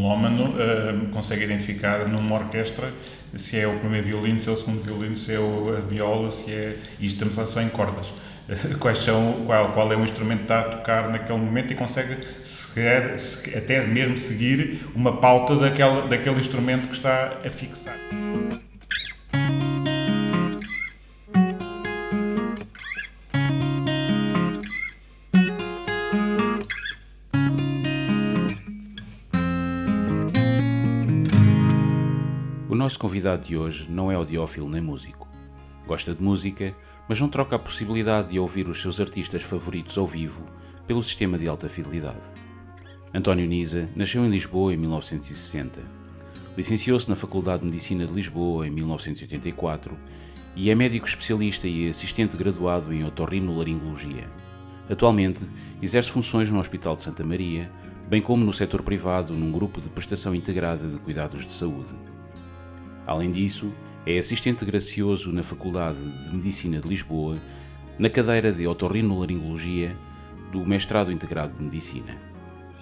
melómano 0.00 0.50
uh, 0.50 1.08
consegue 1.12 1.44
identificar 1.44 2.08
numa 2.08 2.34
orquestra 2.34 2.92
se 3.36 3.58
é 3.58 3.66
o 3.66 3.78
primeiro 3.78 4.06
violino, 4.06 4.40
se 4.40 4.48
é 4.48 4.52
o 4.52 4.56
segundo 4.56 4.82
violino, 4.82 5.16
se 5.16 5.32
é 5.32 5.36
a 5.36 5.80
viola, 5.80 6.30
se 6.30 6.50
é. 6.50 6.76
Isto 6.98 7.24
estamos 7.24 7.38
a 7.38 7.46
só 7.46 7.60
em 7.60 7.68
cordas. 7.68 8.12
Quais 8.80 8.98
são, 8.98 9.44
qual, 9.46 9.72
qual 9.72 9.92
é 9.92 9.96
o 9.96 10.02
instrumento 10.02 10.38
que 10.38 10.44
está 10.44 10.60
a 10.60 10.64
tocar 10.64 11.08
naquele 11.08 11.38
momento 11.38 11.72
e 11.72 11.76
consegue 11.76 12.16
seguir, 12.42 13.14
até 13.56 13.86
mesmo 13.86 14.18
seguir 14.18 14.88
uma 14.94 15.18
pauta 15.18 15.54
daquele, 15.54 16.08
daquele 16.08 16.40
instrumento 16.40 16.88
que 16.88 16.94
está 16.94 17.38
a 17.44 17.50
fixar. 17.50 17.96
Nosso 32.90 32.98
convidado 32.98 33.46
de 33.46 33.56
hoje 33.56 33.86
não 33.88 34.10
é 34.10 34.16
audiófilo 34.16 34.68
nem 34.68 34.80
músico. 34.80 35.28
Gosta 35.86 36.12
de 36.12 36.20
música, 36.20 36.74
mas 37.08 37.20
não 37.20 37.28
troca 37.28 37.54
a 37.54 37.58
possibilidade 37.58 38.30
de 38.30 38.38
ouvir 38.40 38.68
os 38.68 38.82
seus 38.82 39.00
artistas 39.00 39.44
favoritos 39.44 39.96
ao 39.96 40.08
vivo 40.08 40.44
pelo 40.88 41.00
sistema 41.00 41.38
de 41.38 41.48
alta 41.48 41.68
fidelidade. 41.68 42.18
António 43.14 43.46
Nisa 43.46 43.88
nasceu 43.94 44.26
em 44.26 44.28
Lisboa 44.28 44.74
em 44.74 44.76
1960. 44.76 45.80
Licenciou-se 46.56 47.08
na 47.08 47.14
Faculdade 47.14 47.60
de 47.60 47.66
Medicina 47.66 48.04
de 48.04 48.12
Lisboa 48.12 48.66
em 48.66 48.70
1984 48.70 49.96
e 50.56 50.68
é 50.68 50.74
médico 50.74 51.06
especialista 51.06 51.68
e 51.68 51.88
assistente 51.88 52.36
graduado 52.36 52.92
em 52.92 53.04
otorrinolaringologia. 53.04 54.28
Atualmente, 54.90 55.46
exerce 55.80 56.10
funções 56.10 56.50
no 56.50 56.58
Hospital 56.58 56.96
de 56.96 57.02
Santa 57.02 57.22
Maria, 57.22 57.70
bem 58.08 58.20
como 58.20 58.44
no 58.44 58.52
setor 58.52 58.82
privado 58.82 59.32
num 59.32 59.52
grupo 59.52 59.80
de 59.80 59.88
prestação 59.88 60.34
integrada 60.34 60.88
de 60.88 60.98
cuidados 60.98 61.46
de 61.46 61.52
saúde. 61.52 62.09
Além 63.10 63.32
disso, 63.32 63.72
é 64.06 64.18
assistente 64.18 64.64
gracioso 64.64 65.32
na 65.32 65.42
Faculdade 65.42 65.98
de 65.98 66.32
Medicina 66.32 66.78
de 66.78 66.86
Lisboa, 66.86 67.36
na 67.98 68.08
cadeira 68.08 68.52
de 68.52 68.68
otorrinolaringologia 68.68 69.96
do 70.52 70.64
Mestrado 70.64 71.10
Integrado 71.10 71.52
de 71.58 71.64
Medicina. 71.64 72.16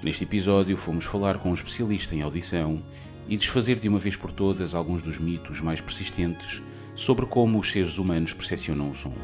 Neste 0.04 0.24
episódio, 0.24 0.76
fomos 0.76 1.06
falar 1.06 1.38
com 1.38 1.48
um 1.48 1.54
especialista 1.54 2.14
em 2.14 2.20
audição 2.20 2.82
e 3.26 3.38
desfazer 3.38 3.76
de 3.76 3.88
uma 3.88 3.98
vez 3.98 4.16
por 4.16 4.30
todas 4.30 4.74
alguns 4.74 5.00
dos 5.00 5.18
mitos 5.18 5.62
mais 5.62 5.80
persistentes 5.80 6.62
sobre 6.94 7.24
como 7.24 7.58
os 7.58 7.70
seres 7.70 7.96
humanos 7.96 8.34
percepcionam 8.34 8.90
o 8.90 8.94
som. 8.94 9.14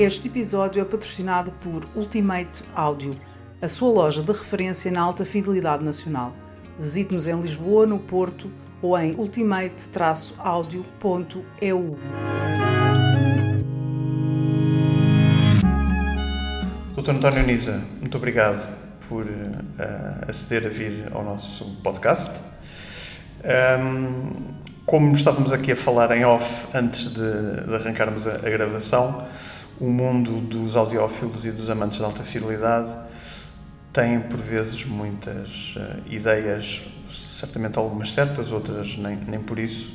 Este 0.00 0.26
episódio 0.26 0.82
é 0.82 0.84
patrocinado 0.84 1.52
por 1.60 1.86
Ultimate 1.94 2.64
Audio, 2.74 3.14
a 3.62 3.68
sua 3.68 3.88
loja 3.88 4.20
de 4.20 4.32
referência 4.32 4.90
na 4.90 5.00
alta 5.00 5.24
fidelidade 5.24 5.84
nacional. 5.84 6.34
Visite-nos 6.76 7.28
em 7.28 7.40
Lisboa, 7.40 7.86
no 7.86 8.00
Porto 8.00 8.50
ou 8.82 8.98
em 8.98 9.14
ultimate-audio.eu. 9.16 11.98
Doutor 16.94 17.14
António 17.14 17.46
Nisa, 17.46 17.82
muito 18.00 18.16
obrigado 18.16 18.88
por 19.08 19.24
uh, 19.24 20.28
aceder 20.28 20.66
a 20.66 20.68
vir 20.68 21.08
ao 21.12 21.24
nosso 21.24 21.64
podcast. 21.82 22.30
Um, 23.44 24.58
como 24.84 25.14
estávamos 25.14 25.52
aqui 25.52 25.72
a 25.72 25.76
falar 25.76 26.16
em 26.16 26.24
off 26.24 26.68
antes 26.74 27.08
de, 27.08 27.66
de 27.66 27.74
arrancarmos 27.74 28.26
a, 28.26 28.32
a, 28.32 28.50
gravação, 28.50 29.26
o 29.80 29.86
mundo 29.86 30.40
dos 30.40 30.76
audiófilos 30.76 31.46
e 31.46 31.52
dos 31.52 31.70
amantes 31.70 31.98
de 31.98 32.04
alta 32.04 32.24
fidelidade 32.24 32.90
tem 33.92 34.18
por 34.20 34.40
vezes 34.40 34.84
muitas 34.84 35.76
uh, 35.76 36.02
ideias 36.10 36.82
certamente 37.38 37.78
algumas 37.78 38.12
certas, 38.12 38.50
outras 38.50 38.96
nem, 38.96 39.16
nem 39.28 39.38
por 39.38 39.60
isso, 39.60 39.92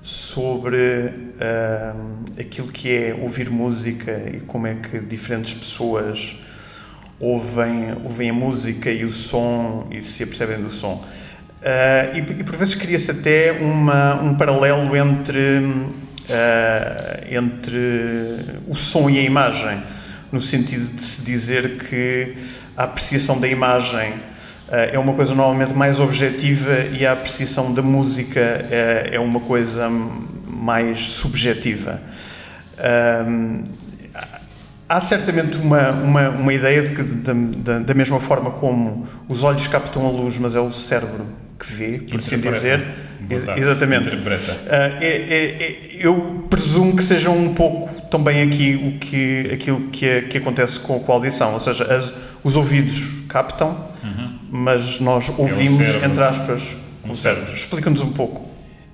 sobre 0.00 0.78
uh, 0.78 2.40
aquilo 2.40 2.68
que 2.68 2.90
é 2.90 3.14
ouvir 3.20 3.50
música 3.50 4.12
e 4.32 4.40
como 4.40 4.66
é 4.66 4.76
que 4.76 4.98
diferentes 4.98 5.52
pessoas 5.52 6.38
ouvem, 7.18 7.92
ouvem 8.02 8.30
a 8.30 8.32
música 8.32 8.90
e 8.90 9.04
o 9.04 9.12
som 9.12 9.88
e 9.90 10.02
se 10.02 10.22
apercebem 10.22 10.62
do 10.62 10.72
som. 10.72 11.04
Uh, 11.60 12.16
e, 12.16 12.40
e, 12.40 12.44
por 12.44 12.56
vezes 12.56 12.74
cria-se 12.74 13.10
até 13.10 13.52
uma, 13.52 14.14
um 14.22 14.34
paralelo 14.34 14.96
entre, 14.96 15.58
uh, 15.58 15.90
entre 17.30 18.58
o 18.66 18.74
som 18.74 19.10
e 19.10 19.18
a 19.18 19.22
imagem, 19.22 19.82
no 20.32 20.40
sentido 20.40 20.88
de 20.96 21.02
se 21.02 21.20
dizer 21.20 21.76
que 21.76 22.36
a 22.74 22.84
apreciação 22.84 23.38
da 23.38 23.48
imagem 23.48 24.29
é 24.70 24.98
uma 24.98 25.14
coisa 25.14 25.34
normalmente 25.34 25.74
mais 25.74 25.98
objetiva 26.00 26.86
e 26.92 27.04
a 27.04 27.12
apreciação 27.12 27.72
da 27.72 27.82
música 27.82 28.40
é, 28.40 29.10
é 29.12 29.20
uma 29.20 29.40
coisa 29.40 29.90
mais 30.46 31.12
subjetiva. 31.12 32.00
há 34.88 35.00
certamente 35.00 35.56
uma, 35.56 35.90
uma, 35.90 36.28
uma 36.30 36.52
ideia 36.52 36.82
de 36.82 36.92
que, 36.92 37.02
da, 37.02 37.32
da, 37.32 37.78
da, 37.80 37.94
mesma 37.94 38.20
forma 38.20 38.50
como 38.52 39.06
os 39.28 39.42
olhos 39.42 39.66
captam 39.66 40.06
a 40.06 40.10
luz, 40.10 40.38
mas 40.38 40.54
é 40.54 40.60
o 40.60 40.72
cérebro 40.72 41.26
que 41.58 41.72
vê, 41.72 41.98
por 41.98 42.20
assim 42.20 42.38
dizer. 42.38 42.82
Exatamente. 43.56 44.08
Interpreta. 44.08 44.52
Uh, 44.52 44.68
é, 45.00 45.06
é, 45.06 45.62
é, 45.62 45.90
eu 45.94 46.46
presumo 46.48 46.96
que 46.96 47.04
seja 47.04 47.30
um 47.30 47.54
pouco 47.54 48.00
também 48.08 48.42
aqui 48.42 48.74
o 48.74 48.98
que, 48.98 49.50
aquilo 49.52 49.80
que, 49.88 50.06
é, 50.06 50.20
que 50.22 50.38
acontece 50.38 50.80
com, 50.80 50.98
com 50.98 51.12
a 51.12 51.14
audição, 51.14 51.52
ou 51.52 51.60
seja, 51.60 51.84
as, 51.84 52.12
os 52.42 52.56
ouvidos 52.56 53.08
captam, 53.28 53.89
uhum. 54.02 54.38
mas 54.50 55.00
nós 55.00 55.28
é 55.28 55.34
ouvimos, 55.36 55.86
é 55.86 56.04
entre 56.04 56.22
aspas, 56.22 56.76
o 57.08 57.14
cérebro. 57.14 57.52
Explica-nos 57.52 58.00
um 58.00 58.12
pouco. 58.12 58.48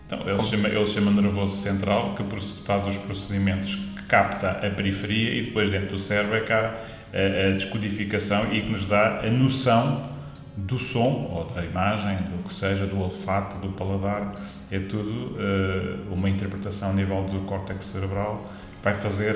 Então, 0.07 0.21
ele, 0.29 0.43
chama, 0.43 0.69
ele 0.69 0.87
chama 0.87 1.11
nervoso 1.11 1.61
central, 1.61 2.15
que 2.15 2.23
faz 2.65 2.87
os 2.87 2.99
procedimentos 2.99 3.75
que 3.75 4.03
capta 4.05 4.51
a 4.51 4.71
periferia 4.71 5.35
e 5.35 5.43
depois 5.47 5.69
dentro 5.69 5.89
do 5.89 5.99
cérebro 5.99 6.37
é 6.37 6.41
que 6.41 6.53
há 6.53 6.75
a, 7.13 7.49
a 7.49 7.51
descodificação 7.53 8.53
e 8.53 8.63
que 8.63 8.71
nos 8.71 8.85
dá 8.85 9.21
a 9.21 9.31
noção 9.31 10.15
do 10.57 10.79
som 10.79 11.29
ou 11.33 11.53
da 11.55 11.65
imagem, 11.65 12.17
do 12.17 12.45
que 12.45 12.55
seja, 12.55 12.87
do 12.87 13.01
olfato, 13.01 13.59
do 13.59 13.69
paladar. 13.71 14.37
É 14.71 14.79
tudo 14.79 15.37
uh, 15.37 16.13
uma 16.13 16.31
interpretação 16.31 16.91
a 16.91 16.93
nível 16.93 17.25
do 17.25 17.41
córtex 17.41 17.85
cerebral 17.85 18.51
que 18.79 18.85
vai 18.85 18.95
fazer 18.95 19.35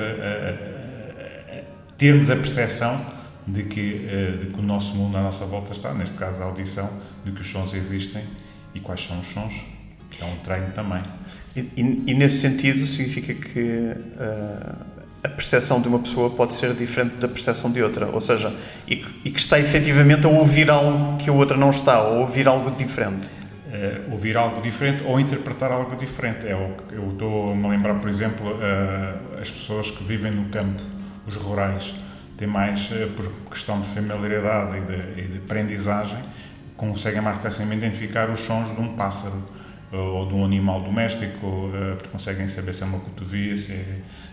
termos 2.00 2.30
a 2.30 2.36
percepção 2.36 3.04
de 3.46 3.64
que, 3.64 4.06
eh, 4.08 4.36
de 4.40 4.46
que 4.46 4.58
o 4.58 4.62
nosso 4.62 4.94
mundo 4.94 5.16
à 5.16 5.22
nossa 5.22 5.44
volta 5.44 5.72
está, 5.72 5.92
neste 5.92 6.14
caso 6.16 6.42
a 6.42 6.46
audição, 6.46 6.90
de 7.24 7.32
que 7.32 7.40
os 7.40 7.50
sons 7.50 7.74
existem 7.74 8.24
e 8.74 8.80
quais 8.80 9.02
são 9.02 9.20
os 9.20 9.26
sons. 9.26 9.64
É 10.20 10.24
um 10.24 10.36
treino 10.38 10.72
também. 10.72 11.02
E, 11.56 11.60
e, 11.60 12.02
e 12.08 12.14
nesse 12.14 12.38
sentido 12.38 12.86
significa 12.86 13.32
que 13.32 13.60
uh, 13.60 14.84
a 15.22 15.28
percepção 15.28 15.80
de 15.80 15.88
uma 15.88 15.98
pessoa 15.98 16.30
pode 16.30 16.54
ser 16.54 16.74
diferente 16.74 17.16
da 17.16 17.28
percepção 17.28 17.70
de 17.70 17.82
outra, 17.82 18.06
ou 18.06 18.20
seja, 18.20 18.54
e 18.86 18.96
que, 18.96 19.20
e 19.24 19.30
que 19.30 19.38
está 19.38 19.58
efetivamente 19.58 20.26
a 20.26 20.30
ouvir 20.30 20.70
algo 20.70 21.16
que 21.16 21.30
a 21.30 21.32
outra 21.32 21.56
não 21.56 21.70
está, 21.70 22.02
ou 22.02 22.20
ouvir 22.20 22.48
algo 22.48 22.70
diferente. 22.70 23.28
Uh, 23.28 24.10
ouvir 24.10 24.36
algo 24.36 24.60
diferente 24.60 25.04
ou 25.04 25.20
interpretar 25.20 25.70
algo 25.70 25.94
diferente. 25.94 26.46
É 26.46 26.56
o, 26.56 26.74
eu 26.92 27.12
estou-me 27.12 27.64
a 27.64 27.68
lembrar, 27.68 27.94
por 27.94 28.10
exemplo, 28.10 28.50
uh, 28.50 29.40
as 29.40 29.50
pessoas 29.50 29.90
que 29.90 30.02
vivem 30.02 30.32
no 30.32 30.48
campo, 30.48 30.82
os 31.26 31.36
rurais, 31.36 31.94
tem 32.40 32.48
mais, 32.48 32.90
eh, 32.90 33.06
por 33.14 33.30
questão 33.50 33.82
de 33.82 33.88
familiaridade 33.88 34.78
e 34.78 34.80
de, 34.80 35.20
e 35.20 35.28
de 35.28 35.38
aprendizagem, 35.38 36.18
conseguem 36.74 37.20
mais 37.20 37.38
facilmente 37.42 37.84
identificar 37.84 38.30
os 38.30 38.40
sons 38.40 38.74
de 38.74 38.80
um 38.80 38.96
pássaro 38.96 39.36
eh, 39.92 39.96
ou 39.96 40.26
de 40.26 40.32
um 40.32 40.42
animal 40.42 40.80
doméstico, 40.80 41.70
eh, 41.74 41.96
porque 41.96 42.08
conseguem 42.08 42.48
saber 42.48 42.72
se 42.72 42.82
é 42.82 42.86
uma 42.86 42.98
cotovia, 42.98 43.54
se 43.58 43.72
é, 43.72 43.84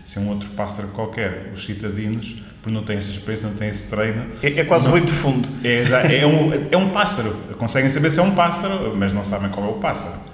se 0.06 0.16
é 0.16 0.22
um 0.22 0.28
outro 0.30 0.48
pássaro 0.50 0.88
qualquer. 0.88 1.50
Os 1.52 1.66
citadinos, 1.66 2.42
por 2.62 2.72
não 2.72 2.82
terem 2.82 2.98
essa 2.98 3.10
experiência, 3.10 3.46
não 3.46 3.54
têm 3.54 3.68
esse 3.68 3.82
treino. 3.90 4.24
É, 4.42 4.58
é 4.58 4.64
quase 4.64 4.88
não, 4.88 4.98
de 4.98 5.12
fundo. 5.12 5.46
É, 5.62 6.20
é, 6.22 6.26
um, 6.26 6.50
é 6.72 6.76
um 6.78 6.88
pássaro. 6.88 7.36
Conseguem 7.58 7.90
saber 7.90 8.10
se 8.10 8.20
é 8.20 8.22
um 8.22 8.34
pássaro, 8.34 8.96
mas 8.96 9.12
não 9.12 9.22
sabem 9.22 9.50
qual 9.50 9.66
é 9.66 9.68
o 9.68 9.74
pássaro. 9.74 10.28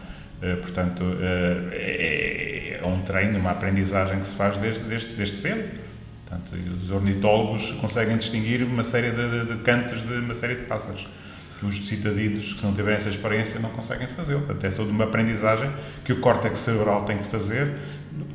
Portanto, 0.60 1.02
é, 1.72 2.78
é 2.82 2.86
um 2.86 3.00
treino, 3.00 3.38
uma 3.38 3.52
aprendizagem 3.52 4.20
que 4.20 4.26
se 4.26 4.36
faz 4.36 4.58
desde, 4.58 4.84
desde, 4.84 5.08
desde 5.14 5.38
cedo. 5.38 5.84
Portanto, 6.26 6.54
os 6.82 6.90
ornitólogos 6.90 7.72
conseguem 7.72 8.16
distinguir 8.16 8.62
uma 8.62 8.82
série 8.82 9.10
de, 9.10 9.44
de, 9.44 9.54
de 9.54 9.62
cantos 9.62 10.02
de 10.02 10.14
uma 10.14 10.34
série 10.34 10.56
de 10.56 10.62
pássaros. 10.62 11.06
Os 11.62 11.88
citadinos, 11.88 12.52
que 12.52 12.62
não 12.64 12.74
tiverem 12.74 12.96
essa 12.96 13.08
experiência, 13.08 13.58
não 13.60 13.70
conseguem 13.70 14.06
fazê-lo. 14.06 14.42
Portanto, 14.42 14.64
é 14.64 14.70
toda 14.70 14.90
uma 14.90 15.04
aprendizagem 15.04 15.70
que 16.04 16.12
o 16.12 16.20
córtex 16.20 16.58
cerebral 16.58 17.04
tem 17.04 17.18
que 17.18 17.26
fazer. 17.26 17.74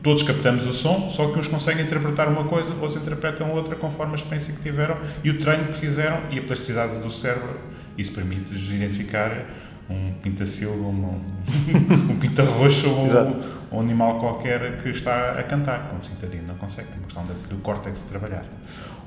Todos 0.01 0.23
captamos 0.23 0.65
o 0.65 0.73
som, 0.73 1.09
só 1.09 1.31
que 1.31 1.37
uns 1.37 1.47
conseguem 1.47 1.83
interpretar 1.83 2.27
uma 2.27 2.45
coisa, 2.45 2.73
outros 2.73 2.95
interpretam 2.95 3.51
outra 3.51 3.75
conforme 3.75 4.13
a 4.13 4.15
experiência 4.15 4.53
que 4.53 4.61
tiveram 4.61 4.97
e 5.23 5.29
o 5.29 5.39
treino 5.39 5.65
que 5.65 5.77
fizeram 5.77 6.21
e 6.31 6.39
a 6.39 6.41
plasticidade 6.41 6.99
do 6.99 7.11
cérebro. 7.11 7.59
Isso 7.97 8.13
permite-lhes 8.13 8.69
identificar 8.69 9.45
um 9.89 10.13
pintacilgo, 10.21 10.85
um, 10.85 11.21
um 12.11 12.17
pinta-roxo 12.17 12.89
ou 12.89 13.07
um 13.71 13.79
animal 13.79 14.19
qualquer 14.19 14.77
que 14.77 14.89
está 14.89 15.31
a 15.31 15.43
cantar, 15.43 15.89
como 15.89 16.03
citadino 16.03 16.47
não 16.47 16.55
consegue, 16.55 16.87
é 16.91 16.97
uma 16.97 17.05
questão 17.05 17.25
do 17.49 17.57
córtex 17.57 17.99
de 17.99 18.05
trabalhar. 18.05 18.45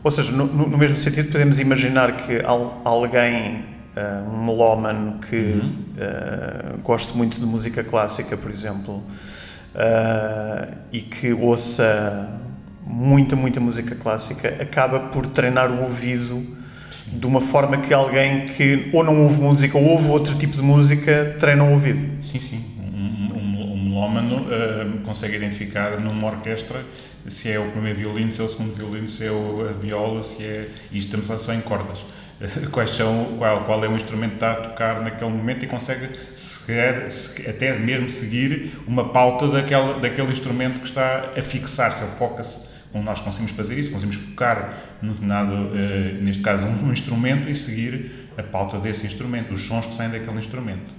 Ou 0.03 0.11
seja, 0.11 0.33
no, 0.33 0.47
no, 0.47 0.77
mesmo 0.77 0.97
sentido, 0.97 1.31
podemos 1.31 1.61
imaginar 1.61 2.17
que 2.17 2.43
alguém 2.85 3.65
uh, 3.97 4.31
um 4.31 4.45
melómano 4.45 5.21
que 5.21 5.37
uhum. 5.37 5.85
uh, 5.97 6.79
goste 6.83 7.17
muito 7.17 7.39
de 7.39 7.47
música 7.47 7.85
clássica, 7.85 8.37
por 8.37 8.51
exemplo, 8.51 8.97
uh, 9.75 10.75
e 10.91 11.03
que 11.03 11.33
ouça 11.33 12.41
muita, 12.85 13.37
muita 13.37 13.61
música 13.61 13.95
clássica, 13.95 14.49
acaba 14.61 14.99
por 15.01 15.27
treinar 15.29 15.71
o 15.71 15.83
ouvido 15.83 16.45
de 17.07 17.27
uma 17.27 17.41
forma 17.41 17.79
que 17.79 17.93
alguém 17.93 18.47
que 18.47 18.91
ou 18.93 19.03
não 19.03 19.23
ouve 19.23 19.41
música 19.41 19.77
ou 19.77 19.85
ouve 19.85 20.09
outro 20.09 20.37
tipo 20.37 20.57
de 20.57 20.63
música 20.63 21.37
treina 21.39 21.65
o 21.65 21.73
ouvido. 21.73 22.23
Sim, 22.23 22.41
sim. 22.41 22.65
Um, 22.79 23.37
um, 23.37 23.73
um 23.73 23.85
melómano 23.89 25.01
consegue 25.05 25.37
identificar 25.37 26.01
numa 26.01 26.27
orquestra 26.27 26.85
se 27.29 27.51
é 27.51 27.59
o 27.59 27.71
primeiro 27.71 27.99
violino, 27.99 28.31
se 28.33 28.41
é 28.41 28.45
o 28.45 28.49
segundo 28.49 28.75
violino, 28.75 29.09
se 29.09 29.25
é 29.25 29.29
a 29.29 29.73
viola, 29.73 30.23
se 30.23 30.43
é. 30.43 30.69
Isto 30.91 31.17
estamos 31.17 31.43
só 31.43 31.53
em 31.53 31.61
cordas. 31.61 32.05
quais 32.73 32.91
são, 32.91 33.37
qual, 33.39 33.65
qual 33.65 33.85
é 33.85 33.89
o 33.89 33.95
instrumento 33.95 34.31
que 34.31 34.37
está 34.37 34.53
a 34.53 34.57
tocar 34.57 35.01
naquele 35.01 35.31
momento 35.31 35.65
e 35.65 35.69
consegue 35.69 36.11
seguir, 36.35 37.07
até 37.49 37.79
mesmo 37.79 38.11
seguir 38.11 38.81
uma 38.87 39.11
pauta 39.11 39.47
daquele, 39.49 40.01
daquele 40.01 40.33
instrumento 40.33 40.81
que 40.81 40.87
está 40.87 41.31
a 41.37 41.43
fixar-se, 41.43 42.03
foca-se. 42.19 42.72
Como 42.93 43.03
nós 43.05 43.21
conseguimos 43.21 43.53
fazer 43.53 43.79
isso, 43.79 43.91
conseguimos 43.91 44.17
focar 44.17 44.75
no 45.01 45.13
determinado, 45.13 45.71
eh, 45.75 46.19
neste 46.21 46.43
caso, 46.43 46.65
um, 46.65 46.89
um 46.89 46.93
instrumento 46.93 47.49
e 47.49 47.55
seguir 47.55 48.31
a 48.37 48.43
pauta 48.43 48.79
desse 48.79 49.07
instrumento, 49.07 49.55
os 49.55 49.67
sons 49.67 49.87
que 49.87 49.95
saem 49.95 50.11
daquele 50.11 50.39
instrumento. 50.39 50.93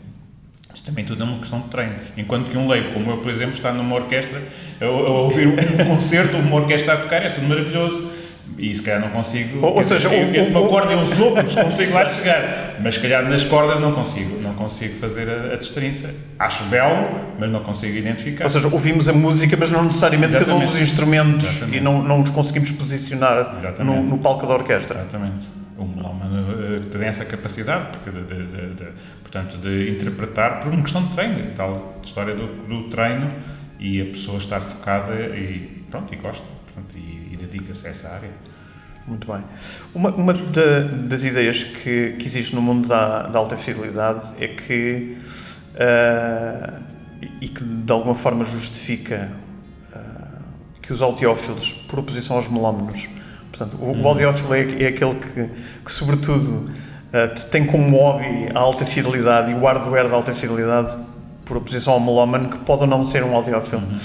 Isto 0.74 0.86
também 0.86 1.06
tudo 1.06 1.22
é 1.22 1.26
uma 1.26 1.40
questão 1.40 1.62
de 1.62 1.68
treino. 1.68 1.96
Enquanto 2.18 2.50
que 2.50 2.58
um 2.58 2.68
leigo, 2.68 2.94
como 2.94 3.12
eu, 3.12 3.18
por 3.18 3.32
exemplo, 3.32 3.54
está 3.54 3.72
numa 3.72 3.96
orquestra, 3.96 4.42
a, 4.82 4.86
a 4.86 4.90
ouvir 4.90 5.48
um 5.48 5.86
concerto, 5.86 6.36
uma 6.38 6.56
orquestra 6.56 6.94
a 6.94 6.98
tocar, 6.98 7.22
é 7.24 7.30
tudo 7.30 7.48
maravilhoso 7.48 8.12
e 8.58 8.76
se 8.76 8.82
calhar 8.82 9.02
não 9.02 9.10
consigo. 9.10 9.66
Ou, 9.66 9.76
ou 9.76 9.84
seja, 9.84 10.10
eu, 10.10 10.48
uma 10.48 10.68
corda 10.68 10.94
e 10.94 10.96
uns 10.96 11.10
sopros 11.10 11.56
consigo 11.56 11.94
lá 11.94 12.06
chegar, 12.06 12.76
mas 12.82 12.96
se 12.96 13.00
calhar 13.00 13.28
nas 13.28 13.44
cordas 13.44 13.80
não 13.80 13.94
consigo, 13.94 14.40
não 14.42 14.54
consigo 14.54 14.96
fazer 14.98 15.30
a, 15.30 15.54
a 15.54 15.56
destrinça. 15.56 16.10
Acho 16.38 16.64
belo, 16.66 17.10
mas 17.40 17.50
não 17.50 17.62
consigo 17.64 17.98
identificar. 17.98 18.44
Ou 18.44 18.50
seja, 18.50 18.68
ouvimos 18.68 19.10
a 19.10 19.14
música, 19.14 19.56
mas 19.58 19.72
não 19.72 19.84
necessariamente 19.84 20.36
Exatamente. 20.36 20.60
cada 20.60 20.66
um 20.66 20.72
dos 20.72 20.82
instrumentos 20.82 21.48
Exatamente. 21.48 21.78
e 21.78 21.82
não, 21.82 22.04
não 22.04 22.20
nos 22.20 22.30
conseguimos 22.30 22.72
posicionar 22.72 23.76
no, 23.80 24.04
no, 24.04 24.18
palco 24.18 24.46
da 24.46 24.54
orquestra. 24.54 25.00
Exatamente. 25.00 25.46
O 25.78 25.86
melómano 25.86 26.82
tem 26.92 27.04
essa 27.04 27.26
capacidade, 27.26 27.88
porque 27.92 28.12
de, 28.12 28.24
de, 28.24 28.76
de, 28.76 28.86
portanto, 29.22 29.58
de 29.58 29.90
interpretar 29.90 30.60
por 30.60 30.72
uma 30.72 30.82
questão 30.82 31.06
de 31.06 31.14
treino, 31.14 31.52
tal 31.56 32.00
história 32.04 32.36
do, 32.36 32.48
do 32.68 32.90
treino 32.90 33.32
e 33.80 34.02
a 34.02 34.06
pessoa 34.06 34.38
estar 34.38 34.62
focada 34.62 35.16
e 35.36 35.84
pronto, 35.90 36.14
e 36.14 36.18
gosta 36.18 36.44
dedica-se 37.54 37.86
a 37.86 37.90
essa 37.92 38.10
área. 38.10 38.32
Muito 39.06 39.32
bem. 39.32 39.44
Uma, 39.94 40.10
uma 40.12 40.34
das 40.34 41.24
ideias 41.24 41.64
que, 41.64 42.16
que 42.18 42.26
existe 42.26 42.56
no 42.56 42.62
mundo 42.62 42.88
da, 42.88 43.28
da 43.28 43.38
alta 43.38 43.58
fidelidade 43.58 44.34
é 44.40 44.48
que, 44.48 45.18
uh, 45.76 46.82
e 47.42 47.48
que 47.50 47.64
de 47.64 47.92
alguma 47.92 48.16
forma 48.16 48.46
justifica 48.46 49.32
uh, 49.94 50.42
que 50.82 50.94
os 50.94 51.02
audiófilos, 51.02 51.74
por 51.88 52.00
oposição 52.00 52.38
aos 52.38 52.48
melómenos, 52.48 53.10
portanto, 53.52 53.78
o, 53.78 53.88
uhum. 53.88 54.02
o 54.04 54.08
audiófilo 54.08 54.54
é, 54.54 54.84
é, 54.84 54.88
aquele 54.88 55.16
que, 55.16 55.50
que 55.84 55.92
sobretudo, 55.92 56.66
uh, 56.66 57.46
tem 57.52 57.66
como 57.66 57.98
hobby 57.98 58.52
a 58.56 58.60
alta 58.60 58.86
fidelidade 58.86 59.52
e 59.52 59.54
o 59.54 59.66
hardware 59.66 60.08
da 60.08 60.16
alta 60.16 60.34
fidelidade, 60.34 60.98
por 61.44 61.58
oposição 61.58 61.92
ao 61.92 62.00
melómano, 62.00 62.48
que 62.48 62.60
pode 62.60 62.84
ou 62.84 62.88
não 62.88 63.04
ser 63.04 63.22
um 63.22 63.36
audiófilo. 63.36 63.82
Uhum. 63.82 64.00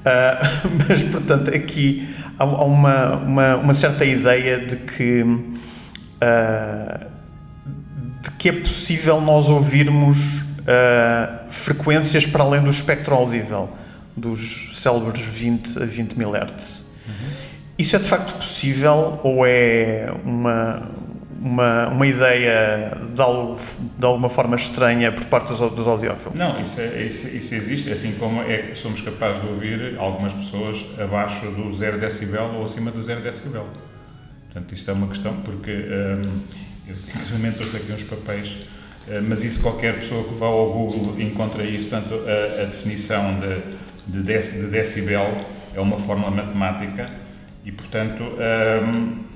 Uh, 0.00 0.70
mas, 0.88 1.02
portanto, 1.04 1.54
aqui 1.54 2.08
há, 2.38 2.44
há 2.44 2.64
uma, 2.64 3.16
uma, 3.16 3.56
uma, 3.56 3.74
certa 3.74 4.04
ideia 4.04 4.58
de 4.64 4.76
que, 4.76 5.22
uh, 5.22 7.06
de 8.22 8.30
que 8.38 8.48
é 8.48 8.52
possível 8.52 9.20
nós 9.20 9.50
ouvirmos 9.50 10.42
uh, 10.60 11.50
frequências 11.50 12.26
para 12.26 12.42
além 12.42 12.62
do 12.62 12.70
espectro 12.70 13.14
audível, 13.14 13.70
dos 14.16 14.80
célebres 14.80 15.20
20 15.20 15.82
a 15.82 15.84
20 15.84 16.14
mil 16.14 16.32
Hz. 16.34 16.84
Uhum. 17.06 17.14
Isso 17.78 17.96
é 17.96 17.98
de 17.98 18.06
facto 18.06 18.34
possível 18.34 19.20
ou 19.22 19.46
é 19.46 20.10
uma, 20.24 20.90
uma, 21.40 21.88
uma 21.88 22.06
ideia 22.06 22.98
de, 23.14 23.20
algo, 23.20 23.56
de 23.98 24.04
alguma 24.04 24.28
forma 24.28 24.56
estranha 24.56 25.10
por 25.10 25.24
parte 25.24 25.48
dos, 25.48 25.58
dos 25.72 25.88
audiófilos? 25.88 26.38
Não, 26.38 26.60
isso, 26.60 26.78
é, 26.78 27.02
isso, 27.02 27.26
isso, 27.28 27.54
existe, 27.54 27.90
assim 27.90 28.12
como 28.12 28.42
é, 28.42 28.74
somos 28.74 29.00
capazes 29.00 29.40
de 29.40 29.48
ouvir 29.48 29.96
algumas 29.98 30.34
pessoas 30.34 30.84
abaixo 30.98 31.46
do 31.46 31.72
0 31.72 31.98
decibel 31.98 32.56
ou 32.56 32.64
acima 32.64 32.90
do 32.90 33.02
0 33.02 33.22
decibel. 33.22 33.66
Portanto, 34.44 34.74
isto 34.74 34.90
é 34.90 34.94
uma 34.94 35.08
questão, 35.08 35.36
porque 35.42 35.70
hum, 35.70 36.40
eu 37.42 37.52
trouxe 37.54 37.76
aqui 37.78 37.92
uns 37.92 38.04
papéis, 38.04 38.58
hum, 39.08 39.24
mas 39.26 39.42
isso 39.42 39.60
qualquer 39.60 39.94
pessoa 39.94 40.24
que 40.24 40.34
vá 40.34 40.46
ao 40.46 40.70
Google 40.70 41.18
encontra 41.18 41.64
isso, 41.64 41.88
portanto, 41.88 42.22
a, 42.26 42.62
a 42.62 42.64
definição 42.66 43.40
de, 43.40 44.22
de, 44.22 44.22
de 44.22 44.66
decibel 44.66 45.46
é 45.74 45.80
uma 45.80 45.98
fórmula 45.98 46.30
matemática 46.30 47.08
e, 47.64 47.72
portanto, 47.72 48.24
hum, 48.84 49.29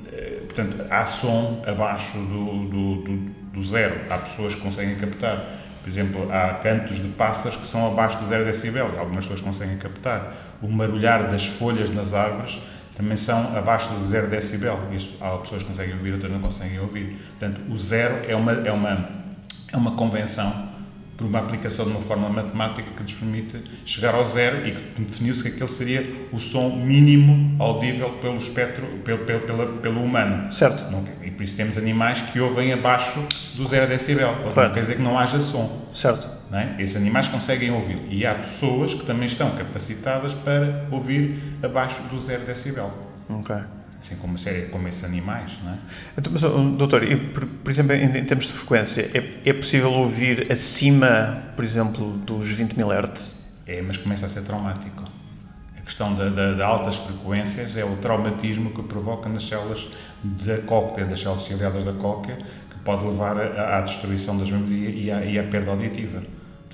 portanto, 0.55 0.87
há 0.89 1.05
som 1.05 1.63
abaixo 1.67 2.17
do, 2.17 2.69
do, 2.69 2.95
do, 3.03 3.17
do, 3.53 3.63
zero. 3.63 4.01
Há 4.09 4.19
pessoas 4.19 4.55
que 4.55 4.61
conseguem 4.61 4.97
captar. 4.97 5.45
Por 5.83 5.89
exemplo, 5.89 6.33
há 6.33 6.55
cantos 6.55 6.97
de 6.97 7.09
pássaros 7.09 7.59
que 7.59 7.67
são 7.67 7.87
abaixo 7.87 8.19
do 8.19 8.27
zero 8.27 8.45
decibel. 8.45 8.87
Algumas 8.99 9.25
pessoas 9.25 9.41
conseguem 9.41 9.77
captar. 9.77 10.33
O 10.63 10.69
marulhar 10.69 11.29
das 11.29 11.47
folhas 11.47 11.91
nas 11.91 12.15
árvores 12.15 12.61
também 12.97 13.17
são 13.17 13.57
abaixo 13.57 13.89
do 13.91 14.01
zero 14.01 14.29
decibel. 14.29 14.79
Isto, 14.93 15.23
há 15.23 15.37
pessoas 15.39 15.63
que 15.63 15.69
conseguem 15.69 15.95
ouvir, 15.95 16.13
outras 16.15 16.31
não 16.31 16.41
conseguem 16.41 16.79
ouvir. 16.79 17.19
Portanto, 17.39 17.61
o 17.69 17.77
zero 17.77 18.25
é 18.29 18.37
uma, 18.37 18.53
é 18.53 18.73
uma, 18.73 19.09
é 19.73 19.77
uma 19.77 19.93
convenção 19.93 20.74
por 21.17 21.27
uma 21.27 21.39
aplicação 21.39 21.85
de 21.85 21.93
uma 21.93 22.01
fórmula 22.01 22.31
matemática 22.31 22.91
que 22.91 23.03
nos 23.03 23.15
permite 23.15 23.63
chegar 23.85 24.15
ao 24.15 24.25
zero 24.25 24.67
e 24.67 24.73
que 24.73 25.01
definiu-se 25.03 25.43
que 25.43 25.49
aquele 25.49 25.69
seria 25.69 26.27
o 26.33 26.39
som 26.39 26.77
mínimo 26.77 27.63
audível 27.63 28.11
pelo 28.15 28.37
espectro, 28.37 28.87
pelo, 29.05 29.25
pelo, 29.25 29.41
pelo, 29.41 29.67
pelo 29.79 30.03
humano. 30.03 30.51
Certo. 30.53 30.91
Não, 30.91 31.05
e 31.23 31.31
por 31.31 31.43
isso 31.43 31.57
temos 31.57 31.79
animais 31.79 32.21
que 32.21 32.41
ouvem 32.41 32.73
abaixo 32.73 33.21
do 33.57 33.65
zero 33.65 33.89
decibel. 33.89 34.35
Não 34.45 34.53
quer 34.53 34.73
dizer 34.73 34.97
que 34.97 35.03
não 35.03 35.19
haja 35.19 35.39
som. 35.39 35.89
Certo. 35.93 36.29
Não 36.51 36.59
é? 36.59 36.77
Esses 36.79 36.97
animais 36.97 37.29
conseguem 37.29 37.71
ouvir. 37.71 38.01
E 38.11 38.27
há 38.27 38.35
pessoas 38.35 38.95
que 38.95 39.05
também 39.07 39.27
estão 39.27 39.51
capacitadas 39.53 40.35
para 40.35 40.87
ouvir 40.91 41.59
abaixo 41.63 42.03
do 42.05 42.21
zero 42.21 42.45
decibel. 42.45 42.91
Ok 43.29 43.55
assim 44.05 44.17
como, 44.17 44.37
como 44.71 44.89
esses 44.89 45.03
animais, 45.03 45.59
não 45.65 45.73
é? 45.73 45.79
Então, 46.19 46.31
mas, 46.31 46.43
doutor, 46.77 47.03
por, 47.33 47.47
por, 47.47 47.71
exemplo, 47.71 47.95
em, 47.95 48.19
em, 48.19 48.25
termos 48.25 48.47
de 48.47 48.53
frequência, 48.53 49.11
é, 49.15 49.49
é 49.49 49.53
possível 49.53 49.91
ouvir 49.91 50.53
acima, 50.53 51.43
por 51.57 51.65
exemplo, 51.65 52.13
dos 52.19 52.47
20 52.47 52.75
mil 52.75 52.89
Hz? 52.93 53.35
É, 53.67 53.81
mas 53.81 53.97
começa 53.97 54.27
a 54.27 54.29
ser 54.29 54.43
traumático. 54.43 55.05
A 55.79 55.81
questão 55.81 56.15
de, 56.15 56.63
altas 56.63 56.97
frequências 56.97 57.77
é 57.77 57.85
o 57.85 57.97
traumatismo 57.97 58.71
que 58.71 58.83
provoca 58.83 59.29
nas 59.29 59.47
células 59.47 59.89
da 60.23 60.59
cóclea, 60.59 61.07
das 61.07 61.21
células 61.21 61.43
ciliadas 61.43 61.85
da 61.85 61.93
cóclea, 61.93 62.37
que 62.71 62.79
pode 62.85 63.05
levar 63.05 63.39
à, 63.39 63.81
destruição 63.81 64.37
das 64.37 64.49
e, 64.49 65.05
e, 65.05 65.11
à, 65.11 65.25
e 65.25 65.39
à 65.39 65.45
perda 65.45 65.71
auditiva. 65.71 66.23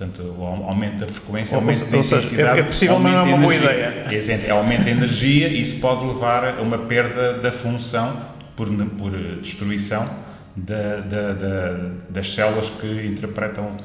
Portanto, 0.01 0.35
o 0.39 0.47
aumento 0.47 1.01
da 1.01 1.07
frequência, 1.07 1.59
ou, 1.59 1.61
aumento 1.61 1.85
da 1.85 1.99
intensidade. 1.99 2.59
É, 2.59 2.61
é 2.61 2.63
possível, 2.63 2.99
mas 2.99 3.13
não 3.13 3.21
é 3.21 3.23
uma 3.23 3.37
boa 3.37 3.55
ideia. 3.55 4.07
É, 4.11 4.51
aumento 4.51 4.85
da 4.85 4.91
energia 4.91 5.49
e 5.49 5.61
isso 5.61 5.77
pode 5.77 6.07
levar 6.07 6.59
a 6.59 6.63
uma 6.63 6.79
perda 6.79 7.35
da 7.35 7.53
função 7.53 8.17
por, 8.57 8.67
por 8.97 9.11
destruição 9.43 10.09
da, 10.57 11.01
da, 11.01 11.33
da, 11.35 11.91
das 12.09 12.33
células 12.33 12.71
que 12.71 12.87
interpretam, 13.09 13.77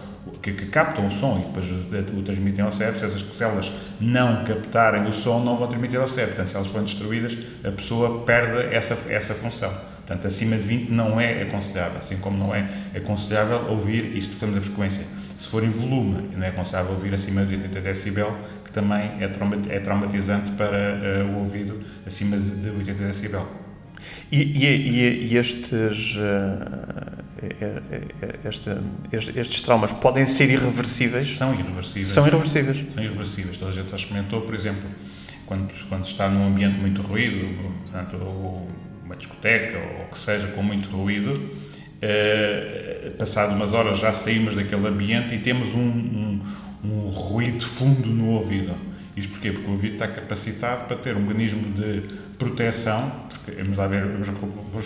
que, 0.42 0.54
que, 0.54 0.68
captam 0.68 1.06
o 1.06 1.12
som 1.12 1.38
e 1.38 1.48
depois 1.48 2.10
o 2.18 2.22
transmitem 2.22 2.64
ao 2.64 2.72
cérebro. 2.72 2.98
Se 2.98 3.08
essas 3.08 3.36
células 3.36 3.70
não 4.00 4.46
captarem 4.46 5.04
o 5.10 5.12
som, 5.12 5.44
não 5.44 5.58
vão 5.58 5.68
transmitir 5.68 6.00
ao 6.00 6.08
cérebro. 6.08 6.36
Portanto, 6.36 6.50
se 6.50 6.56
elas 6.56 6.68
forem 6.70 6.86
destruídas, 6.86 7.38
a 7.62 7.72
pessoa 7.74 8.24
perde 8.24 8.74
essa, 8.74 8.98
essa 9.10 9.34
função. 9.34 9.74
Portanto, 9.98 10.28
acima 10.28 10.56
de 10.56 10.62
20 10.62 10.92
não 10.92 11.20
é 11.20 11.42
aconselhável, 11.42 11.98
assim 11.98 12.16
como 12.16 12.38
não 12.38 12.56
é 12.56 12.70
aconselhável 12.96 13.66
ouvir 13.68 14.16
isto 14.16 14.38
que 14.38 14.46
da 14.46 14.62
frequência 14.62 15.04
se 15.38 15.48
for 15.48 15.64
em 15.64 15.70
volume, 15.70 16.30
não 16.36 16.44
é 16.44 16.50
aconselhável 16.50 16.94
ouvir 16.94 17.14
acima 17.14 17.46
de 17.46 17.56
80 17.56 17.82
decibel, 17.82 18.32
que 18.64 18.72
também 18.72 19.12
é, 19.20 19.30
é 19.70 19.80
traumatizante 19.80 20.52
para 20.52 21.26
uh, 21.26 21.36
o 21.36 21.40
ouvido 21.40 21.82
acima 22.06 22.38
de 22.38 22.70
80 22.70 23.04
decibel. 23.06 23.48
E, 24.32 24.42
e, 24.42 25.32
e 25.32 25.38
estes, 25.38 26.16
uh, 26.16 27.16
este, 29.12 29.38
estes 29.40 29.62
traumas 29.62 29.92
podem 29.92 30.26
ser 30.26 30.50
irreversíveis? 30.50 31.28
São 31.38 31.54
irreversíveis. 31.54 32.08
São 32.08 32.28
irreversíveis? 32.28 32.86
São 32.94 33.04
irreversíveis. 33.04 33.58
Toda 33.58 33.72
a 33.72 33.74
gente 33.74 33.90
já 33.90 33.96
experimentou, 33.96 34.42
por 34.42 34.56
exemplo, 34.56 34.90
quando, 35.46 35.74
quando 35.90 36.06
está 36.06 36.30
num 36.30 36.48
ambiente 36.48 36.80
muito 36.80 37.02
ruído, 37.02 37.62
portanto, 37.84 38.18
uma 39.04 39.16
discoteca 39.16 39.78
ou 39.78 40.06
o 40.06 40.08
que 40.12 40.20
seja, 40.20 40.48
com 40.48 40.64
muito 40.64 40.90
ruído, 40.90 41.50
eh, 42.08 43.12
passado 43.18 43.56
umas 43.56 43.74
horas 43.74 43.98
já 43.98 44.14
saímos 44.14 44.56
daquele 44.56 44.88
ambiente 44.88 45.34
e 45.34 45.40
temos 45.40 45.74
um, 45.74 45.80
um, 45.80 46.42
um 46.84 47.10
ruído 47.10 47.66
fundo 47.66 48.08
no 48.08 48.30
ouvido. 48.30 48.76
Isto 49.18 49.32
porquê? 49.32 49.52
Porque 49.52 49.68
o 49.68 49.72
ouvido 49.72 49.94
está 49.94 50.08
capacitado 50.08 50.86
para 50.86 50.98
ter 50.98 51.16
um 51.16 51.22
mecanismo 51.22 51.74
de 51.74 52.04
proteção, 52.38 53.12
porque 53.30 53.52
vamos 53.64 53.78
lá 53.78 53.88
ver, 53.88 54.06
vamos, 54.06 54.28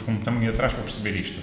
vamos 0.06 0.24
tamanho 0.24 0.52
atrás 0.52 0.74
para 0.74 0.84
perceber 0.84 1.20
isto. 1.20 1.42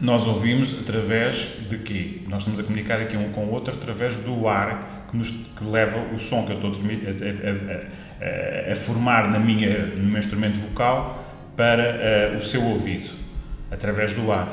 nós 0.00 0.26
ouvimos 0.26 0.74
através 0.74 1.52
de 1.70 1.78
quê? 1.78 2.22
Nós 2.28 2.40
estamos 2.40 2.58
a 2.58 2.64
comunicar 2.64 3.00
aqui 3.00 3.16
um 3.16 3.30
com 3.30 3.46
o 3.46 3.52
outro 3.52 3.72
através 3.72 4.16
do 4.16 4.48
ar 4.48 5.06
que, 5.08 5.16
nos, 5.16 5.30
que 5.30 5.64
leva 5.64 5.98
o 6.12 6.18
som 6.18 6.44
que 6.44 6.52
eu 6.52 6.56
estou 6.56 6.72
a, 6.72 8.68
a, 8.68 8.70
a, 8.70 8.72
a 8.72 8.76
formar 8.76 9.30
na 9.30 9.38
minha, 9.38 9.86
no 9.86 10.04
meu 10.04 10.18
instrumento 10.18 10.58
vocal 10.60 11.22
para 11.56 12.32
uh, 12.34 12.38
o 12.38 12.42
seu 12.42 12.62
ouvido, 12.64 13.21
através 13.72 14.12
do 14.12 14.30
ar. 14.30 14.48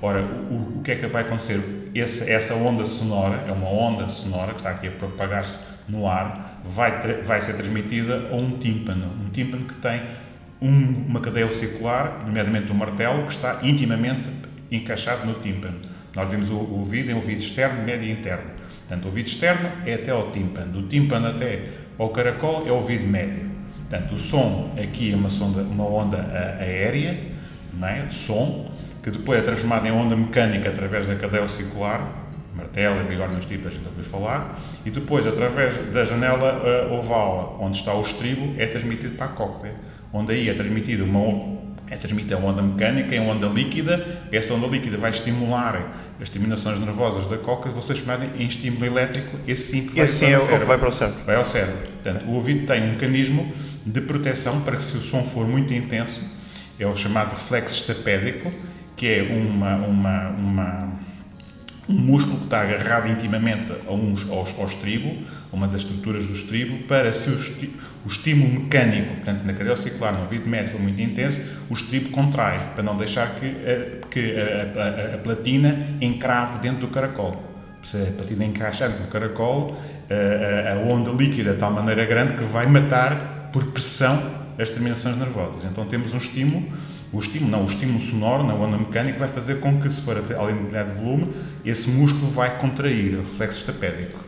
Ora, 0.00 0.22
o, 0.22 0.78
o 0.78 0.82
que 0.82 0.92
é 0.92 0.96
que 0.96 1.06
vai 1.06 1.22
acontecer? 1.22 1.90
Essa, 1.94 2.24
essa 2.30 2.54
onda 2.54 2.84
sonora, 2.84 3.44
é 3.46 3.52
uma 3.52 3.68
onda 3.68 4.08
sonora 4.08 4.52
que 4.52 4.58
está 4.58 4.70
aqui 4.70 4.88
a 4.88 4.90
propagar-se 4.92 5.58
no 5.88 6.06
ar, 6.06 6.60
vai, 6.64 7.22
vai 7.22 7.40
ser 7.40 7.54
transmitida 7.54 8.28
a 8.30 8.34
um 8.34 8.58
tímpano. 8.58 9.12
Um 9.26 9.28
tímpano 9.30 9.64
que 9.64 9.74
tem 9.74 10.02
um, 10.62 11.04
uma 11.08 11.20
cadeia 11.20 11.50
circular, 11.52 12.22
nomeadamente 12.24 12.70
um 12.72 12.74
martelo, 12.74 13.24
que 13.24 13.32
está 13.32 13.58
intimamente 13.62 14.28
encaixado 14.70 15.26
no 15.26 15.34
tímpano. 15.40 15.80
Nós 16.14 16.28
vemos 16.28 16.50
o, 16.50 16.54
o 16.54 16.78
ouvido 16.78 17.10
em 17.10 17.14
ouvido 17.14 17.40
externo, 17.40 17.82
médio 17.84 18.08
e 18.08 18.12
interno. 18.12 18.50
Portanto, 18.80 19.04
o 19.04 19.08
ouvido 19.08 19.26
externo 19.26 19.70
é 19.86 19.94
até 19.94 20.10
ao 20.10 20.32
tímpano, 20.32 20.72
do 20.72 20.88
tímpano 20.88 21.28
até 21.28 21.68
ao 21.98 22.08
caracol 22.08 22.66
é 22.66 22.72
o 22.72 22.76
ouvido 22.76 23.06
médio. 23.06 23.50
Portanto, 23.88 24.14
o 24.14 24.18
som 24.18 24.74
aqui 24.82 25.12
é 25.12 25.16
uma, 25.16 25.30
sonda, 25.30 25.62
uma 25.62 25.84
onda 25.84 26.18
aérea, 26.58 27.12
não 27.12 27.29
é? 27.82 28.06
de 28.06 28.14
som, 28.14 28.70
que 29.02 29.10
depois 29.10 29.38
é 29.38 29.42
transformada 29.42 29.88
em 29.88 29.92
onda 29.92 30.16
mecânica 30.16 30.68
através 30.68 31.06
da 31.06 31.14
cadeia 31.16 31.46
circular, 31.48 32.06
martelo, 32.54 33.04
bigorna 33.08 33.38
tipos, 33.40 33.68
a 33.68 33.70
gente 33.70 33.86
ouviu 33.86 34.04
falar, 34.04 34.58
e 34.84 34.90
depois, 34.90 35.26
através 35.26 35.76
da 35.92 36.04
janela 36.04 36.88
uh, 36.88 36.94
oval, 36.94 37.58
onde 37.60 37.78
está 37.78 37.94
o 37.94 38.00
estribo, 38.00 38.54
é 38.58 38.66
transmitido 38.66 39.16
para 39.16 39.26
a 39.26 39.30
cóclea, 39.30 39.74
onde 40.12 40.32
aí 40.32 40.48
é 40.48 40.54
transmitida 40.54 41.04
uma 41.04 41.60
é 41.90 41.96
transmitida 41.96 42.36
a 42.36 42.38
onda 42.38 42.62
mecânica 42.62 43.16
em 43.16 43.20
onda 43.20 43.48
líquida, 43.48 44.22
essa 44.30 44.54
onda 44.54 44.68
líquida 44.68 44.96
vai 44.96 45.10
estimular 45.10 46.14
as 46.20 46.28
terminações 46.28 46.78
nervosas 46.78 47.26
da 47.26 47.36
cóclea 47.36 47.74
e 47.76 47.82
ser 47.82 47.96
chamadas 47.96 48.28
em 48.38 48.46
estímulo 48.46 48.86
elétrico, 48.86 49.36
esse 49.46 49.72
sim 49.72 49.86
que 49.88 49.96
vai, 49.96 50.04
esse 50.04 50.18
sim 50.18 50.26
é 50.26 50.38
o 50.38 50.46
que 50.46 50.64
vai 50.64 50.78
para 50.78 50.88
o 50.88 50.92
cérebro. 50.92 51.24
Vai 51.26 51.34
ao 51.34 51.44
cérebro. 51.44 51.88
Portanto, 51.94 52.22
okay. 52.22 52.28
o 52.28 52.36
ouvido 52.36 52.66
tem 52.66 52.82
um 52.82 52.90
mecanismo 52.90 53.52
de 53.84 54.00
proteção 54.02 54.60
para 54.60 54.76
que 54.76 54.84
se 54.84 54.96
o 54.96 55.00
som 55.00 55.24
for 55.24 55.48
muito 55.48 55.74
intenso, 55.74 56.22
é 56.80 56.86
o 56.86 56.96
chamado 56.96 57.30
reflexo 57.30 57.76
estapédico, 57.76 58.50
que 58.96 59.06
é 59.06 59.22
uma, 59.22 59.76
uma, 59.76 60.28
uma, 60.30 60.88
um 61.86 61.94
músculo 61.94 62.38
que 62.38 62.44
está 62.44 62.62
agarrado 62.62 63.08
intimamente 63.10 63.72
a 63.86 63.92
uns, 63.92 64.28
aos, 64.30 64.58
ao 64.58 64.64
estribo, 64.64 65.22
uma 65.52 65.68
das 65.68 65.82
estruturas 65.82 66.26
do 66.26 66.32
estribo, 66.32 66.84
para 66.84 67.12
se 67.12 67.28
o, 67.28 67.34
o 68.06 68.08
estímulo 68.08 68.62
mecânico, 68.62 69.14
portanto, 69.14 69.44
na 69.44 69.52
cadeia 69.52 69.76
circular, 69.76 70.14
no 70.14 70.22
ouvido 70.22 70.48
médio, 70.48 70.72
for 70.72 70.80
muito 70.80 71.00
intenso, 71.02 71.38
o 71.68 71.74
estribo 71.74 72.08
contrai, 72.10 72.72
para 72.74 72.82
não 72.82 72.96
deixar 72.96 73.34
que, 73.34 73.46
a, 73.46 74.06
que 74.06 74.34
a, 74.36 75.12
a, 75.12 75.14
a 75.16 75.18
platina 75.18 75.96
encrave 76.00 76.60
dentro 76.60 76.80
do 76.80 76.88
caracol. 76.88 77.44
Se 77.82 77.96
a 77.96 78.12
platina 78.12 78.44
encaixar 78.44 78.88
no 78.90 79.06
caracol, 79.08 79.76
a, 80.10 80.72
a, 80.72 80.76
onda 80.78 81.10
líquida 81.10 81.52
de 81.52 81.58
tal 81.58 81.72
maneira 81.72 82.06
grande 82.06 82.34
que 82.34 82.44
vai 82.44 82.66
matar 82.66 83.50
por 83.52 83.66
pressão 83.66 84.40
as 84.60 84.68
terminações 84.68 85.16
nervosas. 85.16 85.64
Então 85.64 85.86
temos 85.86 86.12
um 86.12 86.18
estímulo, 86.18 86.70
o 87.12 87.18
estímulo, 87.18 87.50
não, 87.50 87.64
o 87.64 87.68
estímulo 87.68 87.98
sonoro 88.00 88.44
na 88.44 88.54
onda 88.54 88.76
mecânica 88.76 89.18
vai 89.18 89.28
fazer 89.28 89.60
com 89.60 89.80
que, 89.80 89.90
se 89.90 90.00
for 90.00 90.16
além 90.36 90.56
de 90.56 90.92
volume, 90.92 91.28
esse 91.64 91.88
músculo 91.88 92.26
vai 92.26 92.58
contrair, 92.58 93.14
o 93.14 93.22
reflexo 93.22 93.60
estapédico. 93.60 94.24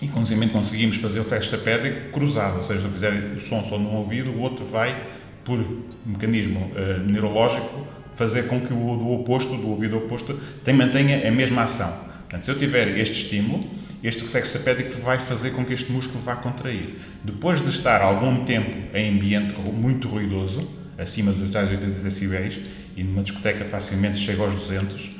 E, 0.00 0.06
inclusive, 0.06 0.48
conseguimos 0.48 0.96
fazer 0.96 1.20
o 1.20 1.22
reflexo 1.24 1.54
estapédico 1.54 2.12
cruzado, 2.12 2.58
ou 2.58 2.62
seja, 2.62 2.80
se 2.80 2.88
fizer 2.88 3.12
o 3.34 3.38
som 3.38 3.62
só 3.62 3.78
num 3.78 3.96
ouvido, 3.96 4.30
o 4.30 4.40
outro 4.40 4.64
vai, 4.64 5.08
por 5.44 5.58
mecanismo 6.06 6.70
uh, 6.74 7.00
neurológico, 7.04 7.86
fazer 8.12 8.46
com 8.46 8.60
que 8.60 8.72
o 8.72 8.96
do 8.96 9.12
oposto, 9.12 9.56
do 9.56 9.68
ouvido 9.68 9.96
oposto, 9.98 10.38
mantenha 10.74 11.28
a 11.28 11.30
mesma 11.30 11.62
ação. 11.62 11.92
Portanto, 12.20 12.44
se 12.44 12.50
eu 12.50 12.58
tiver 12.58 12.98
este 12.98 13.24
estímulo, 13.24 13.64
este 14.02 14.22
reflexo 14.22 14.52
tapético 14.52 15.00
vai 15.00 15.18
fazer 15.18 15.50
com 15.50 15.64
que 15.64 15.72
este 15.72 15.90
músculo 15.90 16.20
vá 16.20 16.36
contrair. 16.36 16.98
Depois 17.24 17.60
de 17.60 17.70
estar 17.70 18.00
algum 18.00 18.44
tempo 18.44 18.76
em 18.94 19.10
ambiente 19.10 19.54
muito 19.72 20.08
ruidoso, 20.08 20.68
acima 20.96 21.32
dos 21.32 21.54
80 21.54 21.86
decibéis, 22.00 22.60
e 22.96 23.02
numa 23.02 23.22
discoteca 23.22 23.64
facilmente 23.64 24.18
chega 24.18 24.42
aos 24.42 24.54
200 24.54 25.10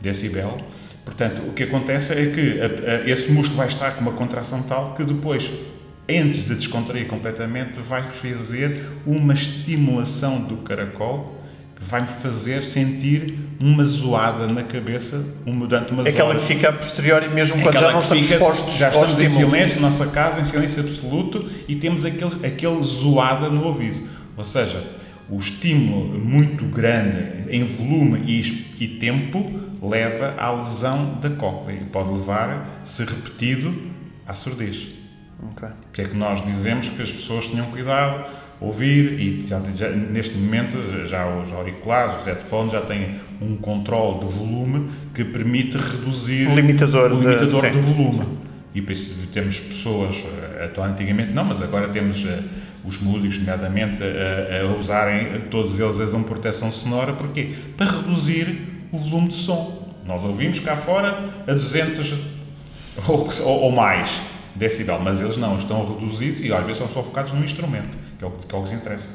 decibel, 0.00 0.58
portanto, 1.04 1.42
o 1.48 1.52
que 1.52 1.62
acontece 1.62 2.12
é 2.12 2.26
que 2.26 2.60
a, 2.60 3.04
a, 3.04 3.10
esse 3.10 3.30
músculo 3.30 3.58
vai 3.58 3.66
estar 3.66 3.92
com 3.92 4.00
uma 4.00 4.12
contração 4.12 4.62
tal 4.62 4.94
que 4.94 5.04
depois, 5.04 5.50
antes 6.08 6.46
de 6.46 6.54
descontrair 6.54 7.06
completamente, 7.06 7.78
vai 7.80 8.06
fazer 8.06 8.86
uma 9.06 9.32
estimulação 9.32 10.42
do 10.42 10.58
caracol 10.58 11.35
vai-me 11.88 12.08
fazer 12.08 12.62
sentir 12.64 13.38
uma 13.60 13.84
zoada 13.84 14.46
na 14.46 14.62
cabeça 14.64 15.24
um, 15.46 15.58
durante 15.58 15.92
uma 15.92 16.02
Aquela 16.02 16.34
que 16.34 16.42
fica 16.42 16.68
a 16.68 16.72
posteriori 16.72 17.28
mesmo 17.28 17.62
quando 17.62 17.78
já 17.78 17.92
não 17.92 18.00
estamos 18.00 18.26
fica, 18.26 18.36
expostos 18.36 18.74
Já 18.74 18.88
estamos 18.88 19.18
em 19.18 19.28
silêncio, 19.28 19.80
nossa 19.80 20.06
casa, 20.06 20.40
em 20.40 20.44
silêncio 20.44 20.82
absoluto 20.82 21.48
e 21.68 21.76
temos 21.76 22.04
aquele, 22.04 22.46
aquele 22.46 22.82
zoada 22.82 23.48
no 23.48 23.64
ouvido. 23.64 24.08
Ou 24.36 24.44
seja, 24.44 24.82
o 25.30 25.38
estímulo 25.38 26.18
muito 26.18 26.64
grande 26.64 27.48
em 27.50 27.64
volume 27.64 28.22
e, 28.26 28.84
e 28.84 28.88
tempo 28.98 29.60
leva 29.80 30.34
à 30.36 30.52
lesão 30.52 31.18
da 31.20 31.30
cóclea 31.30 31.78
e 31.80 31.84
pode 31.84 32.10
levar, 32.10 32.80
se 32.84 33.04
repetido, 33.04 33.74
à 34.26 34.34
surdez. 34.34 34.88
Okay. 35.52 35.68
Que 35.92 36.02
é 36.02 36.04
que 36.04 36.16
nós 36.16 36.44
dizemos 36.44 36.88
que 36.88 37.02
as 37.02 37.12
pessoas 37.12 37.46
tenham 37.46 37.66
cuidado 37.66 38.24
ouvir 38.60 39.20
e 39.20 39.46
já, 39.46 39.60
já, 39.74 39.90
neste 39.90 40.36
momento 40.36 40.78
já 41.06 41.26
os 41.26 41.52
auriculares, 41.52 42.20
os 42.20 42.26
headphones 42.26 42.72
já 42.72 42.80
têm 42.80 43.16
um 43.40 43.56
controle 43.56 44.20
de 44.20 44.32
volume 44.32 44.88
que 45.14 45.24
permite 45.24 45.76
reduzir 45.76 46.48
o 46.48 46.54
limitador, 46.54 47.12
o 47.12 47.20
limitador 47.20 47.62
de, 47.62 47.70
de 47.70 47.80
volume. 47.80 48.16
Sim. 48.16 48.38
E 48.74 48.82
por 48.82 48.92
isso 48.92 49.14
temos 49.32 49.58
pessoas, 49.58 50.22
eh, 50.58 50.70
antigamente 50.82 51.32
não, 51.32 51.44
mas 51.44 51.62
agora 51.62 51.88
temos 51.88 52.22
uh, 52.24 52.42
os 52.84 53.00
músicos, 53.00 53.38
nomeadamente, 53.38 54.02
uh, 54.02 54.70
a 54.70 54.78
usarem, 54.78 55.40
todos 55.50 55.80
eles 55.80 55.98
usam 55.98 56.22
proteção 56.22 56.70
sonora, 56.70 57.14
porquê? 57.14 57.54
Para 57.74 57.90
reduzir 57.90 58.58
o 58.92 58.98
volume 58.98 59.28
de 59.28 59.36
som. 59.36 59.94
Nós 60.04 60.22
ouvimos 60.22 60.58
cá 60.58 60.76
fora 60.76 61.30
a 61.46 61.52
200 61.52 62.14
ou, 63.08 63.26
ou, 63.44 63.60
ou 63.62 63.72
mais 63.72 64.20
decibel, 64.54 65.00
mas 65.00 65.22
eles 65.22 65.38
não, 65.38 65.56
estão 65.56 65.82
reduzidos 65.86 66.42
e 66.42 66.52
às 66.52 66.60
vezes 66.60 66.76
são 66.76 66.88
só 66.90 67.02
focados 67.02 67.32
no 67.32 67.42
instrumento 67.42 68.05
que 68.18 68.24
é 68.24 68.26
o 68.26 68.30
que, 68.30 68.54
é 68.54 68.58
o 68.58 68.62
que 68.62 68.68
lhes 68.70 68.78
interessa. 68.78 69.08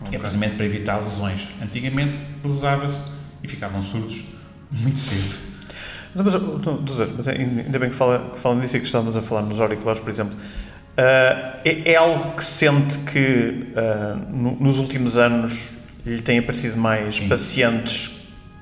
Okay. 0.00 0.16
É 0.16 0.18
precisamente 0.18 0.56
para 0.56 0.66
evitar 0.66 0.98
lesões. 0.98 1.48
Antigamente 1.62 2.16
lesava-se 2.44 3.02
e 3.42 3.48
ficavam 3.48 3.82
surdos 3.82 4.24
muito 4.70 4.98
cedo. 4.98 5.56
Mas, 6.14 6.32
doutor, 6.32 7.12
mas 7.16 7.28
ainda 7.28 7.78
bem 7.78 7.90
que, 7.90 7.96
fala, 7.96 8.30
que 8.32 8.38
falam 8.38 8.60
disso 8.60 8.76
e 8.76 8.80
que 8.80 8.86
estamos 8.86 9.16
a 9.16 9.22
falar 9.22 9.42
nos 9.42 9.60
auriculares, 9.60 10.00
por 10.00 10.10
exemplo. 10.10 10.34
Uh, 10.34 11.60
é, 11.62 11.92
é, 11.92 11.96
algo 11.96 12.34
que 12.36 12.44
sente 12.44 12.96
que 13.00 13.66
uh, 13.74 14.16
no, 14.34 14.56
nos 14.56 14.78
últimos 14.78 15.18
anos 15.18 15.70
lhe 16.06 16.22
têm 16.22 16.38
aparecido 16.38 16.78
mais 16.78 17.16
sim. 17.16 17.28
pacientes 17.28 18.12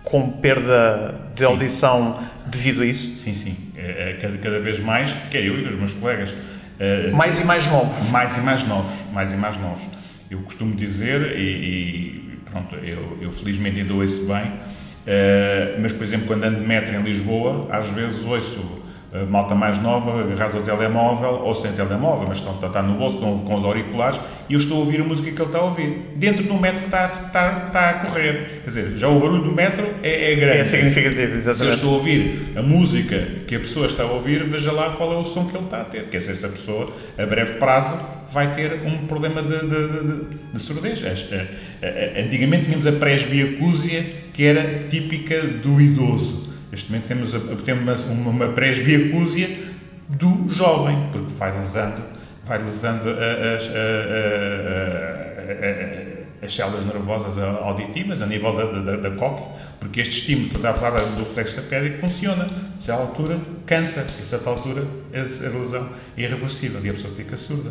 com 0.02 0.30
perda 0.30 1.14
de 1.34 1.40
sim. 1.40 1.44
audição 1.44 2.18
devido 2.46 2.82
a 2.82 2.86
isso? 2.86 3.16
Sim, 3.16 3.34
sim. 3.34 3.56
É, 3.76 4.10
é, 4.10 4.12
cada, 4.14 4.36
cada 4.38 4.60
vez 4.60 4.80
mais, 4.80 5.14
quer 5.30 5.44
eu 5.44 5.58
e 5.58 5.64
os 5.64 5.76
meus 5.76 5.92
colegas, 5.92 6.34
Uh, 6.80 7.14
mais 7.14 7.38
e 7.38 7.44
mais 7.44 7.66
novos. 7.66 8.10
Mais 8.10 8.36
e 8.36 8.40
mais 8.40 8.66
novos, 8.66 9.04
mais 9.12 9.32
e 9.32 9.36
mais 9.36 9.56
novos. 9.56 9.82
Eu 10.30 10.40
costumo 10.40 10.74
dizer, 10.74 11.38
e, 11.38 11.42
e 11.42 12.38
pronto, 12.50 12.74
eu, 12.76 13.18
eu, 13.20 13.30
felizmente 13.30 13.80
ainda 13.80 13.94
ouço 13.94 14.26
bem, 14.26 14.46
uh, 14.46 15.80
mas 15.80 15.92
por 15.92 16.02
exemplo, 16.02 16.26
quando 16.26 16.44
ando 16.44 16.60
de 16.60 16.66
metro 16.66 16.94
em 16.94 17.02
Lisboa, 17.02 17.68
às 17.70 17.88
vezes 17.90 18.24
ouço 18.24 18.83
malta 19.22 19.54
mais 19.54 19.80
nova, 19.80 20.22
agarrado 20.22 20.56
ao 20.56 20.62
telemóvel 20.64 21.42
ou 21.44 21.54
sem 21.54 21.70
telemóvel, 21.72 22.26
mas 22.26 22.38
estão, 22.38 22.58
está 22.60 22.82
no 22.82 22.94
bolso, 22.98 23.16
estão 23.16 23.38
com 23.38 23.54
os 23.54 23.64
auriculares 23.64 24.20
e 24.48 24.54
eu 24.54 24.58
estou 24.58 24.78
a 24.78 24.80
ouvir 24.80 25.00
a 25.00 25.04
música 25.04 25.30
que 25.30 25.40
ele 25.40 25.48
está 25.48 25.58
a 25.58 25.64
ouvir. 25.64 26.14
Dentro 26.16 26.44
do 26.44 26.54
metro 26.54 26.80
que 26.80 26.86
está, 26.86 27.06
está, 27.06 27.64
está 27.68 27.90
a 27.90 27.94
correr. 28.00 28.62
Quer 28.64 28.66
dizer, 28.66 28.96
já 28.96 29.08
o 29.08 29.20
barulho 29.20 29.44
do 29.44 29.52
metro 29.52 29.86
é, 30.02 30.32
é 30.32 30.34
grande. 30.34 30.58
É 30.58 30.64
significativo, 30.64 31.36
exatamente. 31.36 31.56
Se 31.56 31.64
eu 31.64 31.70
estou 31.70 31.90
a 31.90 31.96
ouvir 31.98 32.52
a 32.56 32.62
música 32.62 33.28
que 33.46 33.54
a 33.54 33.60
pessoa 33.60 33.86
está 33.86 34.02
a 34.02 34.06
ouvir, 34.06 34.42
veja 34.44 34.72
lá 34.72 34.90
qual 34.96 35.12
é 35.12 35.16
o 35.16 35.24
som 35.24 35.46
que 35.46 35.56
ele 35.56 35.64
está 35.64 35.82
a 35.82 35.84
ter. 35.84 36.08
Quer 36.08 36.18
dizer, 36.18 36.32
esta 36.32 36.48
pessoa, 36.48 36.92
a 37.16 37.24
breve 37.24 37.52
prazo, 37.52 37.96
vai 38.32 38.52
ter 38.52 38.80
um 38.84 39.06
problema 39.06 39.42
de, 39.42 39.60
de, 39.60 39.68
de, 39.68 40.36
de 40.54 40.60
surdez. 40.60 41.00
Antigamente 42.18 42.64
tínhamos 42.64 42.86
a 42.86 42.92
presbiacúsia, 42.92 44.04
que 44.32 44.44
era 44.44 44.88
típica 44.88 45.40
do 45.40 45.80
idoso 45.80 46.53
Neste 46.74 46.90
momento 46.90 47.06
temos, 47.06 47.32
temos 47.62 48.02
uma, 48.02 48.30
uma 48.30 48.48
presbiacúsia 48.48 49.48
do 50.08 50.52
jovem, 50.52 51.08
porque 51.12 51.32
vai 51.34 51.56
lesando, 51.56 52.02
vai 52.44 52.58
lesando 52.60 53.10
as, 53.10 53.70
as 56.42 56.52
células 56.52 56.84
nervosas 56.84 57.38
auditivas 57.38 58.20
a 58.20 58.26
nível 58.26 58.56
da, 58.56 58.64
da, 58.80 58.96
da 58.96 59.10
cóclea, 59.12 59.50
porque 59.78 60.00
este 60.00 60.18
estímulo 60.18 60.48
que 60.48 60.56
eu 60.56 60.68
estava 60.68 60.76
a 60.76 60.80
falar 60.80 61.04
do 61.12 61.22
reflexo 61.22 61.54
tapédico 61.54 62.00
funciona. 62.00 62.50
A 62.88 62.92
altura 62.92 63.38
cansa, 63.64 64.00
a 64.00 64.24
certa 64.24 64.50
altura 64.50 64.84
a 65.12 65.56
lesão 65.56 65.88
é 66.16 66.22
irreversível 66.22 66.84
e 66.84 66.90
a 66.90 66.92
pessoa 66.92 67.14
fica 67.14 67.36
surda. 67.36 67.70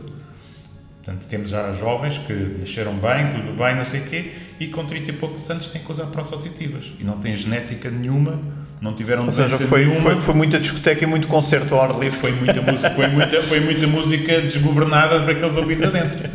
Portanto, 1.04 1.26
temos 1.28 1.50
já 1.50 1.74
jovens 1.74 2.20
que 2.20 2.32
nasceram 2.32 2.94
bem, 2.96 3.34
tudo 3.34 3.58
bem, 3.58 3.76
não 3.76 3.84
sei 3.84 4.00
o 4.00 4.04
quê, 4.06 4.32
e 4.62 4.68
com 4.68 4.86
30 4.86 5.10
e 5.10 5.14
poucos 5.14 5.50
anos 5.50 5.68
têm 5.68 5.82
usar 5.90 6.06
próteses 6.06 6.38
auditivas. 6.38 6.94
E 6.98 7.04
não 7.04 7.20
têm 7.20 7.36
genética 7.36 7.92
nenhuma, 7.92 8.40
não 8.84 8.94
tiveram 8.94 9.26
Ou 9.26 9.32
seja, 9.32 9.58
foi, 9.58 9.86
nenhuma. 9.86 10.02
foi, 10.02 10.20
foi 10.20 10.34
muita 10.36 10.60
discoteca 10.60 11.02
e 11.04 11.08
muito 11.08 11.28
concerto 11.30 11.74
ao 11.74 11.82
ar 11.82 11.92
livre. 11.98 12.20
Foi 12.20 12.34
muita 12.34 12.62
música, 12.62 12.90
foi 12.92 13.08
muita, 13.08 13.42
foi 13.42 13.60
muita 13.62 13.88
música 13.88 14.42
desgovernada 14.42 15.22
para 15.22 15.32
aqueles 15.32 15.56
ouvidos 15.56 15.86
adentro. 15.86 16.30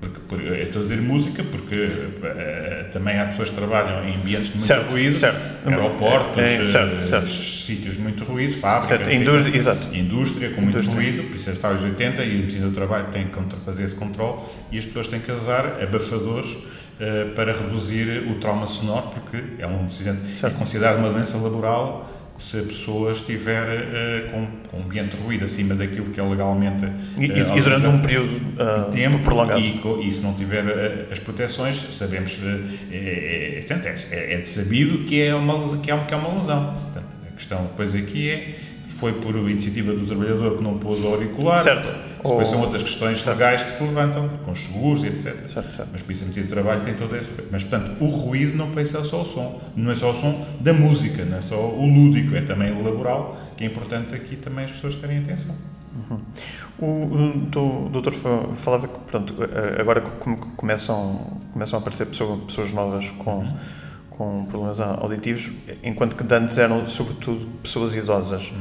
Porque, 0.00 0.20
porque, 0.28 0.46
eu 0.48 0.54
estou 0.62 0.78
a 0.78 0.82
dizer 0.82 1.00
música 1.02 1.42
porque 1.42 1.74
uh, 1.76 2.92
também 2.92 3.18
há 3.18 3.26
pessoas 3.26 3.50
que 3.50 3.56
trabalham 3.56 4.04
em 4.04 4.14
ambientes 4.14 4.44
de 4.46 4.50
muito 4.52 4.62
certo, 4.62 4.90
ruído, 4.90 5.16
certo. 5.18 5.68
aeroportos, 5.68 6.38
É, 6.38 6.62
é, 6.62 6.66
certo, 6.66 7.02
uh, 7.02 7.06
certo. 7.06 7.28
sítios 7.28 7.94
de 7.96 8.00
muito 8.00 8.24
ruído, 8.24 8.54
fábricas, 8.54 8.88
Certo, 8.88 9.12
indústria, 9.12 9.56
exato. 9.56 9.88
indústria 9.92 10.50
com 10.50 10.60
muito 10.60 10.76
Indústria. 10.78 11.02
ruído, 11.02 11.22
por 11.24 11.36
isso 11.36 11.50
está 11.50 11.68
aos 11.68 11.82
80 11.82 12.24
e 12.24 12.36
o 12.36 12.38
Medicina 12.40 12.66
do 12.68 12.72
Trabalho 12.74 13.06
tem 13.12 13.26
que 13.26 13.38
fazer 13.64 13.82
esse 13.84 13.94
controle 13.96 14.40
e 14.70 14.78
as 14.78 14.86
pessoas 14.86 15.08
têm 15.08 15.18
que 15.20 15.30
usar 15.32 15.78
abafadores 15.82 16.48
eh, 16.50 16.81
para 17.34 17.52
reduzir 17.52 18.24
o 18.30 18.34
trauma 18.36 18.66
sonoro, 18.66 19.08
porque 19.08 19.42
é 19.58 19.66
um 19.66 19.86
incidente, 19.86 20.20
é 20.44 20.50
considerado 20.50 20.98
uma 20.98 21.10
doença 21.10 21.36
laboral 21.36 22.08
se 22.38 22.58
a 22.58 22.62
pessoa 22.62 23.12
estiver 23.12 23.68
eh, 23.68 24.28
com, 24.32 24.46
com 24.68 24.78
um 24.78 24.82
ambiente 24.84 25.16
de 25.16 25.22
ruído 25.22 25.44
acima 25.44 25.74
daquilo 25.76 26.06
que 26.06 26.18
é 26.18 26.22
legalmente 26.24 26.84
E, 27.16 27.30
eh, 27.30 27.38
e- 27.54 27.58
e 27.58 27.60
durante 27.60 27.86
um 27.86 28.00
período 28.00 28.40
ah, 28.58 28.86
de 28.88 28.96
tempo 28.96 29.18
prolongado. 29.20 29.60
E, 29.60 29.80
e 30.08 30.10
se 30.10 30.20
não 30.22 30.34
tiver 30.34 30.64
eh, 30.66 31.06
as 31.12 31.20
proteções, 31.20 31.84
sabemos 31.92 32.36
eh, 32.42 32.58
é, 32.90 33.64
é, 33.64 33.94
é, 34.10 34.34
é 34.34 34.38
de 34.38 34.48
sabido 34.48 35.04
que 35.04 35.22
é 35.22 35.34
uma 35.34 35.56
lesão, 35.58 35.78
que 35.78 35.90
é, 35.90 35.94
um- 35.94 36.04
que 36.04 36.14
é 36.14 36.16
uma 36.16 36.32
lesão. 36.34 36.74
Portanto, 36.74 37.06
a 37.28 37.32
questão 37.36 37.62
depois 37.64 37.94
aqui 37.94 38.28
é 38.30 38.54
foi 38.98 39.12
por 39.12 39.34
iniciativa 39.36 39.92
do 39.92 40.04
trabalhador 40.06 40.56
que 40.56 40.62
não 40.64 40.78
pôs 40.78 41.00
o 41.04 41.08
auricular. 41.08 41.58
Certo. 41.58 41.92
Depois 42.22 42.46
Ou- 42.48 42.54
são 42.54 42.60
outras 42.60 42.82
questões 42.82 43.24
legais 43.26 43.64
que 43.64 43.70
se 43.70 43.82
levantam, 43.82 44.28
com 44.44 44.52
os 44.52 44.60
seguros 44.64 45.02
e 45.02 45.08
etc. 45.08 45.48
Certo, 45.50 45.72
certo. 45.72 45.88
Mas 45.92 46.02
por 46.02 46.12
isso 46.12 46.22
a 46.22 46.26
medicina 46.26 46.46
do 46.46 46.50
trabalho 46.50 46.84
tem 46.84 46.94
todo 46.94 47.16
esse. 47.16 47.28
Mas, 47.50 47.64
portanto, 47.64 47.96
o 48.02 48.06
ruído 48.08 48.56
não 48.56 48.70
pode 48.70 48.88
ser 48.88 49.02
só 49.04 49.22
o 49.22 49.24
som. 49.24 49.60
Não 49.74 49.90
é 49.90 49.94
só 49.94 50.10
o 50.12 50.14
som 50.14 50.46
da 50.60 50.72
música, 50.72 51.24
não 51.24 51.38
é 51.38 51.40
só 51.40 51.56
o 51.56 51.84
lúdico, 51.86 52.34
é 52.36 52.42
também 52.42 52.70
o 52.72 52.82
laboral, 52.82 53.36
que 53.56 53.64
é 53.64 53.66
importante 53.66 54.14
aqui 54.14 54.36
também 54.36 54.64
as 54.64 54.70
pessoas 54.70 54.94
terem 54.94 55.18
atenção. 55.18 55.54
O, 56.78 56.86
o 56.86 57.32
do- 57.50 57.88
doutor 57.90 58.14
fa- 58.14 58.48
falava 58.56 58.88
que, 58.88 58.98
pronto, 59.00 59.34
agora 59.78 60.00
come- 60.00 60.38
começam, 60.56 61.38
começam 61.52 61.78
a 61.78 61.82
aparecer 61.82 62.06
pessoas, 62.06 62.44
pessoas 62.44 62.72
novas 62.72 63.10
com, 63.18 63.46
com 64.10 64.46
problemas 64.46 64.80
auditivos, 64.80 65.50
enquanto 65.82 66.16
que 66.16 66.24
de 66.24 66.34
antes 66.34 66.56
eram, 66.58 66.86
sobretudo, 66.86 67.46
pessoas 67.62 67.94
idosas. 67.94 68.52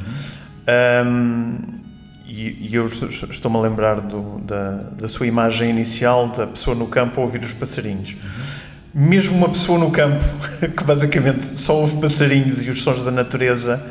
Ahm, 0.67 1.90
e, 2.33 2.69
e 2.69 2.75
eu 2.75 2.85
est- 2.85 3.03
est- 3.03 3.29
estou-me 3.29 3.57
a 3.57 3.61
lembrar 3.61 3.99
do- 4.01 4.39
da, 4.39 4.71
da 4.97 5.07
sua 5.07 5.27
imagem 5.27 5.69
inicial 5.69 6.29
da 6.29 6.47
pessoa 6.47 6.75
no 6.75 6.87
campo 6.87 7.19
a 7.19 7.23
ouvir 7.23 7.41
os 7.43 7.51
passarinhos. 7.53 8.15
Mesmo 8.93 9.35
uma 9.37 9.49
pessoa 9.49 9.77
no 9.77 9.91
campo 9.91 10.23
que 10.77 10.83
basicamente 10.83 11.45
só 11.59 11.75
ouve 11.75 11.99
passarinhos 12.01 12.61
e 12.63 12.69
os 12.69 12.81
sons 12.83 13.03
da 13.03 13.11
natureza 13.11 13.81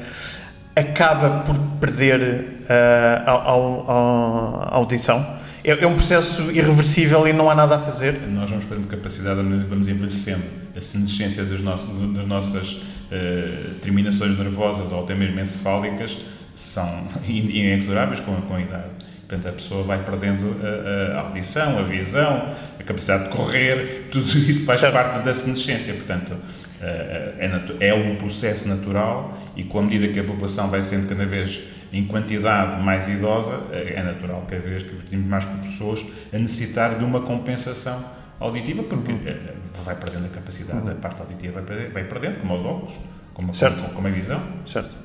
acaba 0.75 1.41
por 1.41 1.57
perder 1.81 2.63
ah, 2.69 3.23
a, 3.27 3.33
a- 3.33 4.73
a- 4.73 4.77
audição. 4.77 5.39
É, 5.63 5.73
é 5.73 5.87
um 5.87 5.95
processo 5.95 6.51
irreversível 6.51 7.29
e 7.29 7.33
não 7.33 7.51
há 7.51 7.55
nada 7.55 7.77
a 7.77 7.79
fazer. 7.79 8.15
Nós 8.31 8.49
vamos 8.49 8.65
perdendo 8.65 8.89
capacidade, 8.89 9.41
vamos 9.69 9.89
envelhecendo. 9.89 10.43
A 10.75 10.81
senescência 10.81 11.45
das, 11.45 11.61
das 11.61 12.27
nossas 12.27 12.81
eh, 13.11 13.65
terminações 13.83 14.39
nervosas 14.39 14.91
ou 14.91 15.03
até 15.03 15.15
mesmo 15.15 15.39
encefálicas 15.39 16.17
são 16.61 17.07
in- 17.27 17.51
inexoráveis 17.51 18.21
com, 18.21 18.37
a- 18.37 18.43
com 18.43 18.55
a 18.55 18.61
idade. 18.61 18.91
Portanto, 19.29 19.49
a 19.49 19.53
pessoa 19.53 19.85
vai 19.85 20.03
perdendo 20.05 20.57
a, 20.61 21.19
a 21.19 21.21
audição, 21.21 21.79
a 21.79 21.83
visão, 21.83 22.53
a 22.79 22.83
capacidade 22.83 23.25
de 23.25 23.29
correr, 23.37 24.09
tudo 24.11 24.27
isso 24.39 24.65
faz 24.65 24.81
Certo. 24.81 24.93
parte 24.93 25.25
da 25.25 25.33
senescência. 25.33 25.95
Portanto, 25.95 26.35
eh, 26.81 27.35
é, 27.81 27.89
é 27.91 27.95
um 27.95 28.17
processo 28.17 28.67
natural 28.67 29.39
e 29.57 29.63
com 29.63 29.79
a 29.79 29.83
medida 29.83 30.09
que 30.13 30.19
a 30.19 30.25
população 30.25 30.69
vai 30.69 30.83
sendo 30.83 31.09
cada 31.09 31.25
vez 31.27 31.61
em 31.93 32.07
quantidade 32.07 32.83
mais 32.83 33.07
idosa, 33.09 33.57
eh, 33.71 33.95
é 33.97 34.03
natural 34.03 34.45
cada 34.51 34.63
vez 34.63 34.83
que 34.83 34.97
temos 35.09 35.27
mais 35.27 35.45
pessoas 35.45 36.05
a 36.33 36.39
necessitar 36.39 36.99
de 36.99 37.05
uma 37.05 37.21
compensação 37.21 38.05
auditiva, 38.41 38.83
porque 38.83 39.13
eh, 39.13 39.55
vai 39.85 39.95
perdendo 39.95 40.27
a 40.27 40.31
capacidade, 40.31 40.91
a 40.91 40.95
parte 40.97 41.21
auditiva 41.21 41.55
vai 41.55 41.63
perdendo, 41.63 41.93
vai 41.93 42.03
perdendo 42.05 42.41
como 42.41 42.57
os 42.57 42.65
óculos, 42.65 42.95
como, 43.33 43.55
Certo. 43.55 43.77
como, 43.81 43.95
como 43.95 44.09
a 44.09 44.11
visão. 44.11 44.43
Certo. 44.67 44.97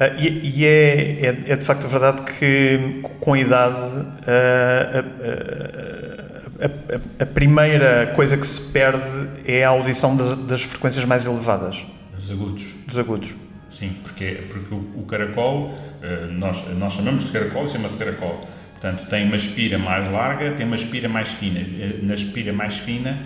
Ah, 0.00 0.08
e 0.16 0.60
e 0.60 0.64
é, 0.64 1.26
é, 1.26 1.28
é 1.52 1.56
de 1.56 1.64
facto 1.64 1.88
verdade 1.88 2.22
que 2.22 3.00
com 3.20 3.32
a 3.34 3.38
idade 3.38 4.06
ah, 4.26 5.02
a, 6.60 6.64
a- 6.64 6.66
a- 6.66 7.22
a 7.22 7.26
primeira 7.26 8.12
coisa 8.14 8.36
que 8.36 8.46
se 8.46 8.60
perde 8.72 9.28
é 9.46 9.64
a 9.64 9.68
audição 9.70 10.16
das, 10.16 10.32
das 10.46 10.62
frequências 10.62 11.04
mais 11.04 11.24
elevadas, 11.26 11.84
Os 12.18 12.30
agudos. 12.30 12.64
dos 12.86 12.98
agudos. 12.98 13.36
Sim, 13.70 13.96
porque, 14.02 14.44
porque 14.50 14.74
o, 14.74 14.78
o 14.96 15.04
caracol, 15.06 15.72
eh, 16.02 16.26
nós, 16.32 16.64
nós 16.76 16.92
chamamos 16.94 17.24
de 17.24 17.30
caracol 17.30 17.66
e 17.66 17.68
chama-se 17.68 17.96
caracol. 17.96 18.40
Portanto, 18.72 19.06
tem 19.08 19.24
uma 19.26 19.36
espira 19.36 19.78
mais 19.78 20.08
larga, 20.10 20.50
tem 20.52 20.66
uma 20.66 20.74
espira 20.74 21.08
mais 21.08 21.28
fina. 21.28 21.60
Eh, 21.60 21.98
Na 22.02 22.14
espira 22.14 22.52
mais 22.52 22.76
fina, 22.76 23.18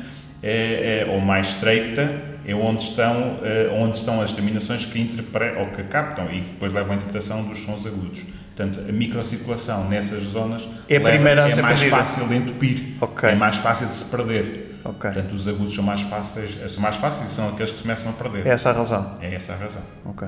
eh, 0.42 1.04
eh, 1.06 1.10
ou 1.12 1.20
mais 1.20 1.48
estreita, 1.48 2.10
é 2.46 2.54
onde 2.54 2.82
estão, 2.82 3.38
eh, 3.42 3.70
onde 3.74 3.96
estão 3.96 4.20
as 4.20 4.32
terminações 4.32 4.84
que 4.84 5.00
interpretam, 5.00 5.62
ou 5.62 5.68
que 5.68 5.82
captam 5.84 6.26
e 6.26 6.40
que 6.40 6.50
depois 6.50 6.72
levam 6.72 6.92
à 6.92 6.94
interpretação 6.96 7.44
dos 7.44 7.60
sons 7.64 7.86
agudos. 7.86 8.20
Portanto, 8.56 8.80
a 8.86 8.92
microcirculação 8.92 9.88
nessas 9.88 10.22
zonas 10.24 10.68
É 10.88 10.94
leva- 10.98 11.08
primeira 11.10 11.48
é 11.48 11.62
mais 11.62 11.78
perdida. 11.80 11.96
fácil 11.96 12.28
de 12.28 12.34
entupir, 12.36 12.94
Ok. 13.00 13.28
é 13.30 13.34
mais 13.34 13.56
fácil 13.56 13.86
de 13.86 13.94
se 13.94 14.04
perder. 14.04 14.80
Ok. 14.84 15.10
Portanto, 15.12 15.32
os 15.32 15.46
agudos 15.46 15.74
são 15.74 15.84
mais 15.84 16.00
fáceis, 16.02 16.58
são 16.68 16.82
mais 16.82 16.96
fáceis 16.96 17.30
e 17.30 17.34
são 17.34 17.48
aqueles 17.50 17.70
que 17.70 17.76
se 17.78 17.82
começam 17.84 18.10
a 18.10 18.12
perder. 18.12 18.44
É 18.46 18.50
essa 18.50 18.70
a 18.70 18.72
razão. 18.72 19.16
É 19.22 19.32
essa 19.32 19.52
a 19.52 19.56
razão. 19.56 19.82
Ok. 20.04 20.26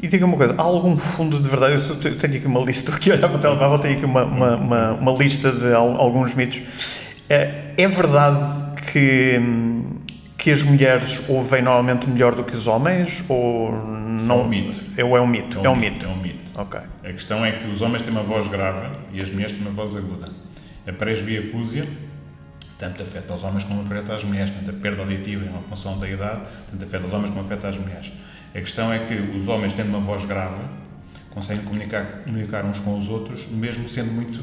E 0.00 0.06
diga 0.06 0.24
uma 0.24 0.36
coisa, 0.36 0.54
há 0.56 0.62
algum 0.62 0.96
fundo 0.96 1.40
de 1.40 1.48
verdade? 1.48 1.74
Eu 1.88 1.96
te- 1.98 2.12
tenho 2.14 2.36
aqui 2.36 2.46
uma 2.46 2.60
lista, 2.60 2.82
estou 2.82 2.94
aqui 2.94 3.10
a 3.10 3.14
olhar 3.14 3.28
para 3.28 3.36
o 3.38 3.40
telemóvel, 3.40 3.78
tenho 3.80 3.96
aqui 3.96 4.04
uma, 4.04 4.24
uma, 4.24 4.56
uma, 4.56 4.92
uma 4.92 5.12
lista 5.12 5.50
de 5.50 5.72
al- 5.72 5.96
alguns 6.00 6.34
mitos. 6.34 6.62
É, 7.28 7.72
é 7.76 7.88
verdade 7.88 8.75
que, 8.96 9.38
que 10.38 10.50
as 10.50 10.62
mulheres 10.62 11.22
ouvem 11.28 11.60
normalmente 11.60 12.08
melhor 12.08 12.34
do 12.34 12.42
que 12.42 12.54
os 12.54 12.66
homens? 12.66 13.22
Ou 13.28 13.70
não? 13.72 14.40
um 14.40 14.48
mito. 14.48 14.80
É, 14.96 15.02
é 15.02 15.04
um 15.04 15.26
mito? 15.26 15.58
É 15.62 15.68
um 15.68 15.76
mito. 15.76 16.06
É 16.06 16.08
um 16.08 16.16
mito. 16.16 16.52
Ok. 16.54 16.80
A 17.04 17.12
questão 17.12 17.44
é 17.44 17.52
que 17.52 17.68
os 17.68 17.82
homens 17.82 18.00
têm 18.00 18.10
uma 18.10 18.22
voz 18.22 18.48
grave 18.48 18.86
e 19.12 19.20
as 19.20 19.28
mulheres 19.28 19.52
têm 19.52 19.60
uma 19.60 19.70
voz 19.70 19.94
aguda. 19.94 20.32
A 20.86 20.92
presbiacúsia 20.92 21.86
tanto 22.78 23.02
afeta 23.02 23.34
os 23.34 23.44
homens 23.44 23.64
como 23.64 23.82
afeta 23.82 24.14
as 24.14 24.24
mulheres. 24.24 24.50
Tanto 24.50 24.70
a 24.70 24.72
perda 24.72 25.02
auditiva 25.02 25.44
em 25.44 25.68
função 25.68 25.98
da 25.98 26.08
idade, 26.08 26.40
tanto 26.70 26.84
afeta 26.86 27.06
os 27.06 27.12
homens 27.12 27.30
como 27.30 27.44
afeta 27.44 27.68
as 27.68 27.76
mulheres. 27.76 28.10
A 28.54 28.60
questão 28.60 28.90
é 28.90 29.00
que 29.00 29.14
os 29.14 29.46
homens 29.46 29.74
tendo 29.74 29.90
uma 29.90 30.00
voz 30.00 30.24
grave 30.24 30.62
conseguem 31.30 31.64
comunicar, 31.64 32.22
comunicar 32.24 32.64
uns 32.64 32.80
com 32.80 32.96
os 32.96 33.10
outros, 33.10 33.46
mesmo 33.48 33.86
sendo 33.86 34.10
muito 34.10 34.42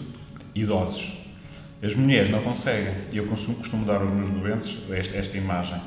idosos. 0.53 1.22
As 1.83 1.93
mulheres 1.95 2.29
não 2.29 2.41
conseguem. 2.41 2.93
Eu 3.13 3.25
costumo, 3.25 3.85
dar 3.85 3.99
aos 3.99 4.09
meus 4.09 4.29
doentes 4.29 4.77
esta, 4.89 5.17
esta 5.17 5.37
imagem 5.37 5.81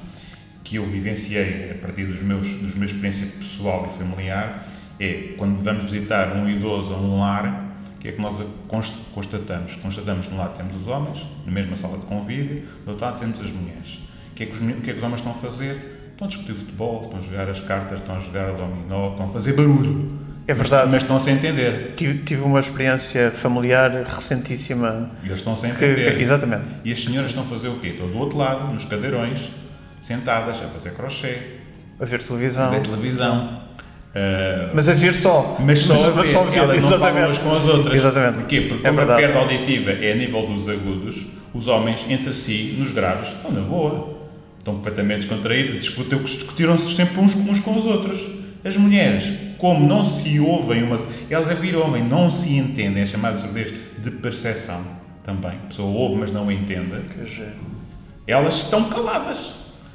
que 0.62 0.76
eu 0.76 0.84
vivenciei 0.84 1.70
a 1.70 1.74
partir 1.74 2.04
dos 2.04 2.20
meus, 2.20 2.46
dos 2.56 2.74
meus 2.74 2.90
experiência 2.90 3.26
pessoal 3.28 3.88
e 3.88 3.96
familiar 3.96 4.68
é 5.00 5.34
quando 5.38 5.62
vamos 5.62 5.84
visitar 5.84 6.36
um 6.36 6.50
idoso 6.50 6.92
a 6.92 6.98
um 6.98 7.20
lar, 7.20 7.64
o 7.94 7.98
que 7.98 8.08
é 8.08 8.12
que 8.12 8.20
nós 8.20 8.42
const- 8.68 8.98
constatamos? 9.14 9.76
Constatamos 9.76 10.26
que 10.26 10.32
no 10.32 10.38
lado 10.38 10.56
temos 10.56 10.76
os 10.76 10.86
homens, 10.86 11.26
na 11.46 11.52
mesma 11.52 11.76
sala 11.76 11.96
de 11.96 12.04
convívio, 12.04 12.64
do 12.84 12.90
outro 12.90 13.04
lado 13.06 13.18
temos 13.18 13.40
as 13.40 13.52
mulheres. 13.52 14.00
O 14.32 14.34
que, 14.34 14.42
é 14.42 14.46
que 14.46 14.52
os, 14.52 14.58
que 14.58 14.90
é 14.90 14.92
que 14.92 14.98
os 14.98 15.02
homens 15.02 15.20
estão 15.20 15.32
a 15.32 15.36
fazer? 15.36 16.10
Estão 16.10 16.26
a 16.26 16.28
discutir 16.28 16.54
futebol, 16.54 17.04
estão 17.04 17.18
a 17.18 17.22
jogar 17.22 17.48
as 17.48 17.60
cartas, 17.60 18.00
estão 18.00 18.16
a 18.16 18.18
jogar 18.18 18.50
a 18.50 18.52
dominó, 18.52 19.12
estão 19.12 19.28
a 19.28 19.32
fazer 19.32 19.54
barulho. 19.54 20.25
É 20.48 20.54
verdade. 20.54 20.90
Mas 20.90 21.02
estão-se 21.02 21.28
a 21.28 21.32
entender. 21.32 21.92
Tive, 21.96 22.18
tive 22.22 22.42
uma 22.42 22.60
experiência 22.60 23.30
familiar 23.32 23.90
recentíssima. 24.04 25.10
E 25.22 25.26
eles 25.26 25.38
estão-se 25.40 25.66
a 25.66 25.70
Que, 25.70 25.84
entender. 25.84 26.20
exatamente. 26.20 26.64
E 26.84 26.92
as 26.92 27.02
senhoras 27.02 27.30
estão 27.30 27.42
a 27.42 27.46
fazer 27.46 27.68
o 27.68 27.76
quê? 27.80 27.88
Estão 27.88 28.08
do 28.08 28.18
outro 28.18 28.38
lado, 28.38 28.72
nos 28.72 28.84
cadeirões, 28.84 29.50
sentadas, 30.00 30.56
a 30.62 30.68
fazer 30.68 30.90
crochê, 30.92 31.36
A 31.98 32.04
ver 32.04 32.16
a 32.16 32.18
televisão. 32.20 32.70
ver 32.70 32.80
televisão. 32.80 33.60
Ah, 34.14 34.70
Mas 34.72 34.88
a 34.88 34.94
ver 34.94 35.14
só. 35.14 35.56
mas 35.60 35.80
só 35.80 35.92
a 35.94 36.10
ver, 36.10 36.28
só 36.28 36.40
a 36.40 36.44
ver, 36.44 36.58
elas 36.60 36.82
não 36.82 36.90
falam 36.90 37.08
exatamente. 37.18 37.26
umas 37.26 37.38
com 37.38 37.54
as 37.54 37.66
outras. 37.66 37.94
Exatamente. 37.94 38.34
Porquê? 38.36 38.60
Porque 38.62 38.86
É 38.86 38.90
como 38.90 39.00
a 39.02 39.16
perda 39.16 39.38
auditiva 39.40 39.90
é 39.90 40.12
a 40.12 40.14
nível 40.14 40.46
dos 40.46 40.68
agudos, 40.68 41.26
os 41.52 41.66
homens, 41.66 42.06
entre 42.08 42.32
si, 42.32 42.76
nos 42.78 42.92
graves, 42.92 43.28
estão 43.28 43.50
na 43.50 43.60
boa. 43.60 44.16
Estão 44.58 44.74
completamente 44.74 45.18
descontraídos, 45.26 45.74
discutiram-se 45.84 46.94
sempre 46.94 47.20
uns, 47.20 47.34
uns 47.34 47.60
com 47.60 47.76
os 47.76 47.86
outros. 47.86 48.26
As 48.66 48.76
mulheres, 48.76 49.32
como 49.58 49.86
não 49.86 50.02
se 50.02 50.40
ouvem, 50.40 50.82
umas, 50.82 51.04
elas 51.30 51.48
a 51.48 51.54
vir 51.54 51.76
homem, 51.76 52.02
não 52.02 52.28
se 52.32 52.52
entendem, 52.52 53.00
é 53.00 53.06
chamada 53.06 53.36
surdez 53.36 53.72
de 53.98 54.10
percepção 54.10 54.80
também. 55.22 55.52
A 55.52 55.68
pessoa 55.68 55.88
ouve, 55.88 56.16
mas 56.16 56.32
não 56.32 56.50
entende. 56.50 57.00
Que 57.10 57.24
giro. 57.26 57.52
Elas 58.26 58.56
estão 58.56 58.88
caladas. 58.88 59.54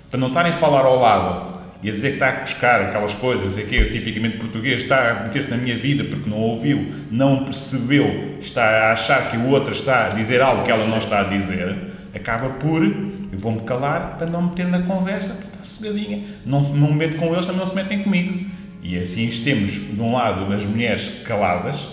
Para 0.10 0.20
não 0.20 0.30
estarem 0.30 0.54
a 0.54 0.56
falar 0.56 0.86
ao 0.86 0.98
lado 1.00 1.60
e 1.84 1.90
a 1.90 1.92
dizer 1.92 2.10
que 2.10 2.14
está 2.16 2.30
a 2.30 2.42
buscar 2.42 2.82
aquelas 2.82 3.14
coisas, 3.14 3.58
é 3.58 3.64
que 3.64 3.76
é 3.76 3.90
tipicamente 3.90 4.38
português, 4.38 4.84
está 4.84 5.12
a 5.12 5.24
meter-se 5.24 5.50
na 5.50 5.58
minha 5.58 5.76
vida 5.76 6.06
porque 6.06 6.30
não 6.30 6.38
ouviu, 6.38 6.94
não 7.12 7.44
percebeu, 7.44 8.38
está 8.40 8.64
a 8.64 8.92
achar 8.94 9.32
que 9.32 9.36
o 9.36 9.50
outro 9.50 9.74
está 9.74 10.06
a 10.06 10.10
dizer 10.10 10.42
algo 10.42 10.64
que 10.64 10.72
ela 10.72 10.86
não 10.88 10.98
está 10.98 11.22
a 11.22 11.24
dizer, 11.24 11.76
acaba 12.14 12.52
por, 12.52 12.84
eu 12.84 13.38
vou-me 13.38 13.62
calar 13.62 14.18
para 14.18 14.28
não 14.28 14.44
meter 14.44 14.68
na 14.68 14.84
conversa, 14.84 15.34
para 15.34 15.48
estar 15.48 15.64
sossegadinha. 15.64 16.24
Não, 16.46 16.62
não 16.62 16.90
me 16.90 16.96
meto 16.96 17.18
com 17.18 17.34
eles, 17.34 17.46
também 17.46 17.60
não 17.60 17.66
se 17.66 17.76
metem 17.76 18.04
comigo. 18.04 18.61
E 18.82 18.98
assim 18.98 19.30
temos, 19.44 19.74
de 19.74 20.02
um 20.02 20.14
lado, 20.14 20.52
as 20.54 20.66
mulheres 20.66 21.12
caladas, 21.24 21.88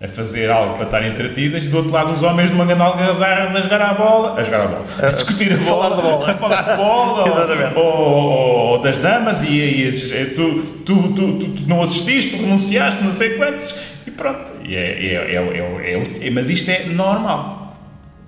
a 0.00 0.06
fazer 0.06 0.50
algo 0.50 0.74
para 0.74 0.84
estarem 0.84 1.10
entretidas 1.10 1.64
e 1.64 1.68
do 1.68 1.78
outro 1.78 1.92
lado 1.92 2.12
os 2.12 2.22
homens 2.22 2.50
de 2.50 2.54
uma 2.54 2.66
grande 2.66 2.82
algazarra 2.82 3.56
a 3.56 3.60
jogar 3.62 3.80
a 3.80 3.94
bola, 3.94 4.38
a 4.38 4.44
jogar 4.44 4.60
a 4.60 4.66
bola, 4.66 4.84
a 5.02 5.06
discutir 5.06 5.52
a 5.52 5.56
bola, 5.56 5.66
falar 5.66 5.96
de 5.96 6.02
bola, 6.02 6.30
a 6.30 6.36
falar 6.36 6.62
de 6.62 6.76
bola 6.76 7.28
Exatamente. 7.32 7.78
Ou, 7.78 7.84
ou, 7.84 8.56
ou 8.72 8.78
das 8.82 8.98
damas 8.98 9.42
e, 9.42 9.48
e 9.48 9.88
é, 9.88 10.24
tu, 10.26 10.62
tu, 10.84 11.12
tu, 11.14 11.38
tu, 11.38 11.66
não 11.66 11.82
assististe, 11.82 12.36
tu 12.36 12.42
renunciaste, 12.42 13.02
não 13.02 13.10
sei 13.10 13.36
quantos 13.36 13.74
e 14.06 14.10
pronto. 14.10 14.52
E 14.64 14.76
é, 14.76 14.80
é, 14.80 15.14
é, 15.14 16.22
é, 16.22 16.26
é, 16.26 16.30
mas 16.30 16.50
isto 16.50 16.70
é 16.70 16.84
normal. 16.84 17.74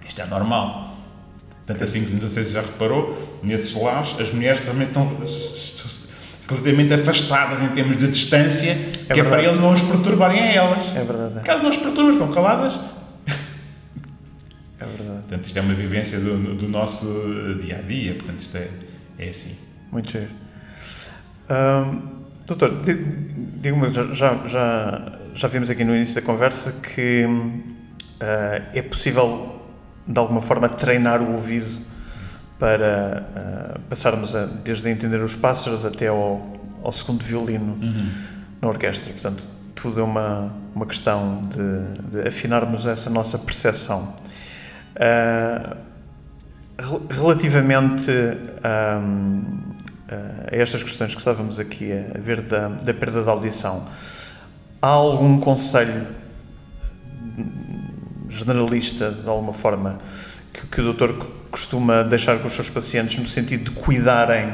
Isto 0.07 0.23
é 0.23 0.27
normal. 0.27 0.97
Portanto, 1.66 1.85
assim, 1.85 2.01
não 2.18 2.31
sei 2.31 2.47
se 2.47 2.53
já 2.53 2.62
reparou, 2.62 3.38
nesses 3.42 3.75
lares 3.75 4.16
as 4.18 4.33
mulheres 4.33 4.61
também 4.61 4.87
estão 4.88 5.18
completamente 6.48 6.94
afastadas 6.94 7.61
em 7.62 7.68
termos 7.68 7.98
de 7.98 8.08
distância, 8.08 8.74
que 8.74 9.12
é 9.12 9.14
verdade. 9.14 9.28
para 9.28 9.42
eles 9.42 9.58
não 9.58 9.72
os 9.72 9.82
perturbarem 9.82 10.40
a 10.40 10.52
elas. 10.52 10.96
É 10.96 11.04
verdade. 11.04 11.44
Caso 11.44 11.62
não 11.62 11.70
os 11.70 11.76
perturbam, 11.76 12.12
estão 12.12 12.32
caladas. 12.32 12.80
É 14.80 14.84
verdade. 14.84 15.20
Portanto, 15.20 15.44
isto 15.44 15.56
é 15.58 15.61
uma 15.61 15.74
vivência 15.74 16.18
do, 16.18 16.54
do 16.54 16.68
nosso 16.68 17.04
dia 17.61 17.78
a 17.78 17.82
dia. 17.82 18.14
Portanto, 18.14 18.40
isto 18.40 18.56
é, 18.56 18.68
é 19.18 19.28
assim. 19.28 19.56
Muito 19.92 20.11
giro. 20.11 20.30
Hum, 21.50 22.00
doutor, 22.46 22.80
di- 22.82 22.94
diga-me, 23.61 23.92
já, 23.92 24.37
já, 24.46 25.18
já, 25.34 25.48
vimos 25.48 25.68
aqui 25.70 25.84
no 25.84 25.94
início 25.94 26.14
da 26.14 26.22
conversa 26.22 26.72
que 26.72 27.26
ah, 28.20 28.62
é 28.72 28.82
possível, 28.82 29.61
de 30.06 30.18
alguma 30.18 30.40
forma, 30.40 30.68
treinar 30.68 31.20
o 31.20 31.32
ouvido 31.32 31.66
para 32.59 33.25
ah, 33.37 33.79
passarmos 33.88 34.35
a, 34.35 34.47
desde 34.47 34.88
a 34.88 34.90
entender 34.90 35.21
os 35.21 35.37
pássaros 35.37 35.85
até 35.87 36.09
ao, 36.09 36.57
ao 36.83 36.92
segundo 36.92 37.23
violino 37.23 37.79
na 38.61 38.68
orquestra. 38.68 39.12
Portanto, 39.12 39.47
tudo 39.75 40.01
é 40.01 40.03
uma, 40.03 40.53
uma 40.75 40.87
questão 40.87 41.42
de, 41.42 42.21
de 42.23 42.29
afinarmos 42.29 42.87
essa 42.87 43.09
nossa 43.09 43.38
percepção. 43.38 44.14
Rel- 46.79 47.03
Relativamente 47.11 48.11
hum, 48.11 49.42
a 50.11 50.55
estas 50.57 50.83
questões 50.83 51.12
que 51.12 51.21
estávamos 51.21 51.61
aqui 51.61 51.92
a 51.92 52.18
ver 52.18 52.40
da, 52.42 52.68
da 52.68 52.94
perda 52.94 53.23
da 53.23 53.31
audição, 53.31 53.87
há 54.81 54.88
algum 54.88 55.38
conselho 55.38 56.07
hum, 57.38 57.44
generalista, 58.29 59.11
de 59.11 59.29
alguma 59.29 59.53
forma, 59.53 59.99
que, 60.61 60.66
que 60.66 60.81
o 60.81 60.85
doutor 60.85 61.14
costuma 61.51 62.03
deixar 62.03 62.38
com 62.38 62.47
os 62.49 62.55
seus 62.55 62.68
pacientes 62.71 63.16
no 63.18 63.27
sentido 63.27 63.64
de 63.64 63.71
cuidarem 63.73 64.49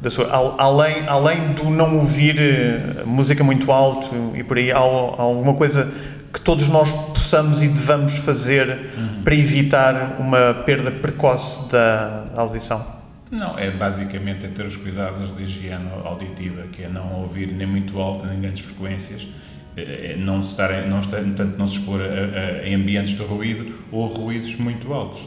da 0.00 0.10
sua. 0.10 0.28
al- 0.30 0.56
Além, 0.58 1.06
além 1.06 1.52
do 1.52 1.70
não 1.70 1.96
ouvir 1.98 2.36
eh, 2.38 3.02
música 3.04 3.42
muito 3.44 3.70
alto 3.72 4.32
e 4.34 4.42
por 4.42 4.58
aí, 4.58 4.70
há, 4.72 4.76
há 4.78 4.80
alguma 5.22 5.54
coisa 5.54 5.90
que 6.32 6.40
todos 6.40 6.66
nós 6.66 6.90
possamos 6.90 7.62
e 7.62 7.68
devamos 7.68 8.16
fazer 8.16 8.90
para 9.22 9.34
evitar 9.34 10.16
uma 10.18 10.52
perda 10.66 10.90
precoce 10.90 11.70
da 11.70 12.24
audição? 12.36 12.84
Não, 13.30 13.56
é 13.58 13.70
basicamente 13.70 14.44
é 14.44 14.48
ter 14.48 14.66
os 14.66 14.76
cuidados 14.76 15.34
de 15.36 15.42
higiene 15.44 15.88
auditiva, 16.04 16.62
que 16.72 16.82
é 16.82 16.88
não 16.88 17.20
ouvir 17.22 17.52
nem 17.52 17.66
muito 17.66 17.98
alto, 18.00 18.26
nem 18.26 18.40
grandes 18.40 18.62
frequências, 18.64 19.26
eh, 19.76 20.16
não 20.18 20.42
se 20.42 20.50
estar, 20.50 20.70
não 20.86 20.98
estar, 21.00 21.18
tanto 21.36 21.56
não 21.58 21.66
se 21.68 21.78
expor 21.78 22.00
a, 22.00 22.04
a- 22.04 22.68
em 22.68 22.74
ambientes 22.74 23.16
de 23.16 23.22
ruído 23.22 23.72
ou 23.92 24.04
a 24.04 24.14
ruídos 24.18 24.54
muito 24.56 24.92
altos, 24.92 25.20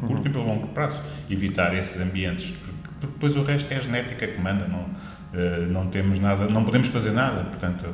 curto 0.00 0.22
nem 0.22 0.32
pelo 0.32 0.44
longo 0.46 0.68
prazo, 0.68 1.00
evitar 1.30 1.74
esses 1.74 2.00
ambientes, 2.00 2.52
porque 3.00 3.06
depois 3.06 3.36
o 3.36 3.42
resto 3.42 3.72
é 3.72 3.76
a 3.76 3.80
genética 3.80 4.26
que 4.26 4.40
manda, 4.40 4.66
não, 4.66 4.86
eh, 5.32 5.66
não 5.70 5.86
temos 5.88 6.18
nada, 6.18 6.46
não 6.46 6.64
podemos 6.64 6.88
fazer 6.88 7.10
nada, 7.12 7.44
portanto 7.44 7.86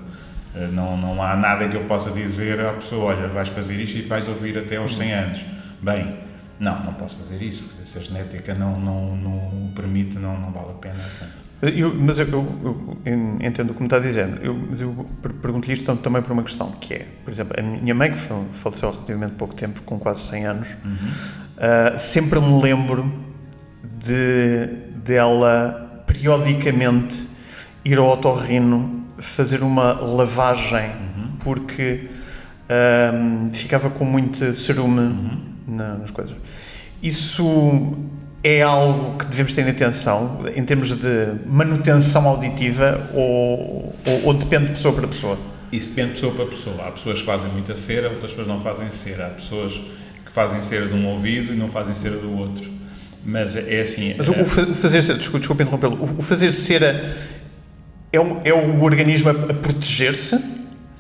eh, 0.55 0.67
não, 0.73 0.97
não 0.97 1.23
há 1.23 1.37
nada 1.37 1.69
que 1.69 1.77
eu 1.77 1.85
possa 1.85 2.11
dizer 2.11 2.61
à 2.61 2.73
pessoa, 2.75 3.15
olha, 3.17 3.29
vais 3.29 3.49
fazer 3.49 3.81
isto 3.81 3.99
e 3.99 4.03
vais 4.03 4.27
ouvir 4.29 4.57
até 4.59 4.77
aos 4.77 4.95
100 4.97 5.13
anos. 5.13 5.45
Bem, 5.83 6.17
não, 6.59 6.85
não 6.85 6.93
posso 6.93 7.17
fazer 7.17 7.41
isso, 7.43 7.65
se 7.85 7.99
a 7.99 8.01
genética 8.03 8.55
não, 8.55 8.79
não, 8.79 9.17
não 9.17 9.33
o 9.67 9.73
permite, 9.75 10.19
não, 10.19 10.39
não 10.39 10.51
vale 10.51 10.71
a 10.71 10.75
pena. 10.75 10.95
portanto. 10.95 11.51
Eu- 11.63 11.95
mas 11.95 12.19
eu, 12.19 12.27
eu- 12.27 12.99
eu 13.05 13.37
entendo 13.43 13.71
o 13.71 13.75
que 13.75 13.81
me 13.81 13.87
está 13.87 13.99
dizer. 13.99 14.27
Eu, 14.43 14.59
eu 14.79 15.07
per- 15.23 15.33
pergunto-lhe 15.35 15.75
isto 15.75 15.95
também 15.97 16.23
por 16.23 16.33
uma 16.33 16.43
questão, 16.43 16.71
que 16.73 16.95
é, 16.95 17.07
por 17.25 17.31
exemplo, 17.31 17.55
a 17.59 17.63
minha 17.63 17.95
mãe, 17.95 18.11
que 18.13 18.19
fa- 18.19 18.43
faleceu 18.53 18.89
há 18.89 18.93
relativamente 18.93 19.33
pouco 19.35 19.55
tempo, 19.55 19.83
com 19.83 19.99
quase 19.99 20.21
100 20.23 20.47
anos, 20.47 20.69
ah, 21.61 21.99
sempre 21.99 22.41
me 22.41 22.61
lembro 22.63 23.13
de 23.99 24.67
dela 25.05 26.03
periodicamente 26.07 27.29
ir 27.85 27.99
ao 27.99 28.09
otorrino 28.09 29.05
fazer 29.19 29.63
uma 29.63 29.93
lavagem, 29.93 30.91
porque 31.45 32.09
ahm, 32.69 33.51
ficava 33.53 33.91
com 33.91 34.05
muito 34.05 34.53
cerume 34.55 35.39
na- 35.69 35.97
nas 35.99 36.11
coisas. 36.11 36.37
Isso 37.03 37.97
é 38.43 38.63
algo 38.63 39.19
que 39.19 39.27
devemos 39.27 39.53
ter 39.55 39.67
em 39.67 39.71
atenção 39.71 40.41
em 40.55 40.65
termos 40.65 40.95
de 40.95 41.27
manutenção 41.47 42.27
auditiva 42.27 43.11
ou, 43.15 43.95
ou, 44.07 44.25
ou 44.25 44.35
depende 44.35 44.67
de 44.67 44.73
pessoa 44.73 44.95
para 44.95 45.07
pessoa? 45.09 45.39
Isso 45.73 45.91
depende 45.91 46.09
de 46.09 46.15
pessoa 46.15 46.35
para 46.35 46.47
pessoa. 46.47 46.77
Há 46.87 46.91
pessoas 46.93 47.21
que 47.21 47.27
fazem 47.27 47.51
muita 47.51 47.77
cera, 47.77 48.09
outras 48.09 48.31
pessoas 48.31 48.47
não 48.49 48.61
fazem 48.61 48.91
cera. 48.91 49.27
Há 49.27 49.31
pessoas 49.31 49.81
que 50.31 50.35
fazem 50.35 50.63
cera 50.63 50.87
de 50.87 50.95
um 50.95 51.07
ouvido 51.09 51.53
e 51.53 51.57
não 51.57 51.69
fazem 51.69 51.93
cera 51.93 52.17
do 52.17 52.33
outro. 52.39 52.71
Mas 53.25 53.57
é 53.57 53.81
assim. 53.81 54.15
Mas 54.17 54.29
o, 54.29 54.33
eh, 54.33 54.43
o 54.43 54.45
fa- 54.45 54.63
o 54.63 54.75
fazer 54.75 55.03
cera, 55.03 55.19
desculpa, 55.19 55.39
desculpa 55.41 55.63
interrompê-lo, 55.65 55.97
o, 55.97 56.05
o 56.19 56.23
fazer 56.23 56.53
cera 56.55 57.15
é, 58.13 58.21
um- 58.21 58.41
é 58.45 58.53
o 58.55 58.81
organismo 58.83 59.31
a, 59.31 59.35
proteger-se? 59.35 60.37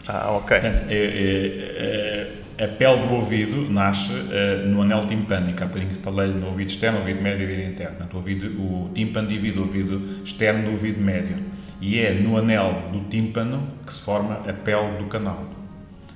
Ah, 0.07 0.33
ok. 0.33 0.59
Portanto, 0.59 0.83
é- 0.89 0.95
é- 0.95 2.31
é- 2.59 2.65
a 2.65 2.69
pele 2.69 3.07
do 3.07 3.15
ouvido 3.15 3.71
nasce 3.71 4.13
eh, 4.33 4.65
no 4.67 4.83
anel 4.83 5.07
timpânico. 5.07 5.63
Há 5.63 5.67
bocadinho 5.67 5.93
falei 6.03 6.31
no 6.31 6.49
ouvido 6.49 6.69
externo, 6.69 6.99
ouvido 6.99 7.23
médio 7.23 7.49
e 7.49 7.51
ouvido 7.53 7.71
interno. 7.73 7.97
Portanto, 7.97 8.15
o, 8.15 8.17
ouvido, 8.17 8.47
o 8.61 8.91
tímpano 8.95 9.29
divide 9.29 9.59
o 9.59 9.63
ouvido 9.63 10.21
externo 10.25 10.65
do 10.65 10.71
ouvido 10.73 11.01
médio. 11.01 11.37
E 11.81 11.99
é 12.01 12.13
no 12.13 12.37
anel 12.37 12.91
do 12.93 13.01
tímpano 13.09 13.63
que 13.87 13.95
se 13.95 14.01
forma 14.01 14.41
a 14.47 14.53
pele 14.53 14.99
do 14.99 15.05
canal. 15.07 15.49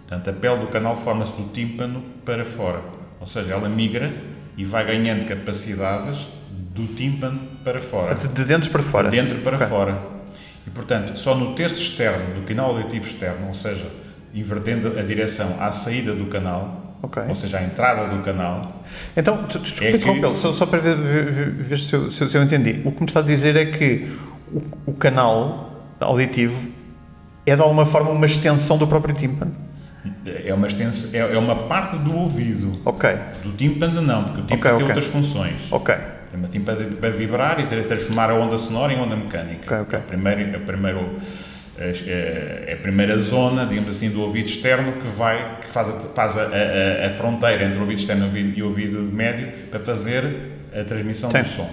Portanto, 0.07 0.29
a 0.29 0.33
pele 0.35 0.59
do 0.59 0.67
canal 0.67 0.97
forma-se 0.99 1.33
do 1.33 1.49
tímpano 1.49 2.03
para 2.27 2.45
fora. 2.45 2.83
Ou 3.25 3.27
seja, 3.27 3.55
ela 3.55 3.71
migra 3.71 4.15
e 4.55 4.67
vai 4.67 4.85
ganhando 4.87 5.25
capacidades 5.25 6.29
do 6.75 6.87
tímpano 6.89 7.41
para 7.65 7.81
fora. 7.81 8.15
De, 8.15 8.29
de 8.29 8.45
dentro 8.45 8.71
para 8.71 8.83
fora? 8.83 9.09
De 9.09 9.17
dentro 9.19 9.39
para 9.39 9.57
Ok. 9.57 9.67
fora. 9.67 9.99
E, 10.67 10.71
portanto, 10.71 11.19
só 11.19 11.35
no 11.35 11.55
terço 11.55 11.81
externo 11.81 12.35
do 12.35 12.43
canal 12.43 12.77
auditivo 12.77 13.07
externo, 13.07 13.47
ou 13.47 13.55
seja, 13.55 13.87
invertendo 14.35 14.99
a 14.99 15.03
direção 15.03 15.57
à 15.59 15.73
saída 15.73 16.15
do 16.15 16.27
canal, 16.27 16.99
Ok. 17.03 17.23
ou 17.27 17.35
seja, 17.35 17.61
à 17.61 17.63
entrada 17.65 18.15
do 18.15 18.23
canal, 18.23 18.83
Então, 19.17 19.43
desculpa 19.45 19.85
É 19.85 19.99
que- 19.99 20.37
só, 20.37 20.53
só 20.53 20.67
para 20.67 20.81
ver, 20.81 20.95
ver- 20.95 21.33
ver- 21.33 21.51
ver 21.51 21.79
se, 21.79 21.95
eu, 21.95 22.11
se 22.11 22.21
eu- 22.25 22.29
se 22.29 22.37
eu 22.37 22.43
entendi. 22.43 22.83
O 22.85 22.93
que 22.93 23.01
me 23.01 23.07
está 23.07 23.21
a 23.21 23.23
dizer 23.23 23.57
é 23.57 23.65
que 23.65 24.07
o, 24.53 24.91
o 24.91 24.93
canal 24.93 25.83
auditivo 25.99 26.69
é 27.47 27.57
de 27.57 27.63
alguma 27.63 27.87
forma 27.87 28.11
uma 28.11 28.27
extensão 28.27 28.77
do 28.77 28.87
próprio 28.87 29.15
tímpano. 29.15 29.55
É 30.47 30.53
uma, 30.55 30.67
extensão, 30.67 31.11
é, 31.13 31.19
é 31.35 31.39
uma 31.39 31.67
parte 31.67 31.97
do 31.99 32.15
ouvido. 32.17 32.81
Ok, 32.85 33.11
Do 33.43 33.53
tímpano 33.53 34.01
não, 34.03 34.25
porque 34.25 34.41
o 34.41 34.45
tímpano 34.45 34.61
Ok, 34.61 34.71
tem 34.71 34.75
ok. 34.75 34.87
outras 34.87 35.07
funções. 35.07 35.73
ok. 35.73 35.95
Tem 36.31 36.39
uma 36.41 36.49
tímpana 36.49 36.85
para 36.97 37.11
vibrar 37.11 37.61
e 37.61 37.67
tra- 37.67 37.85
transformar 37.85 38.31
a 38.31 38.35
onda 38.35 38.59
sonora 38.59 38.93
em 38.93 39.01
onda 39.01 39.17
mecânica. 39.17 39.83
Ok, 39.83 39.99
ok. 39.99 40.19
É, 40.27 40.55
é, 40.55 40.57
o 40.57 40.61
primeiro, 40.61 41.17
é, 41.79 42.65
é 42.69 42.73
a 42.75 42.77
primeira 42.83 43.17
zona, 43.17 43.65
digamos 43.67 43.91
assim, 43.91 44.11
do 44.11 44.21
ouvido 44.21 44.47
externo 44.49 44.93
que 44.93 45.07
vai, 45.09 45.59
que 45.61 45.69
faz, 45.69 45.89
a, 45.89 45.93
faz 45.93 46.37
a, 46.37 46.43
a- 46.43 47.07
a 47.07 47.11
fronteira 47.11 47.65
entre 47.65 47.79
o 47.79 47.83
ouvido 47.83 47.99
externo 47.99 48.31
e 48.37 48.63
o 48.63 48.67
ouvido, 48.67 48.99
médio 49.01 49.49
para 49.71 49.81
fazer 49.81 50.25
a 50.79 50.83
transmissão 50.85 51.31
Sim. 51.31 51.43
do 51.43 51.49
som. 51.49 51.71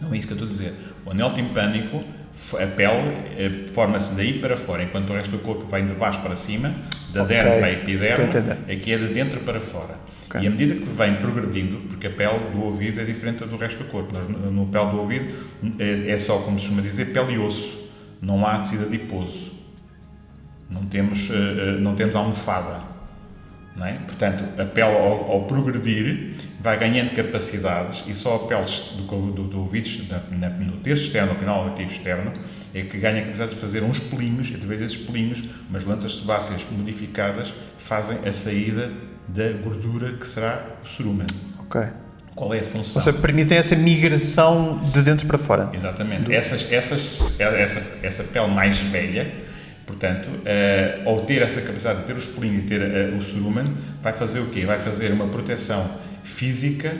Não 0.00 0.12
é 0.12 0.16
isso 0.18 0.26
que 0.26 0.32
eu 0.32 0.36
estou 0.36 0.46
a 0.46 0.50
dizer. 0.50 0.74
O 1.06 1.10
anel 1.10 1.30
timpânico, 1.32 2.02
a 2.54 2.66
pele, 2.66 3.08
eh, 3.36 3.50
forma-se 3.72 4.12
daí 4.14 4.38
para 4.38 4.56
fora, 4.56 4.82
enquanto 4.82 5.10
o 5.10 5.14
resto 5.14 5.30
do 5.30 5.38
corpo 5.38 5.66
vai 5.66 5.82
de 5.82 5.94
baixo 5.94 6.20
para 6.20 6.36
cima, 6.36 6.74
da 7.12 7.22
Ok. 7.24 7.36
derme 7.36 7.56
para 7.58 7.66
a 7.66 7.72
epiderme, 7.72 8.24
aqui 8.72 8.92
é 8.92 8.98
de 8.98 9.08
dentro 9.08 9.40
para 9.40 9.60
fora. 9.60 9.92
Ok. 10.26 10.40
E 10.40 10.46
à 10.46 10.50
medida 10.50 10.74
que 10.74 10.84
vem 10.84 11.16
progredindo, 11.16 11.78
porque 11.88 12.06
a 12.06 12.10
pele 12.10 12.50
do 12.52 12.62
ouvido 12.62 13.00
é 13.00 13.04
diferente 13.04 13.44
do 13.44 13.56
resto 13.56 13.82
do 13.82 13.90
corpo, 13.90 14.12
nós, 14.12 14.28
no 14.28 14.50
no 14.50 14.66
pele 14.66 14.90
do 14.90 14.98
ouvido 14.98 15.34
é, 15.78 16.10
é 16.12 16.18
só, 16.18 16.38
como 16.38 16.58
se 16.58 16.66
costuma 16.66 16.82
dizer, 16.82 17.06
pele 17.12 17.34
e 17.34 17.38
osso. 17.38 17.76
Não 18.20 18.46
há 18.46 18.58
tecido 18.58 18.84
adiposo. 18.86 19.52
Não 20.70 20.84
temos, 20.84 21.30
eh, 21.30 21.34
eh, 21.76 21.80
não 21.80 21.94
temos 21.94 22.14
almofada. 22.14 22.80
É? 23.80 23.92
Portanto, 23.92 24.44
a 24.60 24.64
pele, 24.64 24.88
ao, 24.88 25.30
ao, 25.30 25.44
progredir, 25.44 26.34
vai 26.60 26.76
ganhando 26.78 27.14
capacidades 27.14 28.02
e 28.08 28.14
só 28.14 28.34
a 28.34 28.38
pele 28.40 28.66
do, 28.96 29.32
do, 29.32 29.44
do 29.44 29.60
ouvido, 29.60 29.88
na, 30.08 30.48
na, 30.48 30.50
no 30.50 30.78
terço 30.78 31.04
externo, 31.04 31.34
no 31.34 31.38
canal 31.38 31.62
auditivo 31.62 31.92
externo, 31.92 32.32
é 32.74 32.82
que 32.82 32.98
ganha 32.98 33.18
a 33.18 33.22
capacidade 33.22 33.50
de 33.50 33.56
fazer 33.56 33.84
uns 33.84 34.00
pelinhos, 34.00 34.52
através 34.52 34.80
desses 34.80 34.96
pelinhos, 34.96 35.44
umas 35.70 35.84
glândulas 35.84 36.16
sebáceas 36.16 36.66
modificadas, 36.70 37.54
fazem 37.78 38.18
a 38.26 38.32
saída 38.32 38.90
da 39.28 39.52
gordura 39.52 40.14
que 40.14 40.26
será 40.26 40.76
o 40.82 40.88
cerumen. 40.88 41.26
Ok. 41.60 41.80
Qual 42.34 42.54
é 42.54 42.60
a 42.60 42.62
função? 42.62 43.00
Ou 43.00 43.02
seja, 43.02 43.12
permitem 43.12 43.58
essa 43.58 43.74
migração 43.74 44.78
de 44.92 45.02
dentro 45.02 45.26
para 45.26 45.38
fora. 45.38 45.70
Exatamente. 45.72 46.24
Do... 46.24 46.32
Essas, 46.32 46.70
essas, 46.70 47.18
essa, 47.40 47.82
essa 48.02 48.22
pele 48.22 48.46
mais 48.48 48.78
velha, 48.78 49.32
portanto, 49.88 50.28
uh, 50.28 51.08
ao 51.08 51.22
ter 51.22 51.40
essa 51.40 51.62
capacidade 51.62 52.00
de 52.00 52.04
ter 52.04 52.14
os 52.14 52.26
pelinhos 52.26 52.64
e 52.64 52.66
ter 52.66 52.82
uh, 52.82 53.16
o 53.16 53.22
cerumen, 53.22 53.74
vai 54.02 54.12
fazer 54.12 54.40
o 54.40 54.46
quê? 54.50 54.66
Vai 54.66 54.78
fazer 54.78 55.10
uma 55.10 55.26
proteção 55.28 55.98
física, 56.22 56.94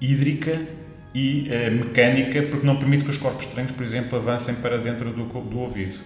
hídrica 0.00 0.60
e 1.14 1.48
uh, 1.48 1.72
mecânica, 1.72 2.42
porque 2.42 2.66
não 2.66 2.76
permite 2.76 3.04
que 3.04 3.10
os 3.10 3.16
corpos 3.16 3.46
estranhos, 3.46 3.70
por 3.70 3.84
exemplo, 3.84 4.18
avancem 4.18 4.56
para 4.56 4.76
dentro 4.76 5.12
do, 5.12 5.24
do 5.24 5.58
ouvido. 5.58 5.98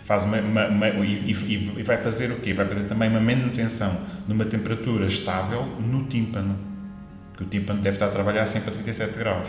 Faz 0.00 0.22
uma, 0.24 0.40
uma, 0.40 0.68
uma 0.68 0.88
e, 1.04 1.32
e, 1.32 1.82
vai 1.82 1.98
fazer 1.98 2.30
o 2.30 2.36
quê? 2.36 2.54
Vai 2.54 2.66
fazer 2.66 2.84
também 2.84 3.10
uma 3.10 3.20
manutenção 3.20 4.00
numa 4.26 4.44
temperatura 4.44 5.06
estável 5.06 5.64
no 5.80 6.04
tímpano, 6.04 6.56
que 7.36 7.42
o 7.42 7.46
tímpano 7.46 7.82
deve 7.82 7.96
estar 7.96 8.06
a 8.06 8.10
trabalhar 8.10 8.46
sempre 8.46 8.70
a 8.70 8.72
37 8.72 9.18
graus. 9.18 9.48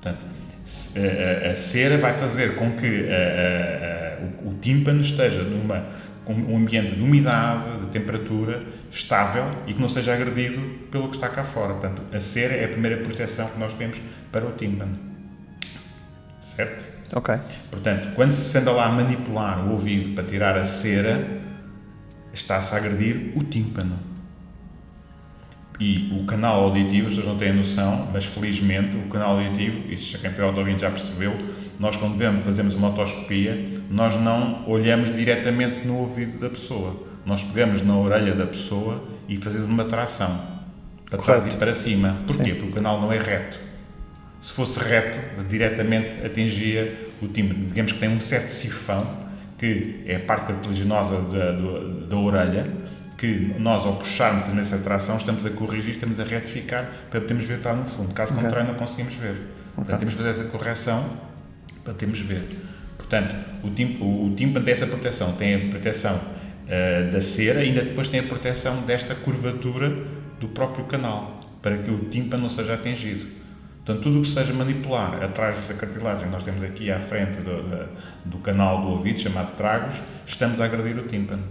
Portanto, 0.00 0.24
a, 0.24 1.48
a, 1.48 1.52
a 1.52 1.56
cera 1.56 1.98
vai 1.98 2.12
fazer 2.12 2.54
com 2.54 2.72
que 2.72 3.06
a, 3.10 4.09
o, 4.22 4.50
o 4.50 4.54
tímpano 4.60 5.00
esteja 5.00 5.42
numa 5.42 5.86
com 6.24 6.34
um 6.34 6.56
ambiente 6.56 6.94
de 6.94 7.02
umidade, 7.02 7.80
de 7.80 7.86
temperatura 7.86 8.62
estável 8.90 9.44
e 9.66 9.74
que 9.74 9.80
não 9.80 9.88
seja 9.88 10.12
agredido 10.12 10.60
pelo 10.90 11.08
que 11.08 11.16
está 11.16 11.28
cá 11.28 11.42
fora. 11.42 11.74
Portanto, 11.74 12.02
a 12.12 12.20
cera 12.20 12.54
é 12.54 12.64
a 12.64 12.68
primeira 12.68 12.98
proteção 12.98 13.48
que 13.48 13.58
nós 13.58 13.74
temos 13.74 14.00
para 14.30 14.46
o 14.46 14.52
tímpano. 14.52 14.92
Certo? 16.40 16.86
Ok. 17.14 17.34
Portanto, 17.70 18.14
quando 18.14 18.32
se 18.32 18.56
anda 18.56 18.70
lá 18.70 18.86
a 18.86 18.92
manipular 18.92 19.66
o 19.66 19.72
ouvido 19.72 20.14
para 20.14 20.24
tirar 20.24 20.56
a 20.56 20.64
cera, 20.64 21.26
está-se 22.32 22.74
a 22.74 22.76
agredir 22.76 23.32
o 23.36 23.42
tímpano. 23.42 23.98
E 25.80 26.12
o 26.20 26.26
canal 26.26 26.64
auditivo, 26.64 27.08
pessoas 27.08 27.26
não 27.26 27.38
têm 27.38 27.54
noção, 27.54 28.08
mas 28.12 28.26
felizmente 28.26 28.96
o 28.96 29.08
canal 29.08 29.38
auditivo, 29.38 29.90
isso 29.90 30.12
já 30.12 30.18
quem 30.18 30.30
foi 30.30 30.44
audiovinte 30.44 30.82
já 30.82 30.90
percebeu, 30.90 31.34
nós 31.80 31.96
quando 31.96 32.14
vemos, 32.18 32.44
fazemos 32.44 32.74
uma 32.74 32.90
otoscopia, 32.90 33.80
nós 33.88 34.14
não 34.20 34.68
olhamos 34.68 35.16
diretamente 35.16 35.86
no 35.86 35.96
ouvido 35.96 36.38
da 36.38 36.50
pessoa. 36.50 36.94
Nós 37.24 37.42
pegamos 37.42 37.80
na 37.80 37.96
orelha 37.96 38.34
da 38.34 38.46
pessoa 38.46 39.02
e 39.26 39.38
fazemos 39.38 39.66
uma 39.66 39.86
tração. 39.86 40.60
Para 41.08 41.18
trás 41.18 41.46
e 41.46 41.56
para 41.56 41.72
cima. 41.72 42.18
Porquê? 42.26 42.50
Sim. 42.50 42.54
Porque 42.56 42.66
o 42.66 42.72
canal 42.72 43.00
não 43.00 43.10
é 43.10 43.16
reto. 43.16 43.58
Se 44.42 44.52
fosse 44.52 44.78
reto, 44.78 45.18
diretamente 45.48 46.18
atingia 46.22 47.08
o 47.22 47.28
tímpano. 47.28 47.66
Digamos 47.66 47.92
que 47.92 47.98
tem 47.98 48.10
um 48.10 48.20
certo 48.20 48.50
sifão, 48.50 49.16
que 49.56 50.02
é 50.04 50.16
a 50.16 50.20
parte 50.20 50.48
cartilaginosa 50.48 51.16
da, 51.22 51.52
da, 51.52 52.06
da 52.10 52.16
orelha, 52.16 52.66
que 53.16 53.54
nós, 53.58 53.86
ao 53.86 53.96
puxarmos 53.96 54.46
nessa 54.52 54.76
tração, 54.76 55.16
estamos 55.16 55.46
a 55.46 55.50
corrigir, 55.50 55.92
estamos 55.92 56.20
a 56.20 56.24
retificar 56.24 56.90
para 57.10 57.22
podermos 57.22 57.46
ver 57.46 57.54
o 57.54 57.56
que 57.56 57.66
está 57.66 57.74
no 57.74 57.86
fundo. 57.86 58.12
Caso 58.12 58.34
okay. 58.34 58.44
contrário, 58.44 58.68
não 58.68 58.78
conseguimos 58.78 59.14
ver. 59.14 59.30
Okay. 59.30 59.44
Portanto, 59.76 59.98
temos 59.98 60.12
de 60.12 60.22
fazer 60.22 60.42
essa 60.42 60.44
correção 60.44 61.29
para 61.84 61.94
podermos 61.94 62.20
ver. 62.20 62.44
Portanto, 62.96 63.34
o, 63.62 63.70
tim, 63.70 63.98
o, 64.00 64.26
o 64.26 64.34
tímpano 64.36 64.64
tem 64.64 64.72
essa 64.72 64.86
proteção, 64.86 65.32
tem 65.32 65.54
a 65.54 65.68
proteção 65.68 66.14
uh, 66.16 67.10
da 67.10 67.20
cera 67.20 67.64
e 67.64 67.68
ainda 67.68 67.82
depois 67.82 68.08
tem 68.08 68.20
a 68.20 68.22
proteção 68.24 68.82
desta 68.82 69.14
curvatura 69.14 69.90
do 70.38 70.48
próprio 70.48 70.84
canal, 70.84 71.40
para 71.60 71.78
que 71.78 71.90
o 71.90 72.04
tímpano 72.04 72.44
não 72.44 72.50
seja 72.50 72.74
atingido. 72.74 73.26
Portanto, 73.84 74.02
tudo 74.02 74.18
o 74.18 74.22
que 74.22 74.28
seja 74.28 74.52
manipular 74.52 75.22
atrás 75.22 75.56
desta 75.56 75.74
cartilagem 75.74 76.28
nós 76.28 76.42
temos 76.42 76.62
aqui 76.62 76.90
à 76.90 77.00
frente 77.00 77.40
do, 77.40 77.62
do, 77.62 77.88
do 78.26 78.38
canal 78.38 78.82
do 78.82 78.88
ouvido, 78.88 79.18
chamado 79.18 79.56
tragos, 79.56 80.00
estamos 80.26 80.60
a 80.60 80.66
agredir 80.66 80.98
o 80.98 81.06
tímpano. 81.06 81.42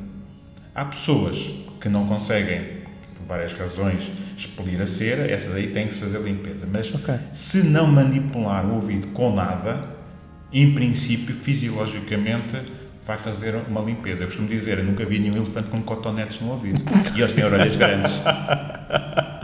Há 0.74 0.86
pessoas 0.86 1.52
que 1.82 1.90
não 1.90 2.08
conseguem 2.08 2.80
por 3.18 3.26
várias 3.28 3.52
razões, 3.54 4.12
expelir 4.38 4.80
a 4.80 4.86
cera, 4.86 5.30
essas 5.30 5.54
aí 5.54 5.68
tem 5.72 5.88
que 5.88 5.94
se 5.94 6.00
fazer 6.00 6.22
limpeza. 6.22 6.66
Mas 6.72 6.94
okay. 6.94 7.16
se 7.34 7.64
não 7.64 7.88
manipular 7.88 8.66
o 8.66 8.76
ouvido 8.76 9.08
com 9.08 9.36
nada, 9.36 9.99
em 10.52 10.74
princípio, 10.74 11.36
fisiologicamente, 11.36 12.62
vai 13.06 13.18
fazer 13.18 13.56
uma 13.68 13.82
limpeza. 13.82 14.24
Eu 14.24 14.28
costumo 14.28 14.48
dizer, 14.48 14.80
eu 14.80 14.86
nunca 14.86 15.06
vi 15.06 15.20
nenhum 15.20 15.38
elefante 15.38 15.70
com 15.70 15.82
cotonetes 15.82 16.40
no 16.42 16.52
ouvido. 16.52 16.82
E 17.16 17.22
eles 17.22 17.34
têm 17.34 17.44
orelhas 17.44 17.76
grandes. 17.76 18.14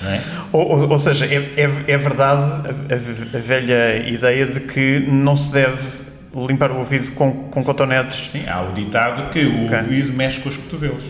É? 0.00 0.20
Ou, 0.52 0.88
ou, 0.88 0.98
seja, 0.98 1.26
é, 1.26 1.34
é, 1.56 1.62
é 1.88 1.98
verdade 1.98 2.68
a, 2.68 3.36
a, 3.36 3.40
velha 3.40 4.08
ideia 4.08 4.46
de 4.46 4.60
que 4.60 5.00
não 5.00 5.36
se 5.36 5.52
deve 5.52 6.02
limpar 6.46 6.70
o 6.70 6.78
ouvido 6.78 7.10
com, 7.12 7.48
com 7.50 7.64
cotonetes. 7.64 8.30
Sim, 8.30 8.48
há 8.48 8.62
o 8.62 8.72
ditado 8.72 9.28
que 9.30 9.40
o 9.44 9.64
okay. 9.64 9.78
ouvido 9.78 10.12
mexe 10.12 10.38
com 10.40 10.48
os 10.48 10.56
cotovelos. 10.56 11.04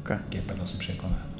Okay. 0.00 0.16
Que 0.30 0.38
é 0.38 0.40
para 0.42 0.56
não 0.56 0.66
se 0.66 0.76
mexer 0.76 0.92
com 0.92 1.08
nada 1.08 1.35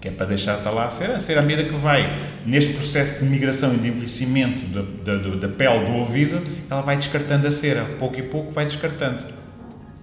que 0.00 0.08
é 0.08 0.10
para 0.10 0.26
deixar 0.26 0.58
estar 0.58 0.70
lá 0.70 0.86
a 0.86 0.90
cera. 0.90 1.16
A 1.16 1.20
cera, 1.20 1.40
à 1.40 1.42
medida 1.42 1.68
que 1.68 1.74
vai 1.74 2.16
neste 2.46 2.72
processo 2.72 3.18
de 3.18 3.24
migração 3.24 3.74
e 3.74 3.78
de 3.78 3.88
envelhecimento 3.88 4.66
da, 4.66 4.82
da, 5.16 5.36
da, 5.36 5.48
pele 5.48 5.86
do 5.86 5.92
ouvido, 5.92 6.42
ela 6.70 6.82
vai 6.82 6.96
descartando 6.96 7.46
a 7.46 7.50
cera, 7.50 7.84
pouco 7.98 8.18
e 8.18 8.22
pouco 8.22 8.50
vai 8.50 8.64
descartando. 8.64 9.24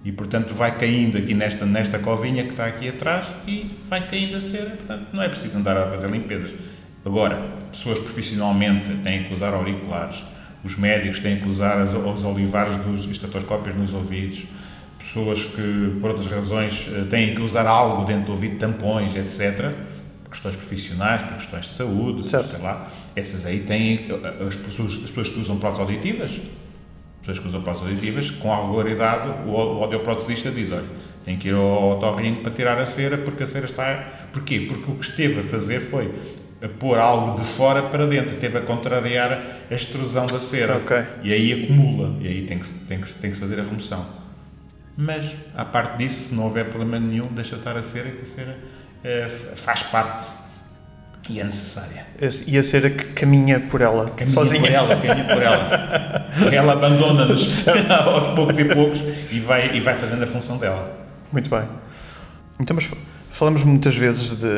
E, 0.04 0.12
portanto, 0.12 0.54
vai 0.54 0.76
caindo 0.78 1.18
aqui 1.18 1.34
nesta, 1.34 1.64
nesta 1.64 1.98
covinha 1.98 2.44
que 2.44 2.50
está 2.50 2.66
aqui 2.66 2.88
atrás 2.88 3.34
e 3.46 3.76
vai 3.88 4.06
caindo 4.06 4.36
a 4.36 4.40
cera. 4.40 4.70
Portanto, 4.70 5.08
não 5.12 5.22
é 5.22 5.28
preciso 5.28 5.56
andar 5.56 5.76
a 5.76 5.88
fazer 5.88 6.08
limpezas. 6.10 6.54
Agora, 7.04 7.36
pessoas 7.70 7.98
profissionalmente 7.98 8.88
têm 8.98 9.24
que 9.24 9.32
usar 9.32 9.54
auriculares, 9.54 10.24
os 10.64 10.76
médicos 10.76 11.20
têm 11.20 11.38
que 11.38 11.48
usar 11.48 11.78
as, 11.78 11.94
os 11.94 12.24
olivares 12.24 12.76
dos 12.76 13.06
estetoscópios 13.06 13.76
nos 13.76 13.94
ouvidos, 13.94 14.44
pessoas 15.06 15.44
que, 15.44 15.96
por 16.00 16.10
outras 16.10 16.26
razões, 16.26 16.90
eh, 16.92 17.04
têm 17.08 17.34
que 17.34 17.40
usar 17.40 17.66
algo 17.66 18.04
dentro 18.04 18.26
do 18.26 18.32
ouvido, 18.32 18.58
tampões, 18.58 19.14
etc., 19.14 19.72
por 20.24 20.30
questões 20.30 20.56
profissionais, 20.56 21.22
por 21.22 21.34
questões 21.34 21.66
de 21.66 21.72
saúde, 21.72 22.26
certo. 22.26 22.50
sei 22.50 22.60
lá, 22.60 22.88
essas 23.14 23.46
aí 23.46 23.60
têm, 23.60 24.06
eh, 24.10 24.46
as 24.46 24.56
pessoas, 24.56 24.94
as 24.94 25.10
pessoas 25.10 25.28
que 25.28 25.40
usam 25.40 25.58
próteses 25.58 25.86
auditivas, 25.86 26.40
pessoas 27.20 27.38
que 27.38 27.48
usam 27.48 27.62
próteses 27.62 27.88
auditivas, 27.88 28.30
com 28.30 28.52
a 28.52 28.60
regularidade, 28.60 29.28
o, 29.46 29.50
o 29.50 29.84
audioprotesista 29.84 30.50
diz, 30.50 30.72
olha, 30.72 30.84
tem 31.24 31.36
que 31.36 31.48
ir 31.48 31.54
ao 31.54 31.96
otorrinco 31.96 32.42
para 32.42 32.52
tirar 32.52 32.78
a 32.78 32.86
cera, 32.86 33.16
porque 33.16 33.44
a 33.44 33.46
cera 33.46 33.64
está... 33.64 34.28
Porquê? 34.32 34.66
Porque 34.68 34.90
o 34.90 34.94
que 34.94 35.04
esteve 35.04 35.40
a 35.40 35.42
fazer 35.42 35.80
foi 35.80 36.12
a 36.62 36.68
pôr 36.68 36.98
algo 36.98 37.36
de 37.36 37.46
fora 37.46 37.82
para 37.82 38.06
dentro, 38.06 38.36
teve 38.36 38.58
a 38.58 38.60
contrariar 38.60 39.32
a 39.70 39.74
extrusão 39.74 40.26
da 40.26 40.40
cera. 40.40 40.76
Okay. 40.78 41.04
E 41.22 41.32
aí 41.32 41.64
acumula, 41.64 42.16
e 42.20 42.28
aí 42.28 42.42
tem 42.42 42.58
que, 42.58 42.68
tem 42.68 43.00
que, 43.00 43.14
tem 43.14 43.30
que 43.30 43.38
fazer 43.38 43.60
a 43.60 43.62
remoção. 43.62 44.25
Mas, 44.96 45.36
à 45.54 45.64
parte 45.64 45.98
disso, 45.98 46.28
se 46.28 46.34
não 46.34 46.44
houver 46.44 46.66
problema 46.70 46.98
nenhum, 46.98 47.26
deixa 47.28 47.56
estar 47.56 47.76
a 47.76 47.82
cera, 47.82 48.10
que 48.10 48.22
a 48.22 48.24
cera 48.24 48.56
é, 49.04 49.28
faz 49.54 49.82
parte 49.82 50.26
e 51.28 51.40
é 51.40 51.44
necessária. 51.44 52.06
E 52.46 52.56
a 52.56 52.62
cera 52.62 52.88
que 52.88 53.04
caminha 53.12 53.60
por 53.60 53.80
ela, 53.80 54.10
caminha 54.10 54.28
sozinha. 54.28 54.62
por 54.62 54.70
ela, 54.70 54.96
caminha 54.96 55.24
por 55.24 55.42
ela. 55.42 56.28
ela 56.52 56.72
abandona-nos 56.72 57.66
aos 57.68 58.28
poucos 58.28 58.58
e 58.58 58.64
poucos 58.64 59.02
e 59.30 59.40
vai, 59.40 59.76
e 59.76 59.80
vai 59.80 59.94
fazendo 59.96 60.22
a 60.22 60.26
função 60.26 60.56
dela. 60.56 60.96
Muito 61.30 61.50
bem. 61.50 61.68
Então, 62.60 62.74
mas 62.74 62.90
falamos 63.30 63.64
muitas 63.64 63.94
vezes 63.96 64.30
de, 64.30 64.48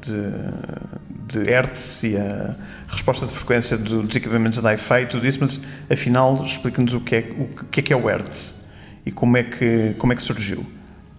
de, 0.00 1.42
de 1.42 1.50
Hertz 1.50 2.02
e 2.04 2.16
a 2.16 2.54
resposta 2.88 3.26
de 3.26 3.32
frequência 3.32 3.76
dos 3.76 4.16
equipamentos 4.16 4.62
da 4.62 4.70
hi-fi 4.72 5.06
tudo 5.06 5.26
isso, 5.26 5.38
mas 5.40 5.60
afinal 5.90 6.42
explica-nos 6.42 6.94
o 6.94 7.00
que 7.00 7.16
é 7.16 7.18
o 7.36 7.64
que 7.66 7.80
é, 7.80 7.82
que 7.82 7.92
é 7.92 7.96
o 7.96 8.08
Hertz 8.08 8.63
e 9.06 9.12
como 9.12 9.36
é 9.36 9.42
que, 9.42 9.94
como 9.98 10.12
é 10.12 10.16
que 10.16 10.22
surgiu? 10.22 10.64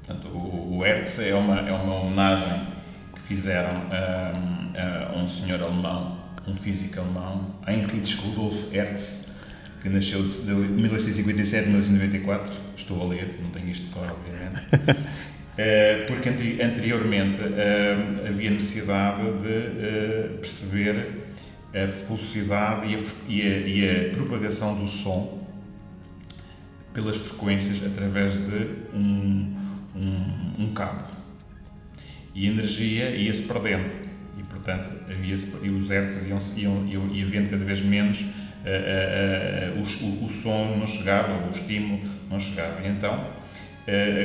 Portanto, 0.05 0.27
o, 0.27 0.77
o 0.77 0.81
Hertz 0.81 1.19
é 1.19 1.33
uma, 1.35 1.59
é 1.59 1.71
uma 1.71 2.01
homenagem 2.01 2.67
que 3.13 3.21
fizeram 3.21 3.81
a, 3.91 5.13
a, 5.13 5.17
um 5.17 5.27
senhor 5.27 5.61
alemão, 5.61 6.17
um 6.47 6.55
físico 6.55 6.99
alemão, 6.99 7.55
Heinrich 7.67 8.15
Rudolf 8.17 8.71
Hertz, 8.71 9.25
que 9.81 9.89
nasceu 9.89 10.23
de, 10.23 10.41
de 10.41 10.53
1857 10.53 11.63
a 11.63 11.67
1994. 11.67 12.53
Estou 12.75 13.01
a 13.01 13.05
ler, 13.05 13.39
não 13.41 13.49
tenho 13.51 13.69
isto 13.69 13.85
de 13.85 13.91
cor, 13.91 14.11
obviamente. 14.11 14.65
uh, 14.73 16.05
porque 16.07 16.29
anteriormente 16.63 17.39
havia 18.27 18.49
necessidade 18.49 19.21
de 19.21 20.37
perceber 20.37 21.25
a 21.73 21.85
velocidade 21.85 22.87
e 22.87 22.95
a, 22.95 22.99
e, 23.27 23.41
a, 23.41 23.67
e 23.67 24.09
a 24.11 24.15
propagação 24.15 24.75
do 24.75 24.87
som 24.87 25.44
pelas 26.95 27.17
frequências 27.17 27.85
através 27.85 28.33
de 28.33 28.69
um, 28.93 29.53
um, 29.95 30.63
um 30.63 30.73
cabo. 30.73 31.03
E 32.33 32.47
a 32.47 32.51
energia 32.51 33.09
ia-se 33.11 33.43
perdendo. 33.43 33.93
E, 34.37 34.43
portanto, 34.43 34.93
havia 35.09 35.35
e 35.61 35.69
os 35.69 35.89
hertz 35.89 36.25
iam, 36.25 36.39
iam, 36.55 36.87
iam, 36.87 37.07
ia 37.09 37.25
havendo 37.25 37.49
cada 37.49 37.63
vez 37.63 37.81
menos, 37.81 38.21
uh, 38.21 38.25
uh, 39.75 39.79
uh, 39.79 40.21
o, 40.21 40.25
o, 40.25 40.29
som 40.29 40.77
não 40.77 40.87
chegava, 40.87 41.47
o 41.47 41.51
estímulo 41.51 42.01
não 42.29 42.39
chegava. 42.39 42.81
E 42.81 42.87
então, 42.87 43.29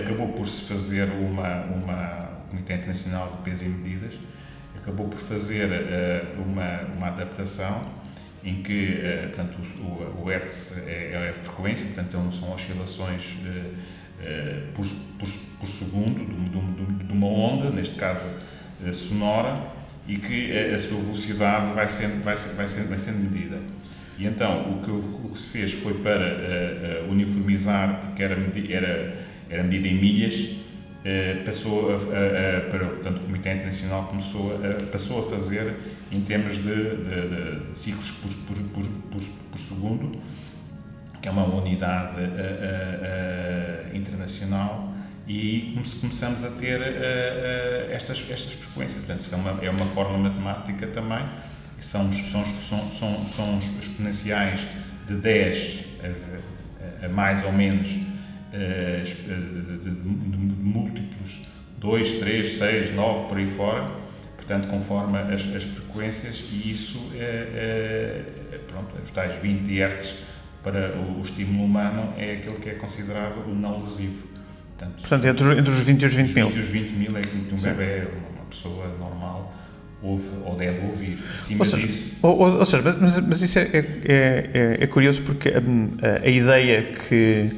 acabou 0.01 0.29
por 0.29 0.47
se 0.47 0.63
fazer 0.63 1.11
uma, 1.11 1.65
uma, 1.65 2.31
Comitê 2.49 2.75
Internacional 2.75 3.37
de 3.37 3.51
Peso 3.51 3.65
e 3.65 3.69
Medidas, 3.69 4.19
acabou 4.77 5.09
por 5.09 5.19
fazer 5.19 5.69
uh, 5.69 6.43
uma, 6.43 6.81
uma 6.97 7.09
adaptação 7.09 8.00
em 8.45 8.63
que 8.63 8.95
uh, 8.95 9.29
portanto, 9.29 9.57
o, 9.81 10.23
o 10.23 10.31
Hertz 10.31 10.75
é, 10.87 11.13
é, 11.13 11.29
a 11.31 11.33
frequência, 11.33 11.87
portanto 11.87 12.33
são, 12.33 12.53
oscilações 12.53 13.35
uh, 13.35 14.73
por, 14.75 14.87
por, 15.19 15.29
por, 15.61 15.69
segundo 15.69 16.25
de, 16.27 16.51
de, 16.51 17.05
de, 17.05 17.13
uma 17.13 17.27
onda, 17.27 17.71
neste 17.71 17.95
caso 17.97 18.29
sonora, 18.93 19.63
e 20.07 20.17
que 20.17 20.53
a, 20.53 20.79
sua 20.79 21.01
velocidade 21.01 21.73
vai 21.73 21.89
sendo, 21.89 22.23
vai, 22.23 22.37
vai, 22.37 22.69
sendo, 22.69 22.89
vai 22.89 22.99
sendo 22.99 23.19
medida. 23.19 23.59
E 24.19 24.27
então 24.27 24.73
o 24.73 24.83
que, 24.83 24.91
o 24.91 25.31
que 25.33 25.39
se 25.39 25.49
fez 25.49 25.73
foi 25.73 25.95
para 25.95 27.03
uniformizar, 27.09 28.01
porque 28.01 28.23
era, 28.23 28.37
era, 28.69 29.27
era 29.49 29.63
medida 29.63 29.89
em 29.89 29.95
milhas, 29.95 30.61
eh, 31.03 31.43
passou 31.47 31.91
a, 31.91 31.95
a, 31.95 31.97
a, 31.97 32.61
para 32.69 32.87
portanto, 32.87 33.19
o 33.19 33.21
Comitê 33.21 33.55
Internacional 33.55 34.05
começou 34.05 34.61
a, 34.63 34.87
passou 34.87 35.21
a 35.21 35.23
fazer 35.23 35.75
em 36.11 36.21
termos 36.23 36.57
de, 36.59 36.63
de, 36.63 37.71
de 37.71 37.79
ciclos 37.79 38.11
por, 38.11 38.33
por, 38.47 38.85
por, 39.11 39.23
por, 39.53 39.61
segundo, 39.61 40.21
que 41.21 41.29
é 41.29 41.31
uma 41.31 41.45
unidade 41.47 42.17
internacional, 43.95 44.95
e 45.29 45.79
começamos 46.01 46.43
a 46.43 46.51
ter 46.51 46.81
estas, 47.91 48.25
estas 48.29 48.55
frequências. 48.55 49.05
Portanto, 49.05 49.29
é 49.33 49.37
uma, 49.37 49.65
é 49.65 49.71
uma 49.71 49.87
forma 49.87 50.19
matemática 50.19 50.89
também, 50.89 51.25
são, 51.79 52.13
são, 52.13 52.45
são, 52.61 52.91
são, 52.91 53.27
são 53.29 53.59
exponenciais 53.81 54.67
de 55.07 55.15
10 55.15 55.85
a, 57.03 57.07
a 57.07 57.09
mais 57.09 57.45
ou 57.45 57.53
menos 57.53 57.91
eh, 58.53 59.03
de, 59.05 59.79
de, 59.79 59.79
de, 59.79 59.91
múltiplos 60.61 61.41
2, 61.79 62.13
3, 62.15 62.59
6, 62.59 62.95
9, 62.95 63.29
por 63.29 63.39
aí 63.39 63.49
fora, 63.49 63.89
portanto, 64.51 64.69
conforme 64.69 65.17
as, 65.17 65.43
as 65.55 65.63
frequências, 65.63 66.45
e 66.51 66.73
isso 66.73 66.99
é, 67.15 68.25
é, 68.53 68.59
pronto, 68.67 68.89
os 69.05 69.11
tais 69.13 69.37
20 69.37 69.81
Hz 69.81 70.17
para 70.65 70.97
o, 70.97 71.21
o, 71.21 71.23
estímulo 71.23 71.65
humano 71.65 72.13
é 72.19 72.33
aquele 72.33 72.57
que 72.57 72.71
é 72.71 72.75
considerado 72.75 73.49
o 73.49 73.55
não 73.55 73.81
lesivo. 73.83 74.27
Portanto, 74.77 75.01
portanto 75.01 75.25
entre, 75.27 75.59
entre, 75.59 75.73
os 75.73 75.79
20 75.79 76.03
e 76.03 76.05
os 76.05 76.15
20 76.15 76.35
mil? 76.35 76.49
Entre 76.49 76.61
os 76.61 76.69
20 76.69 76.91
mil 76.93 77.17
é 77.17 77.21
que 77.23 77.55
um 77.55 77.59
bebê, 77.59 78.09
uma 78.37 78.45
pessoa 78.47 78.89
normal, 78.99 79.55
ouve 80.03 80.29
ou 80.45 80.57
deve 80.57 80.85
ouvir. 80.85 81.19
Acima 81.37 81.61
ou 81.61 81.71
seja, 81.71 81.87
disso. 81.87 82.09
Ou, 82.21 82.39
ou, 82.39 82.59
ou 82.59 82.67
seja 82.67 82.97
mas, 83.01 83.21
mas, 83.21 83.43
isso 83.43 83.59
é, 83.59 83.63
é, 83.63 83.79
é, 84.05 84.79
é 84.81 84.87
curioso 84.89 85.23
porque 85.23 85.51
a, 85.51 86.27
a, 86.27 86.29
ideia 86.29 86.83
que 86.83 87.51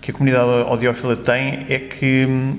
que 0.00 0.12
a 0.12 0.14
comunidade 0.14 0.48
audiófila 0.66 1.14
tem 1.14 1.66
é 1.68 1.78
que 1.78 2.24
hum, 2.24 2.58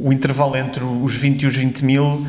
o 0.00 0.10
intervalo 0.10 0.56
entre 0.56 0.82
os 0.82 1.14
20 1.14 1.42
e 1.42 1.46
os 1.46 1.56
20 1.56 1.84
mil 1.84 2.26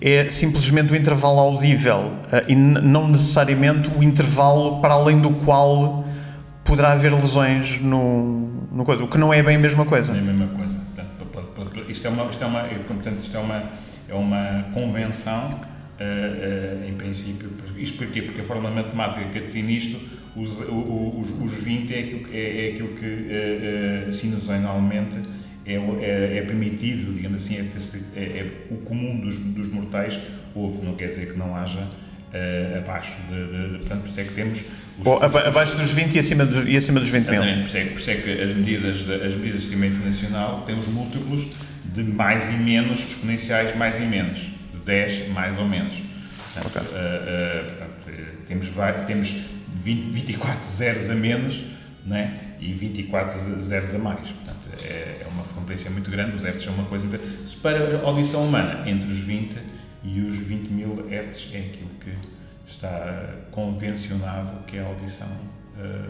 é 0.00 0.30
simplesmente 0.30 0.92
o 0.92 0.96
intervalo 0.96 1.38
audível 1.38 1.98
uh, 1.98 2.44
e 2.48 2.54
não 2.54 3.08
necessariamente 3.08 3.90
o 3.96 4.02
intervalo 4.02 4.80
para 4.80 4.94
além 4.94 5.20
do 5.20 5.30
qual 5.30 6.04
poderá 6.64 6.92
haver 6.92 7.12
lesões 7.12 7.80
no, 7.80 8.66
no 8.70 8.84
coisa, 8.84 9.04
o 9.04 9.08
que 9.08 9.18
não 9.18 9.32
é 9.32 9.42
bem 9.42 9.56
a 9.56 9.58
mesma 9.58 9.84
coisa. 9.84 10.14
É 10.14 10.18
a 10.18 10.22
mesma 10.22 10.46
coisa. 10.48 10.78
Isto 11.88 12.06
é 12.06 12.10
uma, 12.10 12.24
isto 12.26 12.44
é 12.44 12.46
uma, 12.46 12.62
portanto, 12.64 13.18
isto 13.22 13.36
é 13.36 13.40
uma, 13.40 13.64
é 14.08 14.14
uma 14.14 14.66
convenção, 14.74 15.48
uh, 15.48 16.84
uh, 16.84 16.88
em 16.88 16.94
princípio. 16.94 17.50
Isto 17.76 17.98
porquê? 17.98 18.22
Porque 18.22 18.40
a 18.40 18.44
forma 18.44 18.70
matemática 18.70 19.28
que 19.30 19.40
define 19.40 19.76
isto 19.76 19.98
os, 20.36 20.60
os, 20.60 21.30
os 21.30 21.62
20 21.62 21.94
é 21.94 21.98
aquilo, 22.00 22.28
é, 22.32 22.66
é 22.66 22.72
aquilo 22.72 22.88
que 22.88 23.06
uh, 23.06 24.12
sinusonalmente 24.12 25.16
é, 25.68 25.74
é, 25.74 26.38
é, 26.38 26.42
permitido, 26.42 27.14
digamos 27.14 27.44
assim, 27.44 27.56
é, 28.16 28.20
é 28.20 28.52
o 28.70 28.76
comum 28.78 29.20
dos, 29.20 29.34
dos, 29.36 29.68
mortais 29.70 30.18
houve, 30.54 30.84
não 30.84 30.94
quer 30.94 31.08
dizer 31.08 31.32
que 31.32 31.38
não 31.38 31.54
haja 31.54 31.80
uh, 31.80 32.78
abaixo 32.78 33.16
de, 33.28 33.46
de, 33.46 33.72
de, 33.72 33.78
portanto, 33.78 34.00
por 34.00 34.08
isso 34.08 34.20
é 34.20 34.24
que 34.24 34.34
temos... 34.34 34.60
Os, 34.60 35.04
Bom, 35.04 35.18
abaixo 35.22 35.76
dos 35.76 35.90
20 35.90 36.14
e 36.14 36.18
acima, 36.18 36.46
do, 36.46 36.68
e 36.68 36.76
acima 36.76 36.98
dos 36.98 37.10
20 37.10 37.28
mil. 37.28 37.42
Por 37.42 37.48
isso, 37.48 37.76
é, 37.76 37.84
por 37.84 37.98
isso 37.98 38.10
é 38.10 38.14
que 38.14 38.30
as 38.40 38.56
medidas, 38.56 38.96
de, 38.98 39.14
as 39.14 39.34
medidas 39.34 39.56
do 39.56 39.60
sistema 39.60 39.86
internacional 39.86 40.62
têm 40.62 40.78
os 40.78 40.88
múltiplos 40.88 41.46
de 41.94 42.02
mais 42.02 42.48
e 42.48 42.56
menos, 42.56 43.00
exponenciais 43.00 43.76
mais 43.76 43.96
e 43.98 44.06
menos, 44.06 44.38
de 44.38 44.78
10 44.84 45.28
mais 45.28 45.58
ou 45.58 45.68
menos. 45.68 46.02
Portanto, 46.54 46.66
okay. 46.66 47.66
portanto 47.68 47.88
temos, 48.48 48.70
temos 49.06 49.36
20, 49.82 50.10
24 50.10 50.66
zeros 50.66 51.10
a 51.10 51.14
menos 51.14 51.62
né? 52.06 52.38
e 52.58 52.72
24 52.72 53.60
zeros 53.60 53.94
a 53.94 53.98
mais. 53.98 54.30
Portanto, 54.30 54.57
é, 54.84 55.22
é 55.22 55.26
uma 55.30 55.44
frequência 55.44 55.90
muito 55.90 56.10
grande, 56.10 56.36
os 56.36 56.44
hertz 56.44 56.66
é 56.66 56.70
uma 56.70 56.84
coisa. 56.84 57.06
Para 57.62 57.98
a 57.98 58.02
audição 58.02 58.44
humana, 58.44 58.88
entre 58.88 59.06
os 59.08 59.18
20 59.18 59.58
e 60.04 60.20
os 60.20 60.36
20 60.36 60.68
mil 60.70 61.08
hertz 61.08 61.48
é 61.52 61.58
aquilo 61.58 61.90
que 62.00 62.14
está 62.66 63.34
convencionado 63.50 64.64
que 64.66 64.76
é 64.76 64.80
a 64.80 64.86
audição 64.86 65.26
uh, 65.26 66.08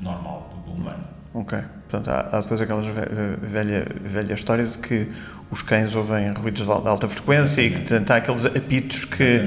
normal 0.00 0.62
do, 0.66 0.72
do 0.72 0.78
humano. 0.78 1.04
Ok. 1.32 1.58
Portanto, 1.88 2.08
há, 2.08 2.36
há, 2.36 2.40
depois 2.40 2.60
aquela 2.60 2.82
velha, 2.82 3.86
velha 4.02 4.34
história 4.34 4.64
de 4.64 4.78
que 4.78 5.08
os 5.50 5.62
cães 5.62 5.94
ouvem 5.94 6.30
ruídos 6.32 6.64
de 6.64 6.70
alta 6.70 7.08
frequência 7.08 7.60
Exatamente. 7.60 8.02
e 8.02 8.04
que 8.04 8.12
há 8.12 8.16
aqueles 8.16 8.46
apitos 8.46 9.04
que, 9.04 9.40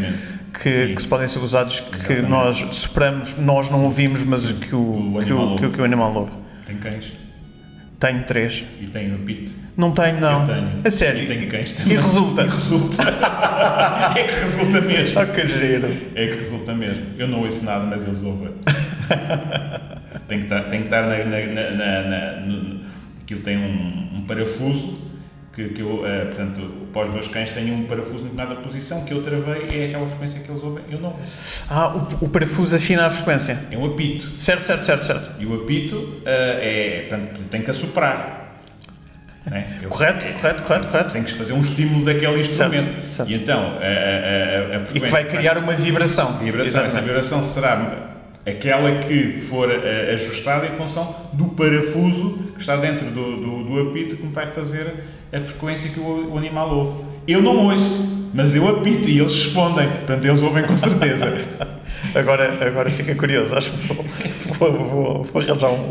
que, 0.62 0.94
que, 0.94 1.02
se 1.02 1.08
podem 1.08 1.28
ser 1.28 1.40
usados 1.40 1.80
que 1.80 1.96
Exatamente. 1.96 2.30
nós 2.30 2.76
superamos, 2.76 3.38
nós 3.38 3.70
não 3.70 3.86
ouvimos, 3.86 4.24
mas 4.24 4.52
que 4.52 4.76
o, 4.76 5.18
o 5.18 5.24
que, 5.24 5.34
o, 5.34 5.56
que, 5.56 5.70
que 5.70 5.82
o 5.82 5.86
animal 5.86 6.14
ouve. 6.14 6.34
Tem 6.66 6.78
cães? 6.78 7.14
Tenho 8.00 8.24
três. 8.26 8.64
E 8.80 8.86
tenho 8.88 9.16
apito? 9.16 9.52
Não 9.76 9.92
tenho, 9.92 10.20
não. 10.20 10.42
Eu 10.42 10.48
tenho. 10.48 10.82
A 10.86 10.92
sério? 10.92 11.24
E 11.24 11.28
tenho 11.28 11.50
cães 11.50 11.72
também. 11.74 11.94
E 11.98 12.02
resulta? 12.02 12.42
E 12.44 12.46
resulta. 12.50 13.04
é 14.16 14.24
que 14.24 14.34
resulta 14.34 14.82
mesmo. 14.82 15.20
Oh, 15.20 15.26
que 15.26 15.48
giro. 15.48 15.98
É 16.16 16.28
que 16.28 16.36
resulta 16.36 16.74
mesmo. 16.76 17.06
Eu 17.18 17.28
não 17.28 17.42
ouço 17.42 17.64
nada, 17.66 17.86
mas 17.86 18.04
eles 18.04 18.22
ouvem. 18.22 18.50
tem 20.28 20.40
que 20.40 20.44
estar, 20.44 20.64
tem 20.64 20.80
que 20.82 20.86
estar 20.86 21.02
na, 21.04 21.18
na, 21.26 21.72
na, 21.72 22.04
na 22.04 22.42
no, 22.42 22.82
aquilo 23.22 23.42
tem 23.42 23.58
um, 23.58 24.18
um 24.18 24.22
parafuso 24.28 25.07
que, 25.58 25.70
que 25.70 25.82
eu, 25.82 25.88
uh, 25.88 26.26
portanto, 26.28 26.88
para 26.94 27.08
os 27.08 27.14
meus 27.16 27.28
cães 27.30 27.50
tenho 27.50 27.74
um 27.74 27.86
parafuso 27.88 28.26
em 28.26 28.30
determinada 28.30 28.62
posição 28.62 29.02
que 29.04 29.12
eu 29.12 29.24
travei 29.24 29.68
é 29.74 29.88
aquela 29.88 30.08
frequência 30.08 30.40
que 30.40 30.52
eles 30.52 30.62
ouvem, 30.62 30.84
eu 30.92 31.00
não. 31.00 31.16
Ah, 31.68 31.88
o, 31.88 32.26
o 32.26 32.30
parafuso 32.30 32.76
afina 32.76 33.08
a 33.08 33.10
frequência? 33.10 33.58
É 33.72 33.76
um 33.78 33.86
apito. 33.86 34.40
Certo, 34.40 34.66
certo, 34.66 34.86
certo, 34.86 35.04
certo. 35.04 35.32
E 35.40 35.48
o 35.48 35.56
apito 35.56 35.96
uh, 35.96 36.22
é, 36.26 37.08
portanto, 37.10 37.42
tem 37.50 37.64
que 37.64 37.72
assoprar. 37.72 38.46
É? 39.50 39.64
Eu, 39.82 39.90
correto, 39.90 40.26
é, 40.26 40.34
correto, 40.34 40.62
correto, 40.64 40.88
correto. 40.90 41.12
Tem 41.12 41.24
que 41.24 41.34
fazer 41.34 41.54
um 41.54 41.62
estímulo 41.62 42.06
daquele 42.06 42.40
instrumento. 42.40 42.92
Certo, 42.92 43.14
certo. 43.14 43.32
E 43.32 43.36
então, 43.36 43.60
a, 43.60 44.76
a, 44.76 44.78
a, 44.78 44.80
frequência... 44.82 44.98
E 44.98 45.02
que 45.02 45.08
vai 45.08 45.24
criar 45.24 45.58
uma 45.58 45.74
vibração. 45.74 46.38
Vibração. 46.38 46.84
Essa 46.84 47.02
vibração 47.02 47.42
será 47.42 48.07
aquela 48.48 49.00
que 49.00 49.32
for 49.32 49.70
uh, 49.70 50.14
ajustada 50.14 50.68
em 50.68 50.76
função 50.78 51.14
do 51.34 51.50
parafuso 51.50 52.36
que 52.56 52.62
está 52.62 52.78
dentro 52.78 53.12
do, 53.12 53.36
do, 53.36 53.64
do, 53.66 53.90
apito 53.90 54.16
que 54.16 54.26
me 54.26 54.32
vai 54.32 54.48
fazer 54.48 55.04
a 55.34 55.40
frequência 55.42 55.90
que 55.90 56.00
o, 56.00 56.32
o, 56.32 56.38
animal 56.38 56.74
ouve. 56.74 57.04
Eu 57.28 57.42
não 57.42 57.66
ouço, 57.66 58.30
mas 58.34 58.56
eu 58.56 58.68
apito 58.68 59.10
e 59.10 59.20
eles 59.20 59.34
respondem, 59.34 59.90
portanto 59.90 60.24
eles 60.24 60.42
ouvem 60.42 60.64
com 60.64 60.78
certeza. 60.78 61.26
agora, 62.16 62.66
agora 62.66 62.90
fica 62.90 63.14
curioso, 63.16 63.56
acho 63.56 63.72
que 63.72 63.78
vou, 63.88 64.06
vou, 64.58 64.84
vou, 64.86 65.24
vou 65.24 65.42
arranjar 65.42 65.72
um, 65.72 65.90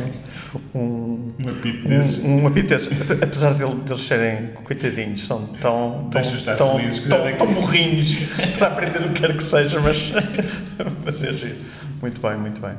um, 0.74 1.32
um 1.44 1.50
apito 1.50 1.88
desses. 1.88 2.24
Um, 2.24 2.42
um 2.42 2.46
apito 2.46 2.68
desses. 2.68 2.88
Apesar 3.10 3.54
de 3.54 3.64
eles 3.64 4.02
serem 4.02 4.48
coitadinhos, 4.64 5.26
são 5.26 5.46
tão, 5.60 6.08
tão, 6.10 6.22
tão, 6.56 6.78
felizes, 6.78 7.04
tão, 7.04 7.36
tão 7.36 7.46
morrinhos 7.48 8.16
para 8.56 8.68
aprender 8.68 9.00
o 9.00 9.12
que 9.12 9.20
quer 9.20 9.36
que 9.36 9.42
seja, 9.42 9.80
mas, 9.80 10.12
mas 11.04 11.22
é 11.22 11.32
giro. 11.32 11.56
Muito 12.00 12.20
bem, 12.20 12.36
muito 12.36 12.60
bem. 12.60 12.72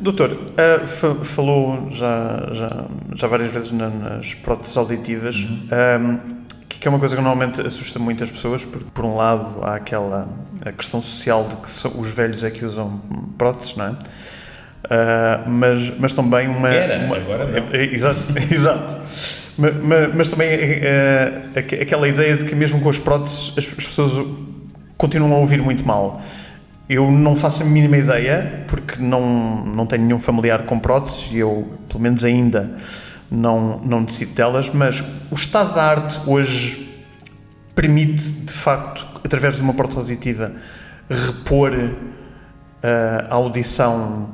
Doutor, 0.00 0.32
uh, 0.32 1.24
falou 1.24 1.88
já, 1.90 2.48
já, 2.52 2.86
já 3.14 3.26
várias 3.26 3.52
vezes 3.52 3.70
nas 3.70 4.32
próteses 4.32 4.74
auditivas, 4.78 5.44
uhum. 5.44 5.68
um, 6.00 6.37
que 6.80 6.86
é 6.86 6.90
uma 6.90 6.98
coisa 6.98 7.16
que 7.16 7.22
normalmente 7.22 7.60
assusta 7.60 7.98
muitas 7.98 8.30
pessoas, 8.30 8.64
porque 8.64 8.86
por 8.92 9.04
um 9.04 9.16
lado 9.16 9.58
há 9.62 9.74
aquela 9.74 10.28
a 10.64 10.72
questão 10.72 11.02
social 11.02 11.48
de 11.48 11.56
que 11.56 11.98
os 11.98 12.10
velhos 12.10 12.44
é 12.44 12.50
que 12.50 12.64
usam 12.64 13.00
próteses, 13.36 13.76
não 13.76 13.86
é? 13.86 13.90
Uh, 13.90 15.48
mas, 15.50 15.92
mas 15.98 16.12
também 16.12 16.48
uma. 16.48 16.68
Era, 16.68 17.04
uma, 17.04 17.16
agora 17.16 17.46
não. 17.46 17.68
É, 17.72 17.76
é, 17.76 17.92
exato, 17.92 18.20
exato. 18.50 18.96
mas, 19.58 19.74
mas, 19.74 20.14
mas, 20.14 20.28
também 20.28 20.48
é, 20.48 21.42
é, 21.54 21.82
aquela 21.82 22.08
ideia 22.08 22.36
de 22.36 22.44
que 22.44 22.54
mesmo 22.54 22.80
com 22.80 22.88
as 22.88 22.98
próteses 22.98 23.52
as, 23.58 23.66
as 23.66 23.86
pessoas 23.86 24.26
continuam 24.96 25.34
a 25.34 25.38
ouvir 25.38 25.60
muito 25.60 25.84
mal. 25.84 26.22
Eu 26.88 27.10
não 27.10 27.34
faço 27.34 27.62
a 27.62 27.66
mínima 27.66 27.98
ideia, 27.98 28.64
porque 28.66 28.94
não, 28.98 29.64
não 29.66 29.84
tenho 29.84 30.04
nenhum 30.04 30.18
familiar 30.18 30.62
com 30.62 30.78
próteses 30.78 31.28
e 31.32 31.38
eu, 31.38 31.70
pelo 31.86 32.00
menos 32.00 32.24
ainda, 32.24 32.78
não, 33.30 33.78
não 33.80 34.00
necessito 34.00 34.34
delas, 34.34 34.70
mas 34.70 35.02
o 35.30 35.34
estado 35.34 35.74
da 35.74 35.84
arte 35.84 36.20
hoje 36.26 37.04
permite, 37.74 38.32
de 38.32 38.52
facto, 38.52 39.06
através 39.22 39.54
de 39.54 39.62
uma 39.62 39.74
prótese 39.74 39.98
auditiva, 40.00 40.52
repor 41.08 41.72
uh, 41.72 41.96
a 43.28 43.34
audição 43.34 44.30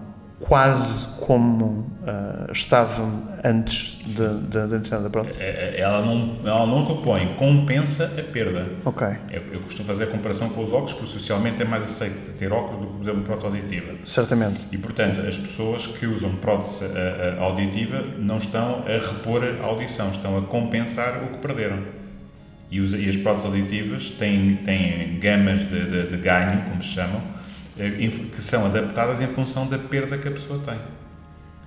quase 0.46 1.06
como 1.20 1.64
uh, 2.02 2.52
estava 2.52 3.08
antes 3.42 3.98
da 4.52 4.66
necessidade 4.66 5.04
da 5.04 5.10
prótese? 5.10 5.40
É, 5.40 5.76
é, 5.76 5.80
ela 5.80 6.04
não, 6.04 6.38
ela 6.44 6.66
não 6.66 6.84
repõe, 6.84 7.34
compensa 7.36 8.12
a 8.18 8.22
perda. 8.22 8.66
Ok. 8.84 9.06
Eu, 9.30 9.42
eu, 9.52 9.60
costumo 9.60 9.86
fazer 9.86 10.04
a 10.04 10.06
comparação 10.08 10.50
com 10.50 10.62
os 10.62 10.70
óculos, 10.70 10.92
porque 10.92 11.12
socialmente 11.12 11.62
é 11.62 11.64
mais 11.64 11.84
aceito 11.84 12.36
ter 12.38 12.52
óculos 12.52 12.80
do 12.80 12.86
que, 12.86 12.92
por 12.92 13.02
exemplo, 13.02 13.22
prótese 13.22 13.46
auditiva. 13.46 13.94
Certamente. 14.04 14.60
E, 14.70 14.76
portanto, 14.76 15.22
Sim. 15.22 15.28
as 15.28 15.36
pessoas 15.38 15.86
que 15.86 16.06
usam 16.06 16.30
prótese 16.36 16.84
uh, 16.84 17.42
auditiva 17.42 18.04
não 18.18 18.36
estão 18.36 18.84
a 18.86 19.12
repor 19.12 19.42
a 19.44 19.64
audição, 19.64 20.10
estão 20.10 20.36
a 20.36 20.42
compensar 20.42 21.22
o 21.24 21.28
que 21.28 21.38
perderam. 21.38 21.78
E, 22.70 22.80
os, 22.80 22.92
e 22.92 23.08
as 23.08 23.16
próteses 23.16 23.46
auditivas 23.46 24.10
têm, 24.10 24.56
têm 24.56 25.18
gamas 25.20 25.60
de, 25.60 25.90
de, 25.90 26.08
de 26.08 26.16
ganho, 26.18 26.62
como 26.64 26.82
se 26.82 26.88
chamam, 26.88 27.22
que 27.76 28.40
são 28.40 28.66
adaptadas 28.66 29.20
em 29.20 29.26
função 29.26 29.66
da 29.66 29.78
perda 29.78 30.16
que 30.16 30.28
a 30.28 30.30
pessoa 30.30 30.60
tem. 30.64 30.78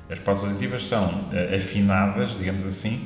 As 0.09 0.19
próteses 0.19 0.47
auditivas 0.47 0.87
são 0.87 1.25
eh, 1.33 1.57
afinadas, 1.57 2.37
digamos 2.37 2.65
assim, 2.65 3.01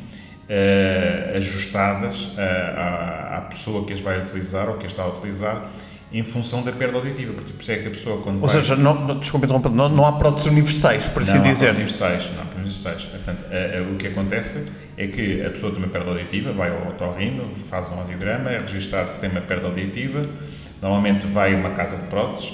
eh, 0.47 1.33
ajustadas 1.35 2.29
à, 2.37 3.47
pessoa 3.49 3.85
que 3.85 3.93
as 3.93 3.99
vai 3.99 4.21
utilizar 4.21 4.69
ou 4.69 4.77
que 4.77 4.85
as 4.85 4.91
está 4.91 5.03
a 5.03 5.07
utilizar 5.07 5.67
em 6.13 6.23
função 6.23 6.61
da 6.61 6.71
perda 6.71 6.97
auditiva, 6.97 7.33
porque 7.33 7.53
por 7.53 7.61
isso 7.61 7.71
é 7.71 7.77
que 7.77 7.87
a 7.87 7.91
pessoa 7.91 8.21
quando 8.21 8.35
Ou 8.35 8.47
vai... 8.47 8.49
seja, 8.49 8.75
não, 8.75 9.17
desculpe 9.17 9.47
não, 9.47 9.89
não 9.89 10.05
há 10.05 10.11
próteses 10.13 10.47
universais, 10.47 11.07
por 11.07 11.23
assim 11.23 11.37
não 11.37 11.43
dizer. 11.43 11.69
Há 11.69 11.71
universais, 11.71 12.29
não 12.35 12.43
há 12.43 12.45
próteses 12.45 12.85
universais. 12.85 13.05
Portanto, 13.05 13.45
o 13.91 13.95
que 13.95 14.07
acontece 14.07 14.65
é 14.97 15.07
que 15.07 15.41
a 15.41 15.49
pessoa 15.49 15.71
tem 15.71 15.81
uma 15.81 15.89
perda 15.89 16.11
auditiva, 16.11 16.51
vai 16.51 16.69
ao 16.69 16.89
otorrino, 16.89 17.55
faz 17.55 17.89
um 17.89 17.93
audiograma, 17.93 18.51
é 18.51 18.59
registado 18.59 19.13
que 19.13 19.19
tem 19.19 19.29
uma 19.29 19.41
perda 19.41 19.67
auditiva, 19.67 20.25
normalmente 20.81 21.25
vai 21.27 21.53
a 21.53 21.57
uma 21.57 21.69
casa 21.71 21.95
de 21.95 22.03
próteses, 22.03 22.53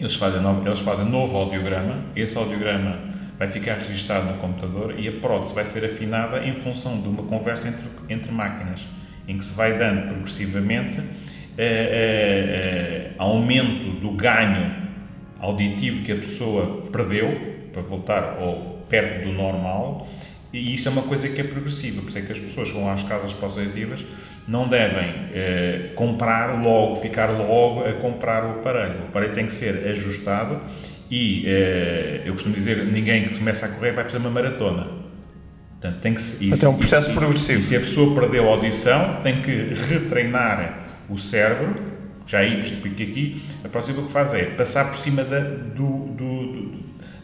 eles 0.00 0.14
fazem, 0.14 0.40
novo, 0.40 0.66
eles 0.66 0.78
fazem 0.80 1.04
novo 1.04 1.36
audiograma, 1.36 2.02
esse 2.16 2.36
audiograma 2.36 2.98
vai 3.38 3.48
ficar 3.48 3.74
registado 3.74 4.32
no 4.32 4.38
computador 4.38 4.94
e 4.98 5.06
a 5.08 5.12
prótese 5.12 5.52
vai 5.52 5.64
ser 5.64 5.84
afinada 5.84 6.42
em 6.44 6.54
função 6.54 7.00
de 7.00 7.08
uma 7.08 7.22
conversa 7.22 7.68
entre, 7.68 7.86
entre 8.08 8.32
máquinas, 8.32 8.88
em 9.28 9.36
que 9.36 9.44
se 9.44 9.52
vai 9.52 9.78
dando 9.78 10.08
progressivamente 10.08 10.98
eh, 10.98 11.04
eh, 11.58 13.10
eh, 13.10 13.10
aumento 13.18 14.00
do 14.00 14.10
ganho 14.12 14.74
auditivo 15.38 16.02
que 16.02 16.12
a 16.12 16.16
pessoa 16.16 16.86
perdeu, 16.90 17.50
para 17.72 17.82
voltar 17.82 18.38
ao 18.40 18.80
perto 18.88 19.26
do 19.26 19.32
normal, 19.32 20.08
e 20.52 20.74
isso 20.74 20.88
é 20.88 20.90
uma 20.90 21.02
coisa 21.02 21.28
que 21.28 21.40
é 21.40 21.44
progressiva, 21.44 22.00
por 22.00 22.08
isso 22.08 22.18
é 22.18 22.22
que 22.22 22.32
as 22.32 22.40
pessoas 22.40 22.70
vão 22.70 22.90
às 22.90 23.02
casas 23.04 23.32
pós-auditivas 23.32 24.04
não 24.48 24.68
devem 24.68 25.14
eh, 25.32 25.90
comprar 25.94 26.60
logo, 26.60 26.96
ficar 26.96 27.30
logo 27.30 27.84
a 27.84 27.92
comprar 27.94 28.44
o 28.44 28.50
aparelho. 28.60 29.02
O 29.02 29.08
aparelho 29.08 29.34
tem 29.34 29.46
que 29.46 29.52
ser 29.52 29.86
ajustado 29.88 30.60
e 31.10 31.44
eh, 31.46 32.22
eu 32.24 32.32
costumo 32.32 32.54
dizer, 32.54 32.84
ninguém 32.84 33.28
que 33.28 33.38
começa 33.38 33.66
a 33.66 33.68
correr 33.68 33.92
vai 33.92 34.04
fazer 34.04 34.18
uma 34.18 34.30
maratona. 34.30 34.88
Portanto, 35.80 36.00
tem 36.00 36.14
que, 36.14 36.20
isso, 36.20 36.54
Até 36.54 36.68
um 36.68 36.76
processo 36.76 37.10
isso, 37.10 37.18
progressivo. 37.18 37.60
E 37.60 37.62
se 37.62 37.76
a 37.76 37.80
pessoa 37.80 38.14
perdeu 38.14 38.48
a 38.48 38.52
audição, 38.52 39.20
tem 39.22 39.40
que 39.40 39.50
retreinar 39.88 40.88
o 41.08 41.16
cérebro, 41.18 41.74
já 42.26 42.38
aí 42.38 42.60
expliquei 42.60 43.08
aqui, 43.08 43.42
a 43.64 43.68
próxima 43.68 44.00
o 44.00 44.04
que 44.04 44.12
faz 44.12 44.32
é 44.34 44.44
passar 44.44 44.90
por 44.90 44.98
cima 44.98 45.24
da, 45.24 45.40
do, 45.40 46.06
do, 46.08 46.46
do, 46.52 46.80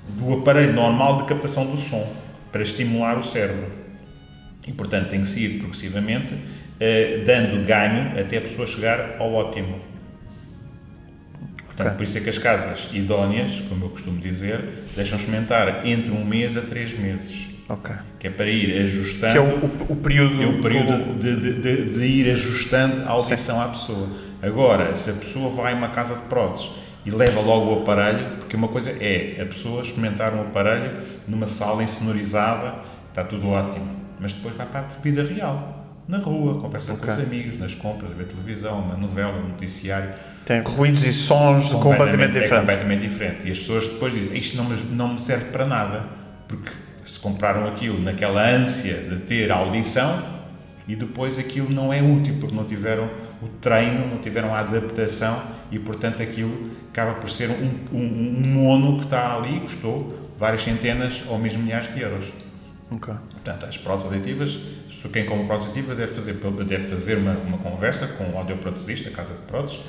do 0.09 0.33
aparelho 0.35 0.73
normal 0.73 1.23
de 1.23 1.29
captação 1.29 1.67
do 1.67 1.77
som, 1.77 2.13
para 2.51 2.63
estimular 2.63 3.19
o 3.19 3.23
cérebro. 3.23 3.71
E, 4.67 4.73
portanto, 4.73 5.11
tem 5.11 5.21
que 5.21 5.29
se 5.29 5.41
ir 5.41 5.59
progressivamente 5.59 6.35
uh, 6.77 7.25
dando 7.25 7.67
ganho 7.67 8.19
até 8.19 8.39
a 8.39 8.41
pessoa 8.41 8.67
chegar 8.67 9.17
ao 9.19 9.33
ótimo. 9.33 9.81
Portanto, 11.65 11.89
okay. 11.89 11.97
por 11.99 12.05
isso 12.05 12.19
é 12.19 12.21
que 12.23 12.31
as 12.31 12.39
casas 12.39 12.89
idóneas, 12.93 13.61
como 13.69 13.85
eu 13.85 13.91
costumo 13.91 14.19
dizer, 14.19 14.61
deixam 14.95 15.19
experimentar 15.19 15.87
entre 15.87 16.11
um 16.11 16.25
mês 16.25 16.57
a 16.57 16.63
três 16.63 16.99
meses. 16.99 17.49
Okay. 17.69 17.97
Que 18.19 18.29
é 18.29 18.31
para 18.31 18.49
ir 18.49 18.83
ajustando. 18.83 19.33
Que 19.33 19.39
é 19.39 19.41
o, 19.41 19.91
o, 19.91 19.93
o 19.93 19.97
período. 19.97 20.43
É 20.43 20.47
o 20.47 20.63
período 20.63 21.19
de, 21.19 21.37
de, 21.37 21.61
de, 21.61 21.85
de, 21.99 22.07
ir 22.07 22.31
ajustando 22.31 23.03
a 23.05 23.11
audição 23.11 23.57
Sim. 23.57 23.63
à 23.63 23.69
pessoa. 23.69 24.09
Agora, 24.41 24.97
se 24.97 25.11
a 25.11 25.15
pessoa 25.15 25.51
vai 25.51 25.73
a 25.73 25.77
uma 25.77 25.89
casa 25.89 26.15
de 26.15 26.23
próteses 26.23 26.71
e 27.05 27.11
leva 27.11 27.41
logo 27.41 27.75
o 27.75 27.83
aparelho, 27.83 28.37
porque 28.39 28.57
uma 28.57 28.69
coisa 28.69 28.91
é 29.01 29.41
a 29.43 29.47
pessoa 29.47 29.83
experimentar 29.83 30.33
um 30.33 30.43
aparelho 30.43 30.97
numa 31.27 31.49
sala 31.49 31.83
insonorizada, 31.83 32.77
está 33.09 33.25
tudo 33.25 33.49
ótimo, 33.49 33.97
mas 34.21 34.33
depois 34.33 34.55
vai 34.55 34.67
para 34.67 34.81
a 34.81 35.01
vida 35.03 35.25
real 35.25 35.76
na 36.09 36.19
rua, 36.19 36.61
conversa 36.61 36.93
okay. 36.93 37.07
com 37.07 37.13
os 37.13 37.27
amigos, 37.27 37.59
nas 37.59 37.75
compras, 37.75 38.13
a 38.13 38.15
ver 38.15 38.27
televisão, 38.27 38.81
uma 38.81 38.97
novela, 38.97 39.39
um 39.39 39.49
noticiário. 39.49 40.11
Tem 40.45 40.63
ruídos 40.63 41.05
e 41.05 41.13
sons 41.13 41.69
completamente, 41.71 41.83
completamente 41.83 42.33
diferentes. 42.33 42.53
É 42.53 42.61
completamente 42.61 43.01
diferente. 43.01 43.49
E 43.49 43.51
as 43.51 43.59
pessoas 43.59 43.89
depois 43.89 44.13
dizem, 44.13 44.39
isto 44.39 44.57
não 44.57 44.65
me, 44.65 44.77
não 44.93 45.13
me 45.15 45.19
serve 45.19 45.47
para 45.47 45.67
nada, 45.67 46.05
porque 46.47 46.71
se 47.05 47.19
compraram 47.19 47.67
aquilo 47.67 48.01
naquela 48.01 48.49
ânsia 48.49 48.95
de 48.95 49.17
ter 49.21 49.51
audição 49.51 50.37
e 50.89 50.95
depois 50.95 51.39
aquilo 51.39 51.71
não 51.71 51.93
é 51.93 52.01
útil, 52.01 52.37
porque 52.39 52.55
não 52.55 52.65
tiveram 52.65 53.11
o 53.43 53.49
treino, 53.61 54.07
não 54.07 54.19
tiveram 54.19 54.55
a 54.55 54.61
adaptação 54.61 55.43
e, 55.73 55.79
portanto, 55.79 56.23
aquilo 56.23 56.71
acaba 56.91 57.15
por 57.15 57.29
ser 57.29 57.51
um, 57.51 57.97
um, 57.97 57.99
um 57.99 58.47
mono 58.47 58.99
que 58.99 59.05
está 59.05 59.37
ali 59.37 59.57
e 59.57 59.61
custou 59.61 60.33
várias 60.39 60.63
centenas 60.63 61.23
ou 61.29 61.39
mesmo 61.39 61.63
milhares 61.63 61.93
de 61.93 62.01
euros. 62.01 62.33
Okay. 62.91 63.15
Portanto, 63.31 63.67
as 63.67 63.77
próteses 63.77 64.13
auditivas, 64.13 64.59
se 64.91 65.09
quem 65.09 65.27
compra 65.27 65.47
prótese 65.47 65.69
auditiva 65.69 65.95
deve 65.95 66.13
fazer, 66.13 66.35
deve 66.35 66.85
fazer 66.85 67.19
uma, 67.19 67.33
uma 67.33 67.59
conversa 67.59 68.07
com 68.07 68.31
o 68.31 68.39
audioprotesista, 68.39 69.09
a 69.09 69.13
casa 69.13 69.35
de 69.35 69.41
próteses, 69.41 69.81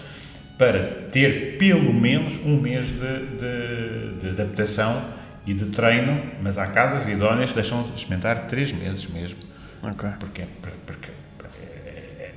para 0.58 1.08
ter 1.12 1.58
pelo 1.60 1.94
menos 1.94 2.40
um 2.44 2.60
mês 2.60 2.88
de, 2.88 2.96
de, 2.98 4.20
de 4.20 4.30
adaptação 4.30 5.14
e 5.46 5.54
de 5.54 5.66
treino, 5.66 6.24
mas 6.42 6.58
há 6.58 6.66
casas 6.68 7.08
idóneas 7.08 7.52
que 7.52 7.56
deixam 7.56 7.84
de 7.84 7.94
experimentar 7.94 8.48
três 8.48 8.72
meses 8.72 9.08
mesmo. 9.08 9.38
Okay. 9.84 10.10
Porque, 10.20 10.46
porque, 10.60 10.78
porque 10.88 11.12
é, 11.62 12.34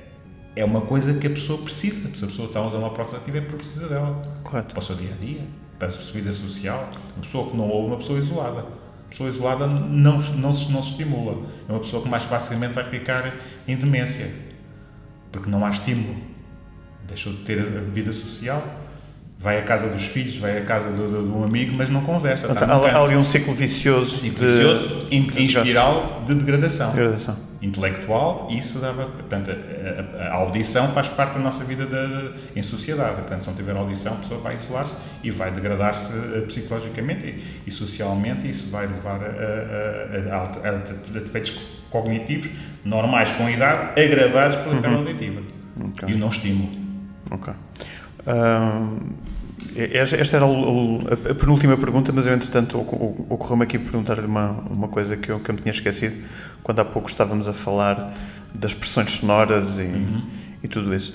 é 0.55 0.63
uma 0.63 0.81
coisa 0.81 1.15
que 1.15 1.25
a 1.25 1.31
pessoa 1.31 1.59
precisa. 1.63 2.07
Se 2.13 2.23
a 2.23 2.27
pessoa 2.27 2.47
está 2.47 2.59
a 2.59 2.67
usar 2.67 2.77
uma 2.77 2.91
prótese 2.91 3.17
ativa 3.17 3.39
é 3.39 3.41
porque 3.41 3.57
precisa 3.57 3.87
dela. 3.87 4.21
Correto. 4.43 4.75
Para 4.75 4.79
o 4.79 4.83
seu 4.83 4.95
dia 4.95 5.13
a 5.13 5.17
dia, 5.17 5.41
para 5.79 5.87
a 5.87 5.91
sua 5.91 6.13
vida 6.13 6.31
social. 6.31 6.91
Uma 7.15 7.23
pessoa 7.23 7.49
que 7.49 7.57
não 7.57 7.67
ouve, 7.67 7.87
uma 7.87 7.97
pessoa 7.97 8.19
isolada 8.19 8.80
pessoa 9.11 9.29
isolada 9.29 9.67
não, 9.67 10.19
não, 10.19 10.53
se, 10.53 10.71
não 10.71 10.81
se 10.81 10.91
estimula. 10.91 11.45
É 11.69 11.71
uma 11.71 11.79
pessoa 11.79 12.01
que 12.01 12.09
mais 12.09 12.23
facilmente 12.23 12.73
vai 12.73 12.83
ficar 12.83 13.33
em 13.67 13.75
demência, 13.75 14.33
porque 15.31 15.49
não 15.49 15.63
há 15.65 15.69
estímulo. 15.69 16.15
Deixou 17.07 17.33
de 17.33 17.39
ter 17.39 17.59
a 17.59 17.81
vida 17.81 18.13
social, 18.13 18.65
vai 19.37 19.59
à 19.59 19.63
casa 19.63 19.87
dos 19.87 20.03
filhos, 20.03 20.37
vai 20.37 20.57
à 20.57 20.63
casa 20.63 20.89
de, 20.89 20.95
de, 20.95 21.09
de 21.09 21.29
um 21.29 21.43
amigo, 21.43 21.75
mas 21.75 21.89
não 21.89 22.03
conversa. 22.03 22.47
Então, 22.49 22.71
há, 22.71 23.03
ali 23.03 23.15
um 23.15 23.23
ciclo 23.23 23.53
vicioso, 23.53 24.17
ciclo 24.17 24.45
de... 24.45 24.45
vicioso 24.45 25.07
em, 25.11 25.27
em 25.35 25.45
espiral 25.45 26.23
de 26.25 26.33
degradação. 26.33 26.91
degradação 26.91 27.50
intelectual 27.61 28.47
e 28.49 28.57
isso 28.57 28.79
dava. 28.79 29.05
Portanto, 29.05 29.51
a, 29.51 30.23
a, 30.23 30.33
audição 30.35 30.89
faz 30.89 31.07
parte 31.07 31.33
da 31.33 31.39
nossa 31.39 31.63
vida 31.63 31.85
de, 31.85 32.59
em 32.59 32.63
sociedade. 32.63 33.15
Portanto, 33.15 33.41
se 33.41 33.47
não 33.47 33.55
tiver 33.55 33.75
audição, 33.75 34.13
a 34.13 34.17
pessoa 34.17 34.39
vai 34.39 34.55
isolar-se 34.55 34.95
e 35.23 35.29
vai 35.29 35.51
degradar-se 35.51 36.11
eh, 36.11 36.41
psicologicamente 36.41 37.25
e, 37.25 37.43
e, 37.67 37.71
socialmente, 37.71 38.47
e 38.47 38.49
isso 38.49 38.69
vai 38.69 38.87
levar 38.87 39.21
a, 39.21 40.35
a, 40.35 40.69
a, 40.69 41.19
defeitos 41.19 41.57
cognitivos 41.89 42.49
normais 42.83 43.31
com 43.31 43.45
a 43.45 43.51
idade, 43.51 44.01
agravados 44.01 44.55
pela 44.55 44.75
uhum. 44.75 44.81
perda 44.81 44.97
auditiva 44.97 45.41
okay. 45.89 46.09
e 46.09 46.13
o 46.13 46.17
não 46.17 46.29
estímulo. 46.29 46.69
Ok. 47.29 47.53
Esta 49.75 50.37
era 50.37 50.45
a 50.45 51.35
penúltima 51.35 51.77
pergunta, 51.77 52.11
mas 52.11 52.27
eu, 52.27 52.33
entretanto, 52.33 52.79
ocorreu-me 53.29 53.63
aqui 53.63 53.79
perguntar-lhe 53.79 54.25
uma, 54.25 54.51
uma 54.69 54.87
coisa 54.87 55.15
que 55.15 55.31
eu, 55.31 55.39
que 55.39 55.49
eu 55.49 55.55
me 55.55 55.61
tinha 55.61 55.71
esquecido 55.71 56.23
quando 56.63 56.79
há 56.79 56.85
pouco 56.85 57.09
estávamos 57.09 57.47
a 57.47 57.53
falar 57.53 58.13
das 58.53 58.73
pressões 58.73 59.11
sonoras 59.11 59.79
e, 59.79 59.83
uhum. 59.83 60.23
e 60.63 60.67
tudo 60.67 60.93
isso. 60.93 61.13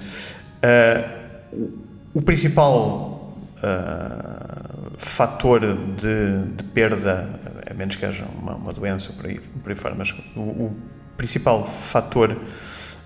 Uh, 0.63 1.69
o, 2.15 2.23
principal 2.23 3.37
uh, 3.59 4.93
fator 4.97 5.61
de, 5.61 6.55
de, 6.57 6.65
perda, 6.65 7.29
a 7.71 7.75
menos 7.75 7.97
que 7.97 8.07
haja 8.07 8.25
uma, 8.41 8.55
uma 8.55 8.73
doença 8.73 9.13
por 9.13 9.27
aí, 9.27 9.39
por 9.63 9.71
aí 9.71 9.77
fora, 9.77 9.95
mas 9.95 10.15
o, 10.35 10.41
o 10.41 10.77
principal 11.17 11.67
fator 11.67 12.37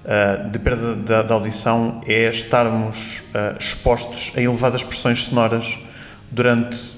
uh, 0.05 0.49
de 0.51 0.59
perda 0.59 0.95
da, 0.95 1.23
da, 1.23 1.35
audição 1.35 2.03
é 2.07 2.29
estarmos 2.29 3.23
uh, 3.35 3.59
expostos 3.59 4.33
a 4.37 4.41
elevadas 4.41 4.83
pressões 4.85 5.25
sonoras 5.25 5.79
durante 6.31 6.93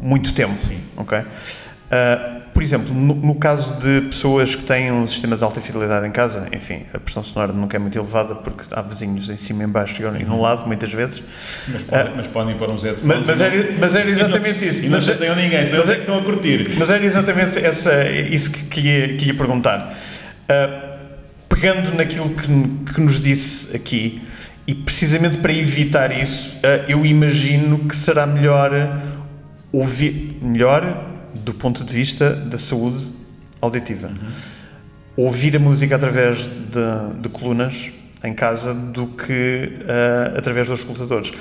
muito 0.00 0.32
tempo. 0.32 0.60
Sim. 0.62 0.80
Ok? 0.96 1.18
Uh, 1.18 2.40
por 2.52 2.62
exemplo, 2.62 2.92
no, 2.92 3.14
no, 3.14 3.34
caso 3.36 3.74
de 3.80 4.02
pessoas 4.02 4.54
que 4.54 4.62
têm 4.62 4.92
um 4.92 5.06
sistema 5.06 5.36
de 5.36 5.42
alta 5.42 5.60
fidelidade 5.60 6.06
em 6.06 6.10
casa, 6.10 6.46
enfim, 6.52 6.82
a 6.92 6.98
pressão 6.98 7.24
sonora 7.24 7.52
nunca 7.52 7.76
é 7.76 7.80
muito 7.80 7.98
elevada 7.98 8.34
porque 8.34 8.64
há 8.72 8.82
vizinhos 8.82 9.30
em 9.30 9.36
cima, 9.36 9.64
em 9.64 9.68
baixo 9.68 10.02
e 10.02 10.04
uhum. 10.04 10.40
lado, 10.40 10.66
muitas 10.66 10.92
vezes. 10.92 11.22
Mas, 11.68 11.82
pode, 11.82 12.08
uh, 12.08 12.12
mas 12.16 12.28
podem 12.28 12.56
pôr 12.56 12.70
uns 12.70 12.82
headphones. 12.82 13.18
Mas, 13.18 13.26
mas, 13.26 13.40
era, 13.40 13.72
mas 13.78 13.94
era 13.94 14.10
exatamente 14.10 14.68
isso. 14.68 14.84
E 14.84 14.88
não 14.88 15.00
chateiam 15.00 15.34
ninguém, 15.36 15.64
só 15.66 15.76
eles 15.76 15.88
é 15.88 15.94
que 15.94 16.00
estão 16.00 16.18
a 16.18 16.22
curtir. 16.22 16.74
Mas 16.76 16.90
era 16.90 17.04
exatamente 17.04 17.58
essa, 17.58 18.08
isso 18.10 18.50
que, 18.50 18.64
que, 18.64 18.80
ia, 18.80 19.16
que 19.16 19.26
ia 19.26 19.34
perguntar. 19.34 19.96
Uh, 20.44 20.89
pegando 21.50 21.94
naquilo 21.94 22.30
que, 22.30 22.46
que 22.94 23.00
nos 23.00 23.20
disse 23.20 23.76
aqui, 23.76 24.22
e 24.66 24.74
precisamente 24.74 25.38
para 25.38 25.52
evitar 25.52 26.16
isso, 26.16 26.56
eh, 26.62 26.86
eu 26.88 27.04
imagino 27.04 27.80
que 27.80 27.94
será 27.94 28.24
melhor 28.24 28.98
ouvir 29.72 30.38
melhor 30.40 31.10
do 31.34 31.52
ponto 31.52 31.84
de 31.84 31.92
vista 31.92 32.34
da 32.34 32.56
saúde 32.56 33.12
auditiva. 33.60 34.08
Uhum. 34.08 35.24
Ouvir 35.26 35.56
a 35.56 35.58
música 35.58 35.96
através 35.96 36.38
de, 36.38 37.20
de 37.20 37.28
colunas 37.28 37.90
em 38.22 38.32
casa 38.32 38.72
do 38.72 39.08
que 39.08 39.72
uh, 39.82 40.38
através 40.38 40.68
dos 40.68 40.80
escutadores. 40.80 41.32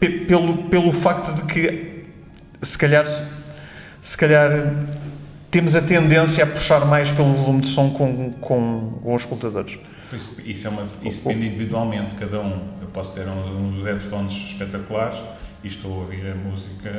P 0.00 0.08
pelo, 0.08 0.64
pelo 0.64 0.92
facto 0.92 1.34
de 1.34 1.42
que, 1.42 2.04
se 2.62 2.78
calhar, 2.78 3.06
se 4.00 4.16
calhar 4.16 4.50
temos 5.50 5.74
a 5.74 5.82
tendência 5.82 6.44
a 6.44 6.46
puxar 6.46 6.84
mais 6.84 7.10
pelo 7.10 7.32
volume 7.32 7.60
de 7.60 7.68
som 7.68 7.90
com, 7.90 8.32
com, 8.32 8.98
com 9.02 9.14
os 9.14 9.22
escutadores. 9.22 9.78
Isso, 10.12 10.36
isso, 10.44 10.66
é 10.66 10.70
uma, 10.70 10.86
isso 11.02 11.22
depende 11.22 11.46
individualmente, 11.46 12.14
cada 12.14 12.40
um. 12.40 12.60
Eu 12.80 12.88
posso 12.88 13.14
ter 13.14 13.26
uns 13.28 13.84
headphones 13.84 14.32
espetaculares 14.32 15.22
e 15.62 15.66
estou 15.66 15.92
a 15.92 15.96
ouvir 15.98 16.26
a 16.30 16.34
música 16.34 16.90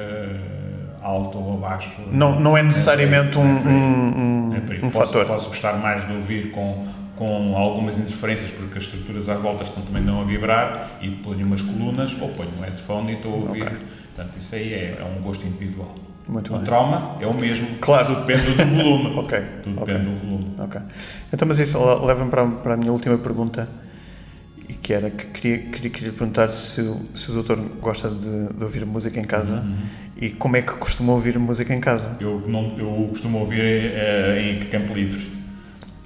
alto 1.02 1.38
ou 1.38 1.58
abaixo. 1.58 1.92
Não, 2.12 2.40
não 2.40 2.58
é 2.58 2.62
necessariamente 2.62 3.38
é, 3.38 3.42
um, 3.42 3.44
um, 3.44 4.52
um, 4.52 4.56
um 4.56 4.80
posso, 4.82 4.98
fator. 5.00 5.26
Posso 5.26 5.48
gostar 5.50 5.74
mais 5.74 6.06
de 6.06 6.14
ouvir 6.14 6.52
com, 6.52 6.86
com 7.16 7.58
algumas 7.58 7.98
interferências, 7.98 8.52
porque 8.52 8.78
as 8.78 8.84
estruturas 8.84 9.30
à 9.30 9.36
volta 9.36 9.64
estão 9.64 9.82
também 9.84 10.04
não 10.04 10.22
a 10.22 10.24
vibrar, 10.24 10.98
e 11.02 11.10
ponho 11.10 11.46
umas 11.46 11.62
colunas, 11.62 12.16
ou 12.20 12.30
ponho 12.30 12.52
um 12.60 12.62
headphone 12.62 13.14
e 13.14 13.16
estou 13.16 13.34
a 13.34 13.36
ouvir. 13.38 13.64
Okay. 13.64 13.78
Portanto, 14.16 14.38
isso 14.40 14.56
aí 14.56 14.74
é, 14.74 14.98
é 15.00 15.04
um 15.04 15.22
gosto 15.22 15.46
individual. 15.48 15.96
Muito 16.30 16.54
o 16.54 16.58
bem. 16.58 16.66
trauma 16.66 17.18
é 17.20 17.26
o 17.26 17.34
mesmo. 17.34 17.68
Claro. 17.82 18.16
Tudo 18.16 18.26
depende 18.26 18.56
do 18.56 18.66
volume. 18.66 19.18
ok. 19.20 19.42
Tudo 19.64 19.82
okay. 19.82 19.94
depende 19.94 20.12
do 20.12 20.20
volume. 20.20 20.56
Ok. 20.60 20.82
Então, 21.34 21.48
mas 21.48 21.60
isso 21.60 21.80
leva-me 22.06 22.30
para, 22.30 22.46
para 22.48 22.74
a 22.76 22.78
minha 22.78 22.92
última 22.92 23.18
pergunta, 23.18 23.68
e 24.70 24.74
que 24.74 24.94
era 24.94 25.10
que 25.10 25.26
queria, 25.26 25.58
queria, 25.58 25.90
queria 25.90 26.14
perguntar 26.14 26.52
se, 26.52 26.82
se 27.16 27.32
o 27.32 27.34
doutor 27.34 27.60
gosta 27.82 28.10
de, 28.10 28.54
de 28.54 28.64
ouvir 28.64 28.86
música 28.86 29.20
em 29.20 29.24
casa 29.24 29.56
uhum. 29.56 29.78
e 30.16 30.30
como 30.30 30.56
é 30.58 30.62
que 30.62 30.74
costuma 30.74 31.14
ouvir 31.14 31.40
música 31.40 31.74
em 31.74 31.82
casa. 31.82 32.16
Eu, 32.20 32.44
não, 32.48 32.78
eu 32.78 33.08
costumo 33.10 33.40
ouvir 33.40 33.62
é, 33.62 34.40
em 34.40 34.60
campo 34.70 34.94
livre. 34.94 35.40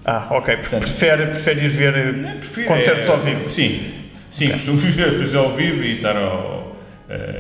Ah, 0.06 0.28
ok. 0.32 0.56
Portanto, 0.58 0.84
prefere, 0.84 1.26
prefere 1.28 1.66
ir 1.66 1.70
ver 1.70 2.38
prefiro, 2.38 2.68
concertos 2.68 3.10
é, 3.10 3.12
ao 3.12 3.20
vivo? 3.20 3.50
Sim. 3.50 3.94
Sim, 4.30 4.46
okay. 4.46 4.54
costumo 4.54 4.78
ver 4.92 5.36
ao 5.36 5.52
vivo 5.54 5.84
e 5.84 5.98
estar 5.98 6.16
ao, 6.16 6.76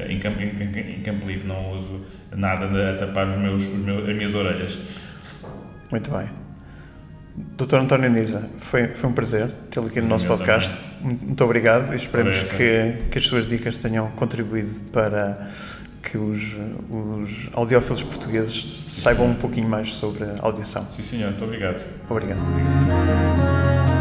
em, 0.09 0.19
campo, 0.19 0.41
em, 0.41 0.95
em, 0.97 1.01
campo 1.01 1.25
livre. 1.25 1.47
Não 1.47 1.71
uso 1.71 2.01
nada 2.35 2.91
a 2.91 2.97
tapar 2.97 3.27
os 3.27 3.35
meus, 3.35 3.63
os 3.63 3.77
meus, 3.79 4.09
as 4.09 4.15
minhas 4.15 4.35
orelhas. 4.35 4.79
Muito 5.91 6.09
bem. 6.11 6.29
Doutor 7.35 7.79
António 7.79 8.11
Nisa, 8.11 8.47
foi, 8.59 8.89
foi 8.89 9.09
um 9.09 9.13
prazer 9.13 9.49
tê-lo 9.71 9.87
aqui 9.87 9.99
no 10.01 10.07
nosso 10.07 10.27
podcast. 10.27 10.71
Também. 10.71 11.19
Muito 11.23 11.43
obrigado 11.43 11.91
e 11.93 11.95
esperemos 11.95 12.43
que, 12.51 12.95
que 13.09 13.17
as 13.17 13.23
suas 13.23 13.47
dicas 13.47 13.77
tenham 13.77 14.11
contribuído 14.11 14.79
para 14.91 15.49
que 16.03 16.17
os, 16.17 16.55
os 16.89 17.49
audiófilos 17.53 18.03
portugueses 18.03 18.53
Sim, 18.53 19.01
saibam 19.01 19.27
um 19.27 19.35
pouquinho 19.35 19.67
mais 19.67 19.93
sobre 19.93 20.25
a 20.25 20.35
audição. 20.41 20.85
Sim, 20.91 21.01
senhor. 21.01 21.29
Muito 21.31 21.45
obrigado. 21.45 21.83
Obrigado. 22.09 22.39
obrigado. 22.39 23.92